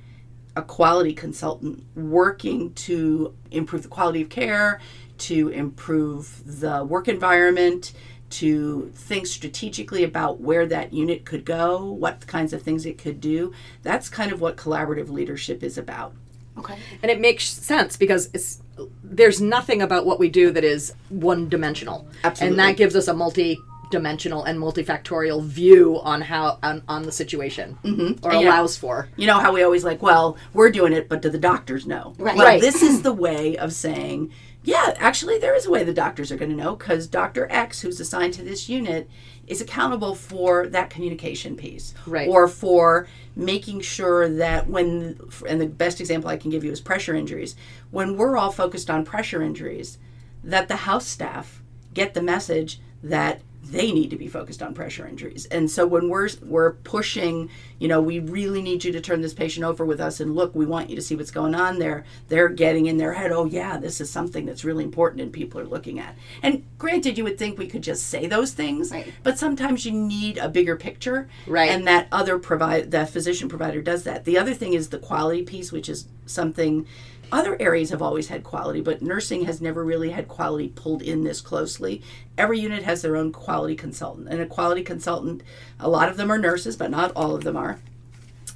a 0.56 0.62
quality 0.62 1.12
consultant 1.12 1.84
working 1.96 2.72
to 2.74 3.34
improve 3.50 3.82
the 3.82 3.88
quality 3.88 4.22
of 4.22 4.28
care, 4.28 4.80
to 5.18 5.48
improve 5.48 6.60
the 6.60 6.84
work 6.84 7.08
environment, 7.08 7.92
to 8.30 8.90
think 8.94 9.26
strategically 9.26 10.02
about 10.02 10.40
where 10.40 10.66
that 10.66 10.92
unit 10.92 11.24
could 11.24 11.44
go, 11.44 11.84
what 11.84 12.26
kinds 12.26 12.52
of 12.52 12.62
things 12.62 12.84
it 12.84 12.98
could 12.98 13.20
do. 13.20 13.52
That's 13.82 14.08
kind 14.08 14.32
of 14.32 14.40
what 14.40 14.56
collaborative 14.56 15.08
leadership 15.08 15.62
is 15.62 15.78
about. 15.78 16.14
Okay. 16.58 16.76
And 17.02 17.10
it 17.10 17.20
makes 17.20 17.44
sense 17.44 17.96
because 17.96 18.30
it's 18.32 18.60
there's 19.02 19.40
nothing 19.40 19.82
about 19.82 20.06
what 20.06 20.18
we 20.18 20.28
do 20.28 20.50
that 20.50 20.64
is 20.64 20.94
one 21.08 21.48
dimensional. 21.48 22.06
Absolutely. 22.24 22.50
And 22.52 22.58
that 22.58 22.76
gives 22.76 22.96
us 22.96 23.08
a 23.08 23.14
multi 23.14 23.58
dimensional 23.90 24.44
and 24.44 24.58
multifactorial 24.58 25.44
view 25.44 26.00
on 26.00 26.20
how 26.20 26.58
on, 26.62 26.82
on 26.88 27.02
the 27.02 27.12
situation 27.12 27.78
mm-hmm. 27.84 28.24
or 28.26 28.32
and 28.32 28.44
allows 28.44 28.76
for 28.76 29.08
you 29.16 29.26
know 29.26 29.38
how 29.38 29.52
we 29.52 29.62
always 29.62 29.84
like 29.84 30.02
well 30.02 30.36
we're 30.52 30.70
doing 30.70 30.92
it 30.92 31.08
but 31.08 31.22
do 31.22 31.30
the 31.30 31.38
doctors 31.38 31.86
know 31.86 32.12
right, 32.18 32.36
well, 32.36 32.46
right. 32.46 32.60
this 32.60 32.82
is 32.82 33.02
the 33.02 33.12
way 33.12 33.56
of 33.56 33.72
saying 33.72 34.32
yeah 34.64 34.94
actually 34.96 35.38
there 35.38 35.54
is 35.54 35.66
a 35.66 35.70
way 35.70 35.84
the 35.84 35.94
doctors 35.94 36.32
are 36.32 36.36
going 36.36 36.50
to 36.50 36.56
know 36.56 36.74
because 36.74 37.06
dr 37.06 37.46
x 37.50 37.82
who's 37.82 38.00
assigned 38.00 38.34
to 38.34 38.42
this 38.42 38.68
unit 38.68 39.08
is 39.46 39.60
accountable 39.60 40.14
for 40.14 40.66
that 40.68 40.90
communication 40.90 41.56
piece. 41.56 41.94
Right. 42.06 42.28
Or 42.28 42.48
for 42.48 43.08
making 43.36 43.80
sure 43.80 44.28
that 44.28 44.68
when 44.68 45.18
and 45.48 45.60
the 45.60 45.66
best 45.66 46.00
example 46.00 46.30
i 46.30 46.36
can 46.36 46.50
give 46.50 46.64
you 46.64 46.70
is 46.70 46.80
pressure 46.80 47.14
injuries. 47.14 47.56
When 47.90 48.16
we're 48.16 48.36
all 48.36 48.52
focused 48.52 48.90
on 48.90 49.04
pressure 49.04 49.42
injuries 49.42 49.98
that 50.42 50.68
the 50.68 50.76
house 50.76 51.06
staff 51.06 51.62
get 51.94 52.14
the 52.14 52.22
message 52.22 52.80
that 53.02 53.40
they 53.70 53.92
need 53.92 54.10
to 54.10 54.16
be 54.16 54.28
focused 54.28 54.62
on 54.62 54.74
pressure 54.74 55.06
injuries. 55.06 55.46
And 55.46 55.70
so 55.70 55.86
when 55.86 56.08
we're 56.08 56.28
we're 56.42 56.72
pushing, 56.72 57.50
you 57.78 57.88
know, 57.88 58.00
we 58.00 58.18
really 58.18 58.62
need 58.62 58.84
you 58.84 58.92
to 58.92 59.00
turn 59.00 59.20
this 59.20 59.34
patient 59.34 59.64
over 59.64 59.84
with 59.84 60.00
us 60.00 60.20
and 60.20 60.34
look, 60.34 60.54
we 60.54 60.66
want 60.66 60.90
you 60.90 60.96
to 60.96 61.02
see 61.02 61.16
what's 61.16 61.30
going 61.30 61.54
on 61.54 61.78
there. 61.78 62.04
They're 62.28 62.48
getting 62.48 62.86
in 62.86 62.96
their 62.96 63.14
head, 63.14 63.32
"Oh 63.32 63.46
yeah, 63.46 63.78
this 63.78 64.00
is 64.00 64.10
something 64.10 64.46
that's 64.46 64.64
really 64.64 64.84
important 64.84 65.22
and 65.22 65.32
people 65.32 65.60
are 65.60 65.66
looking 65.66 65.98
at." 65.98 66.16
And 66.42 66.64
granted, 66.78 67.18
you 67.18 67.24
would 67.24 67.38
think 67.38 67.58
we 67.58 67.66
could 67.66 67.82
just 67.82 68.08
say 68.08 68.26
those 68.26 68.52
things, 68.52 68.90
right. 68.90 69.12
but 69.22 69.38
sometimes 69.38 69.86
you 69.86 69.92
need 69.92 70.38
a 70.38 70.48
bigger 70.48 70.76
picture. 70.76 71.28
Right. 71.46 71.70
And 71.70 71.86
that 71.86 72.08
other 72.12 72.38
provide 72.38 72.90
that 72.90 73.10
physician 73.10 73.48
provider 73.48 73.82
does 73.82 74.04
that. 74.04 74.24
The 74.24 74.38
other 74.38 74.54
thing 74.54 74.74
is 74.74 74.88
the 74.88 74.98
quality 74.98 75.42
piece, 75.42 75.72
which 75.72 75.88
is 75.88 76.06
something 76.26 76.86
other 77.34 77.60
areas 77.60 77.90
have 77.90 78.00
always 78.00 78.28
had 78.28 78.44
quality, 78.44 78.80
but 78.80 79.02
nursing 79.02 79.44
has 79.44 79.60
never 79.60 79.84
really 79.84 80.10
had 80.10 80.28
quality 80.28 80.68
pulled 80.68 81.02
in 81.02 81.24
this 81.24 81.40
closely. 81.40 82.00
Every 82.38 82.60
unit 82.60 82.84
has 82.84 83.02
their 83.02 83.16
own 83.16 83.32
quality 83.32 83.74
consultant, 83.74 84.28
and 84.28 84.40
a 84.40 84.46
quality 84.46 84.84
consultant, 84.84 85.42
a 85.80 85.88
lot 85.88 86.08
of 86.08 86.16
them 86.16 86.30
are 86.30 86.38
nurses, 86.38 86.76
but 86.76 86.92
not 86.92 87.10
all 87.16 87.34
of 87.34 87.42
them 87.42 87.56
are, 87.56 87.80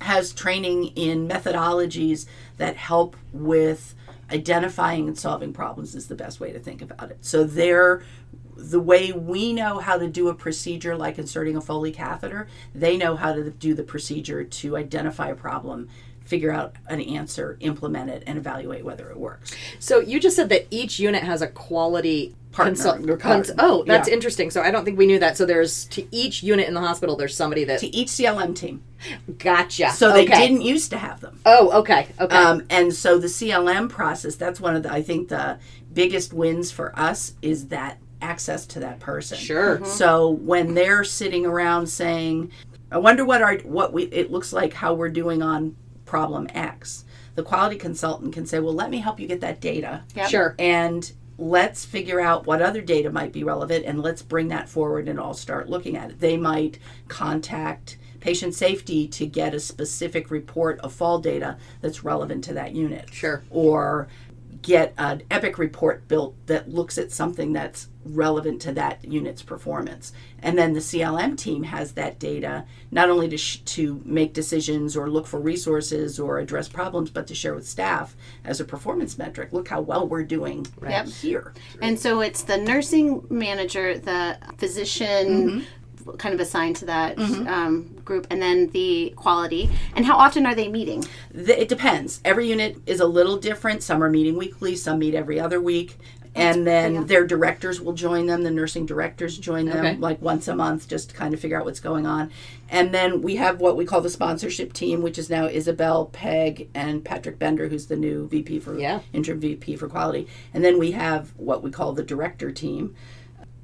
has 0.03 0.33
training 0.33 0.93
in 0.95 1.29
methodologies 1.29 2.27
that 2.59 2.77
help 2.77 3.17
with 3.33 3.97
identifying 4.31 5.09
and 5.09 5.19
solving 5.19 5.53
problems 5.53 5.97
is 5.97 6.07
the 6.07 6.14
best 6.14 6.38
way 6.38 6.53
to 6.53 6.61
think 6.61 6.81
about 6.81 7.11
it. 7.11 7.19
So 7.21 7.43
they're 7.43 8.05
the 8.57 8.81
way 8.81 9.11
we 9.11 9.53
know 9.53 9.79
how 9.79 9.99
to 9.99 10.09
do 10.09 10.29
a 10.29 10.35
procedure 10.35 10.97
like 10.97 11.19
inserting 11.19 11.57
a 11.57 11.61
Foley 11.61 11.93
catheter, 11.93 12.47
they 12.75 12.97
know 12.97 13.17
how 13.17 13.33
to 13.33 13.51
do 13.51 13.75
the 13.75 13.83
procedure 13.83 14.45
to 14.45 14.77
identify 14.77 15.29
a 15.29 15.35
problem 15.35 15.88
figure 16.29 16.53
out 16.53 16.77
an 16.88 17.01
answer, 17.01 17.57
implement 17.61 18.11
it, 18.11 18.23
and 18.27 18.37
evaluate 18.37 18.85
whether 18.85 19.11
it 19.11 19.17
works. 19.17 19.57
So 19.79 19.99
you 19.99 20.21
just 20.21 20.37
said 20.37 20.51
that 20.51 20.67
each 20.71 21.01
unit 21.01 21.23
has 21.23 21.41
a 21.41 21.49
quality 21.49 22.35
partner. 22.53 22.75
Consult- 22.75 23.21
cons- 23.21 23.51
oh, 23.59 23.83
that's 23.87 24.09
yeah. 24.09 24.14
interesting. 24.14 24.51
So 24.51 24.61
I 24.61 24.71
don't 24.71 24.85
think 24.85 24.99
we 24.99 25.07
knew 25.07 25.19
that. 25.21 25.38
So 25.38 25.47
there's 25.47 25.87
to 25.87 26.07
each 26.14 26.43
unit 26.43 26.69
in 26.69 26.75
the 26.75 26.81
hospital, 26.81 27.17
there's 27.17 27.35
somebody 27.35 27.64
that 27.64 27.81
to 27.81 27.95
each 27.97 28.09
CLM 28.09 28.55
team. 28.55 28.83
Gotcha. 29.38 29.91
So 29.93 30.12
they 30.12 30.25
okay. 30.25 30.47
didn't 30.47 30.61
used 30.61 30.91
to 30.91 30.99
have 30.99 31.21
them. 31.21 31.41
Oh, 31.47 31.81
okay, 31.81 32.09
okay. 32.21 32.37
Um, 32.37 32.67
and 32.69 32.93
so 32.93 33.19
the 33.19 33.29
CLM 33.29 33.88
process, 33.88 34.35
that's 34.35 34.61
one 34.61 34.77
of 34.77 34.83
the 34.83 34.93
I 34.93 35.01
think 35.01 35.29
the 35.29 35.59
biggest 35.95 36.35
wins 36.35 36.71
for 36.71 36.97
us 36.99 37.33
is 37.41 37.69
that 37.69 37.99
access 38.21 38.67
to 38.67 38.81
that 38.81 39.01
person. 39.01 39.38
Sure. 39.38 39.77
Mm-hmm. 39.77 39.87
So 39.87 40.29
when 40.31 40.75
they're 40.75 41.05
sitting 41.05 41.47
around 41.47 41.87
saying, 41.87 42.51
"I 42.91 42.99
wonder 42.99 43.25
what 43.25 43.41
our 43.41 43.57
what 43.59 43.95
we 43.95 44.05
it 44.05 44.31
looks 44.31 44.53
like 44.53 44.75
how 44.75 44.93
we're 44.93 45.09
doing 45.09 45.43
on 45.43 45.77
problem 46.09 46.49
X. 46.55 47.05
The 47.37 47.44
quality 47.44 47.77
consultant 47.77 48.35
can 48.35 48.47
say, 48.47 48.59
well, 48.59 48.75
let 48.75 48.90
me 48.90 48.99
help 48.99 49.21
you 49.21 49.29
get 49.29 49.40
that 49.42 49.61
data. 49.61 50.03
Yep. 50.16 50.29
Sure. 50.29 50.55
And 50.59 51.12
let's 51.37 51.85
figure 51.85 52.21
out 52.21 52.47
what 52.47 52.61
other 52.61 52.81
data 52.81 53.11
might 53.11 53.33
be 53.33 53.44
relevant 53.44 53.85
and 53.85 54.03
let's 54.03 54.23
bring 54.23 54.49
that 54.49 54.68
forward 54.68 55.09
and 55.09 55.21
all 55.21 55.35
start 55.35 55.68
looking 55.68 55.97
at 55.97 56.11
it. 56.11 56.21
They 56.21 56.37
might 56.37 56.81
contact 57.07 57.97
patient 58.18 58.55
safety 58.55 59.07
to 59.07 59.25
get 59.25 59.55
a 59.55 59.61
specific 59.61 60.33
report 60.33 60.81
of 60.81 60.92
fall 60.92 61.21
data 61.21 61.57
that's 61.81 62.03
relevant 62.03 62.42
to 62.44 62.55
that 62.55 62.75
unit. 62.75 63.09
Sure. 63.12 63.44
Or 63.51 64.09
get 64.62 64.92
an 64.99 65.23
Epic 65.31 65.59
report 65.59 66.09
built 66.09 66.35
that 66.47 66.68
looks 66.68 66.99
at 66.99 67.12
something 67.12 67.53
that's 67.53 67.87
relevant 68.09 68.61
to 68.62 68.73
that 68.73 69.05
unit's 69.05 69.42
performance. 69.42 70.12
And 70.40 70.57
then 70.57 70.73
the 70.73 70.81
CLM 70.81 71.37
team 71.37 71.64
has 71.64 71.92
that 71.92 72.18
data 72.18 72.64
not 72.90 73.11
only 73.11 73.29
to, 73.29 73.37
sh- 73.37 73.59
to 73.59 74.01
make 74.05 74.33
decisions 74.33 74.97
or 74.97 75.11
look 75.11 75.27
for 75.27 75.40
resources 75.40 76.18
or 76.18 76.38
address 76.38 76.68
problems, 76.68 77.11
but 77.11 77.27
to 77.27 77.35
share 77.35 77.55
with 77.55 77.66
staff 77.66 78.16
as 78.44 78.61
a 78.61 78.64
performance 78.64 79.18
metric. 79.18 79.53
Look 79.53 79.68
how 79.68 79.81
well 79.81 80.07
we're 80.07 80.25
doing 80.25 80.66
right 80.79 80.90
yep. 80.90 81.09
here. 81.09 81.53
And 81.83 81.99
so 81.99 82.21
it's 82.21 82.42
the 82.42 82.59
nursing 82.59 83.27
manager, 83.31 83.99
the 83.99 84.38
physician. 84.59 85.49
Mm-hmm 85.49 85.61
kind 86.16 86.35
of 86.35 86.40
assigned 86.40 86.77
to 86.77 86.87
that 86.87 87.16
mm-hmm. 87.16 87.47
um, 87.49 87.83
group, 88.05 88.27
and 88.31 88.40
then 88.40 88.68
the 88.68 89.12
quality. 89.16 89.68
And 89.94 90.07
how 90.07 90.16
often 90.16 90.47
are 90.47 90.55
they 90.55 90.68
meeting? 90.68 91.05
The, 91.33 91.61
it 91.61 91.68
depends. 91.68 92.21
Every 92.25 92.49
unit 92.49 92.79
is 92.87 93.01
a 93.01 93.07
little 93.07 93.37
different. 93.37 93.83
Some 93.83 94.03
are 94.03 94.09
meeting 94.09 94.37
weekly, 94.37 94.77
some 94.77 94.99
meet 94.99 95.14
every 95.14 95.38
other 95.38 95.61
week 95.61 95.99
and 96.35 96.67
then 96.67 96.95
yeah. 96.95 97.03
their 97.05 97.27
directors 97.27 97.81
will 97.81 97.93
join 97.93 98.26
them 98.26 98.43
the 98.43 98.51
nursing 98.51 98.87
directors 98.87 99.39
join 99.39 99.66
them 99.66 99.85
okay. 99.85 99.97
like 99.97 100.20
once 100.20 100.49
a 100.49 100.55
month 100.55 100.89
just 100.89 101.11
to 101.11 101.16
kind 101.16 101.35
of 101.35 101.41
figure 101.41 101.59
out 101.59 101.64
what's 101.64 101.81
going 101.81 102.07
on 102.07 102.31
and 102.68 102.95
then 102.95 103.22
we 103.22 103.37
have 103.37 103.61
what 103.61 103.76
we 103.76 103.85
call 103.85 104.01
the 104.01 104.11
sponsorship 104.11 104.72
team 104.72 105.03
which 105.03 105.18
is 105.18 105.31
now 105.31 105.47
isabel 105.47 106.07
peg 106.07 106.68
and 106.74 107.05
patrick 107.05 107.39
bender 107.39 107.68
who's 107.68 107.87
the 107.87 107.97
new 107.97 108.29
vp 108.29 108.59
for 108.61 108.79
yeah. 108.79 109.01
interim 109.12 109.41
vp 109.41 109.76
for 109.76 109.89
quality 109.89 110.26
and 110.53 110.64
then 110.64 110.79
we 110.79 110.93
have 110.93 111.33
what 111.37 111.62
we 111.62 111.70
call 111.70 111.93
the 111.93 112.03
director 112.03 112.51
team 112.51 112.95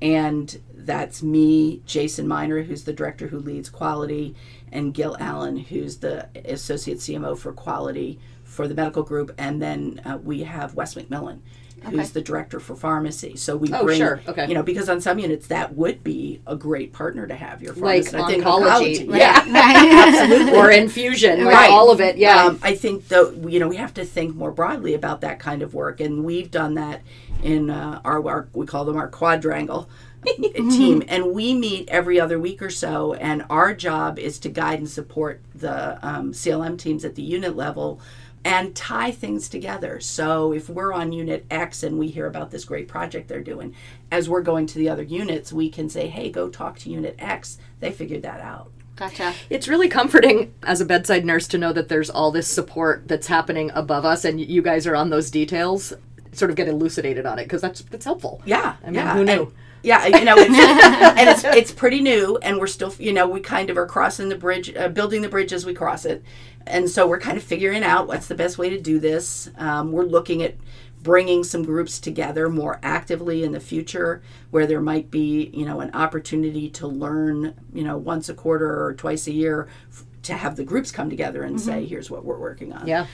and 0.01 0.61
that's 0.75 1.23
me 1.23 1.81
jason 1.87 2.27
miner 2.27 2.62
who's 2.62 2.85
the 2.85 2.93
director 2.93 3.29
who 3.29 3.39
leads 3.39 3.69
quality 3.69 4.35
and 4.73 4.95
gil 4.95 5.17
allen 5.21 5.57
who's 5.57 5.99
the 5.99 6.29
associate 6.45 6.99
cmo 6.99 7.37
for 7.37 7.53
quality 7.53 8.19
for 8.43 8.69
the 8.69 8.75
medical 8.75 9.03
group 9.03 9.33
and 9.39 9.61
then 9.61 10.01
uh, 10.05 10.17
we 10.23 10.43
have 10.43 10.75
wes 10.75 10.95
mcmillan 10.95 11.41
who's 11.85 12.01
okay. 12.01 12.09
the 12.09 12.22
director 12.22 12.61
for 12.61 12.74
pharmacy. 12.76 13.37
So 13.37 13.57
we 13.57 13.72
oh, 13.72 13.85
bring, 13.85 13.99
sure. 13.99 14.20
okay. 14.26 14.47
you 14.49 14.55
know, 14.55 14.62
because 14.62 14.89
on 14.89 15.01
some 15.01 15.18
units 15.18 15.49
that 15.49 15.74
would 15.74 16.03
be 16.03 16.41
a 16.47 16.57
great 16.57 16.93
partner 16.93 17.26
to 17.26 17.35
have 17.35 17.62
your 17.62 17.74
pharmacist. 17.74 18.14
Like 18.14 18.24
I 18.24 18.28
think 18.28 18.45
oncology, 18.45 19.07
oncology. 19.07 19.18
yeah, 19.18 19.45
absolutely, 20.12 20.59
or 20.59 20.70
infusion, 20.72 21.45
right. 21.45 21.70
all 21.70 21.91
of 21.91 22.01
it. 22.01 22.16
Yeah, 22.16 22.45
um, 22.45 22.59
I 22.62 22.74
think 22.74 23.09
though, 23.09 23.30
you 23.30 23.61
know, 23.61 23.68
we 23.68 23.76
have 23.76 23.95
to 23.95 24.05
think 24.05 24.35
more 24.35 24.53
broadly 24.53 24.95
about 24.95 25.20
that 25.22 25.39
kind 25.39 25.62
of 25.62 25.74
work, 25.74 26.01
and 26.01 26.24
we've 26.24 26.51
done 26.51 26.74
that 26.74 27.03
in 27.43 27.70
uh, 27.70 28.01
our, 28.05 28.26
our 28.26 28.49
we 28.53 28.66
call 28.66 28.85
them 28.85 28.97
our 28.97 29.09
quadrangle 29.09 29.89
team, 30.26 31.03
and 31.09 31.32
we 31.32 31.55
meet 31.55 31.89
every 31.89 32.18
other 32.18 32.39
week 32.39 32.62
or 32.62 32.70
so. 32.70 33.14
And 33.14 33.45
our 33.51 33.74
job 33.74 34.18
is 34.18 34.39
to 34.41 34.49
guide 34.49 34.78
and 34.78 34.89
support 34.89 35.43
the 35.55 36.05
um, 36.07 36.32
CLM 36.32 36.78
teams 36.78 37.05
at 37.05 37.14
the 37.14 37.22
unit 37.22 37.57
level 37.57 38.01
and 38.45 38.75
tie 38.75 39.11
things 39.11 39.49
together. 39.49 40.01
So 40.01 40.53
if 40.53 40.69
we're 40.69 40.93
on 40.93 41.13
unit 41.13 41.47
X 41.51 41.83
and 41.83 41.99
we 41.99 42.09
hear 42.09 42.27
about 42.27 42.51
this 42.51 42.65
great 42.65 42.89
project 42.89 43.29
they're 43.29 43.41
doing, 43.41 43.75
as 44.11 44.29
we're 44.29 44.43
going 44.43 44.67
to 44.67 44.79
the 44.79 44.89
other 44.89 45.03
units, 45.03 45.53
we 45.53 45.71
can 45.71 45.89
say, 45.89 46.09
hey, 46.09 46.31
go 46.31 46.49
talk 46.49 46.79
to 46.81 46.91
unit 46.91 47.17
X. 47.19 47.59
They 47.81 47.91
figured 47.91 48.23
that 48.23 48.41
out. 48.41 48.71
Gotcha. 48.97 49.35
It's 49.51 49.67
really 49.67 49.89
comforting 49.89 50.55
as 50.63 50.81
a 50.81 50.85
bedside 50.85 51.25
nurse 51.25 51.49
to 51.49 51.59
know 51.59 51.73
that 51.73 51.89
there's 51.89 52.11
all 52.11 52.31
this 52.31 52.47
support 52.47 53.09
that's 53.09 53.27
happening 53.27 53.71
above 53.75 54.05
us, 54.05 54.25
and 54.25 54.41
you 54.41 54.63
guys 54.63 54.87
are 54.87 54.95
on 54.95 55.11
those 55.11 55.31
details. 55.31 55.93
Sort 56.33 56.51
of 56.51 56.57
get 56.57 56.69
elucidated 56.69 57.27
on 57.27 57.39
it 57.39 57.45
because 57.45 57.61
that's 57.61 57.81
that's 57.83 58.05
helpful. 58.05 58.41
Yeah, 58.45 58.77
I 58.83 58.87
mean, 58.87 58.95
yeah. 58.95 59.15
who 59.15 59.25
knew? 59.25 59.43
And, 59.43 59.53
yeah, 59.85 60.07
you 60.07 60.25
know, 60.25 60.35
it's, 60.37 60.49
and 61.19 61.29
it's 61.29 61.45
it's 61.45 61.73
pretty 61.73 62.01
new, 62.01 62.39
and 62.39 62.59
we're 62.59 62.67
still, 62.67 62.95
you 62.99 63.13
know, 63.13 63.29
we 63.29 63.41
kind 63.41 63.69
of 63.69 63.77
are 63.77 63.87
crossing 63.87 64.29
the 64.29 64.37
bridge, 64.37 64.75
uh, 64.75 64.89
building 64.89 65.23
the 65.23 65.29
bridge 65.29 65.53
as 65.53 65.67
we 65.67 65.75
cross 65.75 66.05
it, 66.05 66.25
and 66.67 66.89
so 66.89 67.07
we're 67.07 67.21
kind 67.21 67.37
of 67.37 67.43
figuring 67.43 67.83
out 67.83 68.07
what's 68.07 68.27
the 68.27 68.35
best 68.35 68.59
way 68.59 68.71
to 68.71 68.81
do 68.81 68.99
this. 68.99 69.51
Um, 69.57 69.93
we're 69.93 70.05
looking 70.05 70.43
at 70.43 70.55
bringing 71.03 71.45
some 71.45 71.62
groups 71.62 72.01
together 72.01 72.49
more 72.49 72.81
actively 72.83 73.45
in 73.45 73.53
the 73.53 73.61
future, 73.61 74.23
where 74.51 74.67
there 74.67 74.81
might 74.81 75.11
be, 75.11 75.51
you 75.53 75.65
know, 75.65 75.81
an 75.81 75.91
opportunity 75.95 76.71
to 76.71 76.87
learn, 76.87 77.55
you 77.73 77.85
know, 77.85 77.97
once 77.99 78.29
a 78.31 78.35
quarter 78.35 78.85
or 78.85 78.95
twice 78.95 79.27
a 79.27 79.33
year, 79.33 79.69
f- 79.91 80.05
to 80.23 80.35
have 80.35 80.57
the 80.57 80.65
groups 80.65 80.91
come 80.91 81.11
together 81.11 81.43
and 81.43 81.61
say, 81.61 81.85
here's 81.85 82.11
what 82.11 82.25
we're 82.25 82.39
working 82.39 82.73
on. 82.73 82.87
Yeah. 82.87 83.07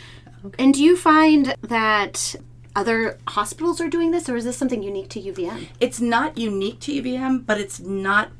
And 0.58 0.72
do 0.72 0.82
you 0.82 0.96
find 0.96 1.54
that 1.62 2.36
other 2.76 3.18
hospitals 3.26 3.80
are 3.80 3.88
doing 3.88 4.12
this, 4.12 4.28
or 4.28 4.36
is 4.36 4.44
this 4.44 4.56
something 4.56 4.82
unique 4.82 5.08
to 5.10 5.20
UVM? 5.20 5.66
it's 5.80 6.00
not 6.00 6.38
unique 6.38 6.78
to 6.80 7.02
UVM, 7.02 7.44
but 7.44 7.60
it's 7.60 7.80
not 7.80 8.30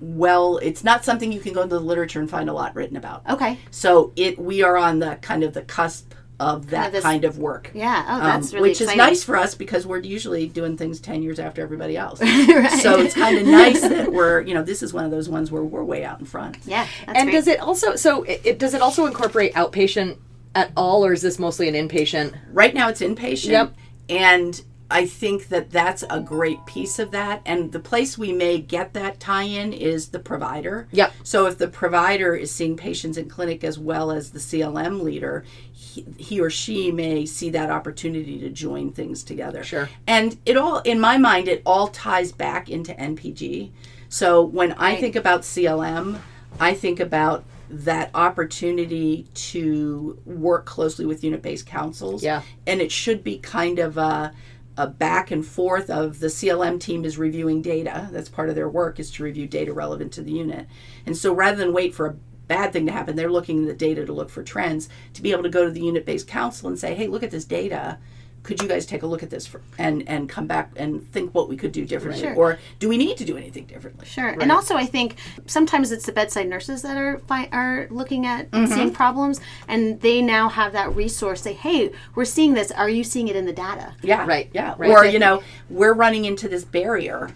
well. 0.00 0.58
It's 0.58 0.84
not 0.84 1.04
something 1.04 1.32
you 1.32 1.40
can 1.40 1.52
go 1.52 1.62
into 1.62 1.76
the 1.76 1.80
literature 1.84 2.20
and 2.20 2.28
find 2.30 2.48
a 2.48 2.52
lot 2.52 2.74
written 2.74 2.96
about. 2.96 3.22
Okay. 3.28 3.58
So 3.70 4.12
it 4.16 4.38
we 4.38 4.62
are 4.62 4.76
on 4.76 4.98
the 4.98 5.16
kind 5.22 5.42
of 5.42 5.52
the 5.54 5.62
cusp 5.62 6.12
of 6.38 6.68
that 6.68 6.92
this- 6.92 7.02
kind 7.02 7.24
of 7.24 7.38
work. 7.38 7.70
Yeah. 7.72 8.04
Oh, 8.06 8.14
Um, 8.16 8.20
that's 8.20 8.52
really 8.52 8.68
which 8.68 8.80
exciting. 8.82 9.00
is 9.00 9.06
nice 9.06 9.24
for 9.24 9.36
us 9.38 9.54
because 9.54 9.86
we're 9.86 10.00
usually 10.00 10.46
doing 10.48 10.76
things 10.76 11.00
10 11.00 11.22
years 11.22 11.38
after 11.38 11.62
everybody 11.62 11.96
else. 11.96 12.20
So 12.82 13.00
it's 13.00 13.14
kind 13.14 13.38
of 13.38 13.46
nice 13.46 13.80
that 13.80 14.12
we're, 14.12 14.42
you 14.42 14.52
know, 14.52 14.62
this 14.62 14.82
is 14.82 14.92
one 14.92 15.06
of 15.06 15.10
those 15.10 15.30
ones 15.30 15.50
where 15.50 15.62
we're 15.64 15.82
way 15.82 16.04
out 16.04 16.20
in 16.20 16.26
front. 16.26 16.58
Yeah. 16.66 16.86
That's 17.06 17.18
And 17.18 17.30
great. 17.30 17.38
does 17.38 17.46
it 17.48 17.60
also 17.60 17.96
so 17.96 18.22
it, 18.24 18.42
it 18.44 18.58
does 18.58 18.74
it 18.74 18.82
also 18.82 19.06
incorporate 19.06 19.54
outpatient 19.54 20.18
at 20.54 20.72
all, 20.76 21.06
or 21.06 21.14
is 21.14 21.22
this 21.22 21.38
mostly 21.38 21.68
an 21.68 21.74
inpatient? 21.88 22.34
Right 22.52 22.74
now 22.74 22.90
it's 22.90 23.00
inpatient. 23.00 23.48
Yep. 23.50 23.74
And 24.10 24.62
I 24.90 25.06
think 25.06 25.48
that 25.48 25.70
that's 25.70 26.04
a 26.08 26.20
great 26.20 26.64
piece 26.64 26.98
of 26.98 27.10
that. 27.10 27.42
And 27.44 27.72
the 27.72 27.80
place 27.80 28.16
we 28.16 28.32
may 28.32 28.58
get 28.58 28.92
that 28.94 29.18
tie 29.18 29.42
in 29.42 29.72
is 29.72 30.08
the 30.08 30.18
provider. 30.18 30.86
Yep. 30.92 31.12
So 31.24 31.46
if 31.46 31.58
the 31.58 31.68
provider 31.68 32.34
is 32.34 32.50
seeing 32.50 32.76
patients 32.76 33.16
in 33.16 33.28
clinic 33.28 33.64
as 33.64 33.78
well 33.78 34.10
as 34.10 34.30
the 34.30 34.38
CLM 34.38 35.02
leader, 35.02 35.44
he, 35.72 36.06
he 36.18 36.40
or 36.40 36.50
she 36.50 36.92
may 36.92 37.26
see 37.26 37.50
that 37.50 37.70
opportunity 37.70 38.38
to 38.38 38.50
join 38.50 38.92
things 38.92 39.24
together. 39.24 39.64
Sure. 39.64 39.88
And 40.06 40.38
it 40.46 40.56
all, 40.56 40.78
in 40.80 41.00
my 41.00 41.18
mind, 41.18 41.48
it 41.48 41.62
all 41.66 41.88
ties 41.88 42.30
back 42.30 42.70
into 42.70 42.92
NPG. 42.94 43.70
So 44.08 44.42
when 44.42 44.72
I 44.74 44.96
think 44.96 45.16
about 45.16 45.42
CLM, 45.42 46.20
I 46.60 46.74
think 46.74 47.00
about 47.00 47.44
that 47.68 48.10
opportunity 48.14 49.26
to 49.34 50.16
work 50.24 50.64
closely 50.64 51.04
with 51.04 51.24
unit 51.24 51.42
based 51.42 51.66
councils. 51.66 52.22
Yeah. 52.22 52.42
And 52.66 52.80
it 52.80 52.92
should 52.92 53.24
be 53.24 53.38
kind 53.38 53.80
of 53.80 53.98
a, 53.98 54.32
a 54.76 54.86
back 54.86 55.30
and 55.30 55.44
forth 55.44 55.88
of 55.88 56.20
the 56.20 56.26
CLM 56.26 56.78
team 56.78 57.04
is 57.04 57.18
reviewing 57.18 57.62
data. 57.62 58.08
That's 58.12 58.28
part 58.28 58.48
of 58.48 58.54
their 58.54 58.68
work 58.68 59.00
is 59.00 59.10
to 59.12 59.24
review 59.24 59.46
data 59.46 59.72
relevant 59.72 60.12
to 60.14 60.22
the 60.22 60.32
unit. 60.32 60.66
And 61.06 61.16
so 61.16 61.32
rather 61.32 61.56
than 61.56 61.72
wait 61.72 61.94
for 61.94 62.06
a 62.06 62.16
bad 62.46 62.72
thing 62.72 62.86
to 62.86 62.92
happen, 62.92 63.16
they're 63.16 63.30
looking 63.30 63.62
at 63.62 63.68
the 63.68 63.74
data 63.74 64.04
to 64.04 64.12
look 64.12 64.30
for 64.30 64.42
trends 64.42 64.88
to 65.14 65.22
be 65.22 65.32
able 65.32 65.42
to 65.44 65.48
go 65.48 65.64
to 65.64 65.70
the 65.70 65.80
unit 65.80 66.04
based 66.04 66.28
council 66.28 66.68
and 66.68 66.78
say, 66.78 66.94
hey, 66.94 67.06
look 67.06 67.22
at 67.22 67.30
this 67.30 67.44
data. 67.44 67.98
Could 68.46 68.62
you 68.62 68.68
guys 68.68 68.86
take 68.86 69.02
a 69.02 69.06
look 69.08 69.24
at 69.24 69.30
this 69.30 69.44
for, 69.44 69.60
and 69.76 70.08
and 70.08 70.28
come 70.28 70.46
back 70.46 70.70
and 70.76 71.02
think 71.12 71.34
what 71.34 71.48
we 71.48 71.56
could 71.56 71.72
do 71.72 71.84
differently, 71.84 72.22
Sure. 72.22 72.34
or 72.36 72.58
do 72.78 72.88
we 72.88 72.96
need 72.96 73.16
to 73.16 73.24
do 73.24 73.36
anything 73.36 73.64
differently? 73.66 74.06
Sure, 74.06 74.28
and 74.28 74.52
also 74.52 74.76
I 74.76 74.86
think 74.86 75.16
sometimes 75.46 75.90
it's 75.90 76.06
the 76.06 76.12
bedside 76.12 76.48
nurses 76.48 76.82
that 76.82 76.96
are 76.96 77.18
fi- 77.26 77.48
are 77.50 77.88
looking 77.90 78.24
at 78.24 78.46
and 78.52 78.68
seeing 78.68 78.92
problems, 78.92 79.40
and 79.66 80.00
they 80.00 80.22
now 80.22 80.48
have 80.48 80.72
that 80.74 80.94
resource. 80.94 81.42
Say, 81.42 81.54
hey, 81.54 81.90
we're 82.14 82.24
seeing 82.24 82.54
this. 82.54 82.70
Are 82.70 82.88
you 82.88 83.02
seeing 83.02 83.26
it 83.26 83.34
in 83.34 83.46
the 83.46 83.52
data? 83.52 83.94
Yeah. 84.02 84.24
Right, 84.26 84.48
Yeah. 84.54 84.74
right. 84.78 84.90
Or, 84.90 85.04
you 85.04 85.18
know, 85.18 85.42
we're 85.68 85.92
running 85.94 86.24
into 86.24 86.48
this 86.48 86.64
barrier. 86.64 87.30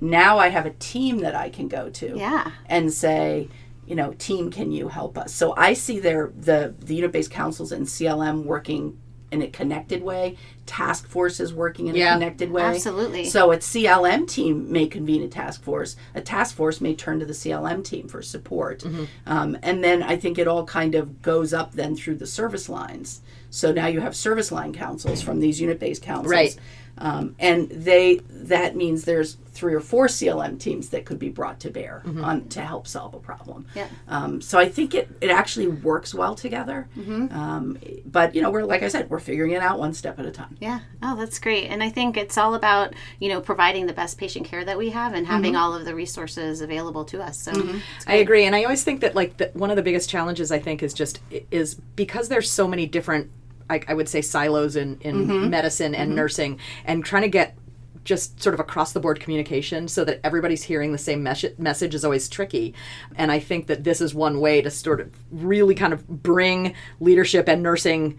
Now 0.00 0.38
I 0.38 0.48
have 0.48 0.64
a 0.64 0.70
team 0.70 1.18
that 1.18 1.34
I 1.34 1.50
can 1.50 1.68
go 1.68 1.90
to. 1.90 2.16
Yeah. 2.16 2.50
And 2.66 2.90
say, 2.92 3.48
you 3.86 3.94
know, 3.96 4.14
team, 4.18 4.50
can 4.50 4.72
you 4.72 4.88
help 4.88 5.18
us? 5.18 5.32
So 5.34 5.54
I 5.58 5.74
see 5.74 6.00
their 6.00 6.32
the 6.34 6.74
the 6.78 6.94
unit 6.94 7.12
based 7.12 7.30
councils 7.30 7.70
and 7.70 7.86
CLM 7.86 8.44
working 8.44 8.98
in 9.34 9.42
a 9.42 9.48
connected 9.48 10.02
way. 10.02 10.36
Task 10.64 11.06
forces 11.06 11.52
working 11.52 11.88
in 11.88 11.94
Yeah. 11.96 12.12
a 12.12 12.18
connected 12.18 12.50
way. 12.50 12.62
Absolutely. 12.62 13.24
So 13.26 13.52
a 13.52 13.58
CLM 13.58 14.26
team 14.26 14.72
may 14.72 14.86
convene 14.86 15.22
a 15.22 15.28
task 15.28 15.62
force. 15.62 15.96
A 16.14 16.22
task 16.22 16.56
force 16.56 16.80
may 16.80 16.94
turn 16.94 17.18
to 17.18 17.26
the 17.26 17.34
CLM 17.34 17.82
team 17.84 18.08
for 18.08 18.22
support. 18.22 18.80
Mm-hmm. 18.80 19.04
Um, 19.26 19.58
and 19.62 19.84
then 19.84 20.02
I 20.02 20.16
think 20.16 20.38
it 20.38 20.48
all 20.48 20.64
kind 20.64 20.94
of 20.94 21.20
goes 21.20 21.52
up 21.52 21.72
then 21.72 21.96
through 21.96 22.16
the 22.16 22.26
service 22.26 22.68
lines. 22.68 23.20
So 23.50 23.72
now 23.72 23.86
you 23.88 24.00
have 24.00 24.16
service 24.16 24.50
line 24.50 24.72
councils 24.72 25.20
from 25.20 25.40
these 25.40 25.60
unit 25.60 25.78
based 25.78 26.02
councils. 26.02 26.32
Right. 26.32 26.56
Um, 26.98 27.34
and 27.38 27.68
they 27.70 28.20
that 28.28 28.76
means 28.76 29.04
there's 29.04 29.36
three 29.52 29.72
or 29.74 29.80
four 29.80 30.06
CLM 30.08 30.58
teams 30.58 30.88
that 30.90 31.04
could 31.04 31.18
be 31.18 31.28
brought 31.28 31.60
to 31.60 31.70
bear 31.70 32.02
Mm-hmm. 32.04 32.24
on 32.24 32.48
to 32.48 32.60
help 32.60 32.86
solve 32.88 33.14
a 33.14 33.18
problem. 33.20 33.66
Yeah. 33.74 33.86
Um, 34.08 34.40
so 34.40 34.58
I 34.58 34.68
think 34.68 34.94
it, 34.94 35.08
it 35.20 35.30
actually 35.30 35.68
works 35.68 36.12
well 36.12 36.34
together. 36.34 36.88
Mm-hmm. 36.98 37.36
Um, 37.36 37.78
but 38.04 38.34
you 38.34 38.42
know 38.42 38.50
we're 38.50 38.64
like 38.64 38.82
I 38.82 38.88
said 38.88 39.08
we're 39.10 39.20
figuring 39.20 39.52
it 39.52 39.62
out 39.62 39.78
one 39.78 39.94
step 39.94 40.18
at 40.18 40.26
a 40.26 40.30
time. 40.30 40.56
Yeah. 40.60 40.80
Oh, 41.02 41.16
that's 41.16 41.38
great. 41.38 41.66
And 41.68 41.82
I 41.82 41.88
think 41.90 42.16
it's 42.16 42.36
all 42.36 42.54
about 42.54 42.94
you 43.20 43.28
know 43.28 43.40
providing 43.40 43.86
the 43.86 43.92
best 43.92 44.18
patient 44.18 44.46
care 44.46 44.64
that 44.64 44.76
we 44.78 44.90
have 44.90 45.14
and 45.14 45.26
having 45.26 45.56
all 45.56 45.74
of 45.74 45.84
the 45.84 45.94
resources 45.94 46.60
available 46.60 47.04
to 47.06 47.22
us. 47.22 47.38
So 47.40 47.52
I 48.06 48.16
agree, 48.16 48.44
and 48.44 48.54
I 48.54 48.64
always 48.64 48.84
think 48.84 49.00
that 49.00 49.14
like 49.14 49.36
the, 49.36 49.50
one 49.54 49.70
of 49.70 49.76
the 49.76 49.82
biggest 49.82 50.08
challenges 50.10 50.52
I 50.52 50.58
think 50.58 50.82
is 50.82 50.92
just 50.94 51.20
is 51.50 51.74
because 51.96 52.28
there's 52.28 52.50
so 52.50 52.66
many 52.68 52.86
different, 52.86 53.30
I, 53.70 53.80
I 53.88 53.94
would 53.94 54.08
say 54.08 54.22
silos 54.22 54.76
in 54.76 54.98
in 55.00 55.26
mm-hmm. 55.26 55.50
medicine 55.50 55.94
and 55.94 56.10
mm-hmm. 56.10 56.16
nursing, 56.16 56.60
and 56.84 57.04
trying 57.04 57.22
to 57.22 57.28
get 57.28 57.56
just 58.04 58.40
sort 58.42 58.54
of 58.54 58.60
across 58.60 58.92
the 58.92 59.00
board 59.00 59.18
communication 59.18 59.88
so 59.88 60.04
that 60.04 60.20
everybody's 60.22 60.62
hearing 60.62 60.92
the 60.92 60.98
same 60.98 61.22
mes- 61.22 61.58
message 61.58 61.94
is 61.94 62.04
always 62.04 62.28
tricky. 62.28 62.74
And 63.16 63.32
I 63.32 63.38
think 63.40 63.66
that 63.66 63.82
this 63.82 64.00
is 64.00 64.14
one 64.14 64.40
way 64.40 64.60
to 64.60 64.70
sort 64.70 65.00
of 65.00 65.10
really 65.30 65.74
kind 65.74 65.92
of 65.92 66.06
bring 66.06 66.74
leadership 67.00 67.48
and 67.48 67.62
nursing 67.62 68.18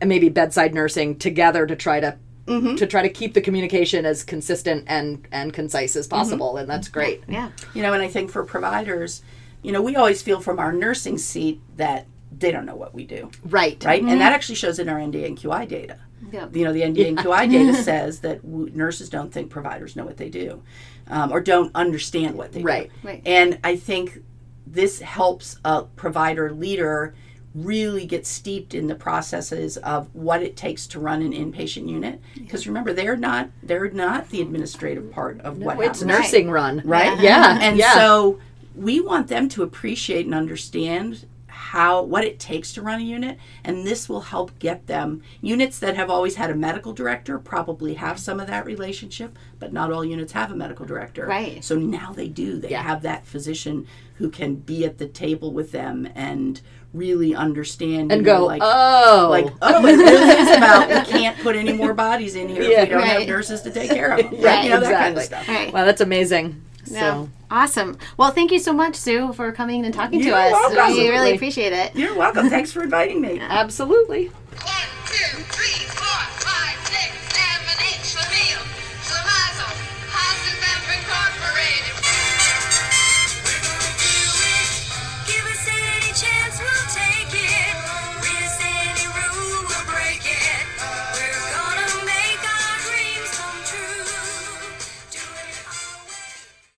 and 0.00 0.08
maybe 0.08 0.28
bedside 0.28 0.72
nursing 0.72 1.18
together 1.18 1.66
to 1.66 1.76
try 1.76 2.00
to 2.00 2.16
mm-hmm. 2.46 2.76
to 2.76 2.86
try 2.86 3.02
to 3.02 3.08
keep 3.08 3.34
the 3.34 3.40
communication 3.40 4.06
as 4.06 4.24
consistent 4.24 4.84
and 4.86 5.26
and 5.32 5.52
concise 5.52 5.96
as 5.96 6.06
possible 6.06 6.56
and 6.56 6.68
that's 6.68 6.88
great. 6.88 7.22
yeah. 7.28 7.50
You 7.74 7.82
know, 7.82 7.92
and 7.92 8.02
I 8.02 8.08
think 8.08 8.30
for 8.30 8.44
providers, 8.44 9.22
you 9.62 9.72
know, 9.72 9.82
we 9.82 9.96
always 9.96 10.22
feel 10.22 10.40
from 10.40 10.58
our 10.58 10.72
nursing 10.72 11.18
seat 11.18 11.60
that 11.76 12.06
they 12.40 12.50
don't 12.50 12.66
know 12.66 12.74
what 12.76 12.94
we 12.94 13.04
do. 13.04 13.30
Right. 13.44 13.82
right? 13.84 14.02
And 14.02 14.20
that 14.20 14.32
actually 14.32 14.54
shows 14.56 14.78
in 14.78 14.88
our 14.88 14.98
NDNQI 14.98 15.68
data. 15.68 15.98
Yeah. 16.32 16.48
You 16.52 16.64
know, 16.64 16.72
the 16.72 16.82
NDNQI 16.82 17.50
data 17.50 17.74
says 17.82 18.20
that 18.20 18.42
w- 18.42 18.70
nurses 18.74 19.08
don't 19.08 19.32
think 19.32 19.50
providers 19.50 19.96
know 19.96 20.04
what 20.04 20.16
they 20.16 20.28
do, 20.28 20.62
um, 21.08 21.32
or 21.32 21.40
don't 21.40 21.70
understand 21.74 22.36
what 22.36 22.52
they 22.52 22.62
Right. 22.62 22.90
do. 23.02 23.08
Right. 23.08 23.22
And 23.26 23.58
I 23.64 23.76
think 23.76 24.22
this 24.66 25.00
helps 25.00 25.58
a 25.64 25.82
provider 25.82 26.52
leader 26.52 27.14
really 27.52 28.06
get 28.06 28.24
steeped 28.26 28.74
in 28.74 28.86
the 28.86 28.94
processes 28.94 29.76
of 29.78 30.14
what 30.14 30.40
it 30.40 30.56
takes 30.56 30.86
to 30.86 31.00
run 31.00 31.20
an 31.20 31.32
inpatient 31.32 31.88
unit. 31.88 32.20
Because 32.36 32.66
remember, 32.68 32.92
they're 32.92 33.16
not 33.16 33.50
they're 33.62 33.90
not 33.90 34.28
the 34.28 34.40
administrative 34.40 35.10
part 35.10 35.40
of 35.40 35.58
what 35.58 35.78
It's 35.80 36.00
happens 36.00 36.04
nursing 36.04 36.50
run. 36.50 36.80
right? 36.84 37.18
Yeah. 37.20 37.58
And 37.60 37.76
yeah. 37.76 37.94
so 37.94 38.38
we 38.76 39.00
want 39.00 39.26
them 39.26 39.48
to 39.48 39.64
appreciate 39.64 40.26
and 40.26 40.34
understand 40.34 41.26
how 41.60 42.02
what 42.02 42.24
it 42.24 42.38
takes 42.38 42.72
to 42.72 42.80
run 42.80 43.00
a 43.00 43.02
unit 43.04 43.36
and 43.64 43.86
this 43.86 44.08
will 44.08 44.22
help 44.22 44.58
get 44.58 44.86
them 44.86 45.20
units 45.42 45.78
that 45.78 45.94
have 45.94 46.08
always 46.08 46.36
had 46.36 46.48
a 46.50 46.54
medical 46.54 46.92
director 46.94 47.38
probably 47.38 47.94
have 47.94 48.18
some 48.18 48.40
of 48.40 48.46
that 48.46 48.64
relationship 48.64 49.38
but 49.58 49.70
not 49.70 49.92
all 49.92 50.02
units 50.02 50.32
have 50.32 50.50
a 50.50 50.56
medical 50.56 50.86
director 50.86 51.26
Right. 51.26 51.62
so 51.62 51.76
now 51.76 52.12
they 52.14 52.28
do 52.28 52.58
they 52.58 52.70
Yeah. 52.70 52.82
have 52.82 53.02
that 53.02 53.26
physician 53.26 53.86
who 54.14 54.30
can 54.30 54.54
be 54.54 54.86
at 54.86 54.96
the 54.96 55.06
table 55.06 55.52
with 55.52 55.70
them 55.70 56.08
and 56.14 56.60
really 56.94 57.34
understand 57.34 58.10
and 58.10 58.22
you 58.22 58.32
know, 58.32 58.38
go, 58.40 58.46
like 58.46 58.62
oh, 58.64 59.28
like 59.30 59.46
oh 59.62 59.86
it 59.86 59.96
really 59.96 60.40
is 60.40 60.56
about 60.56 60.88
we 60.88 61.12
can't 61.12 61.38
put 61.40 61.56
any 61.56 61.74
more 61.74 61.92
bodies 61.92 62.34
in 62.36 62.48
here 62.48 62.62
Yeah. 62.62 62.82
if 62.82 62.88
we 62.88 62.94
don't 62.94 63.02
have 63.06 63.26
nurses 63.28 63.60
to 63.62 63.70
take 63.70 63.90
care 63.90 64.12
of 64.12 64.30
them 64.30 64.40
Right, 64.40 64.64
you 64.64 64.70
know 64.70 64.80
that 64.80 64.92
kind 64.92 65.16
of 65.16 65.22
exactly. 65.22 65.24
stuff 65.24 65.48
Right. 65.48 65.72
wow, 65.74 65.84
that's 65.84 66.00
amazing. 66.00 66.62
So. 66.84 66.94
Yeah. 66.94 67.26
Awesome. 67.50 67.98
Well, 68.16 68.30
thank 68.30 68.52
you 68.52 68.60
so 68.60 68.72
much, 68.72 68.94
Sue, 68.94 69.32
for 69.32 69.50
coming 69.50 69.84
and 69.84 69.92
talking 69.92 70.20
You're 70.20 70.30
to 70.30 70.38
us. 70.38 70.52
Welcome. 70.52 70.96
We 70.96 71.08
really 71.08 71.34
appreciate 71.34 71.72
it. 71.72 71.96
You're 71.96 72.16
welcome. 72.16 72.48
Thanks 72.48 72.72
for 72.72 72.82
inviting 72.82 73.20
me. 73.20 73.40
Absolutely. 73.40 74.30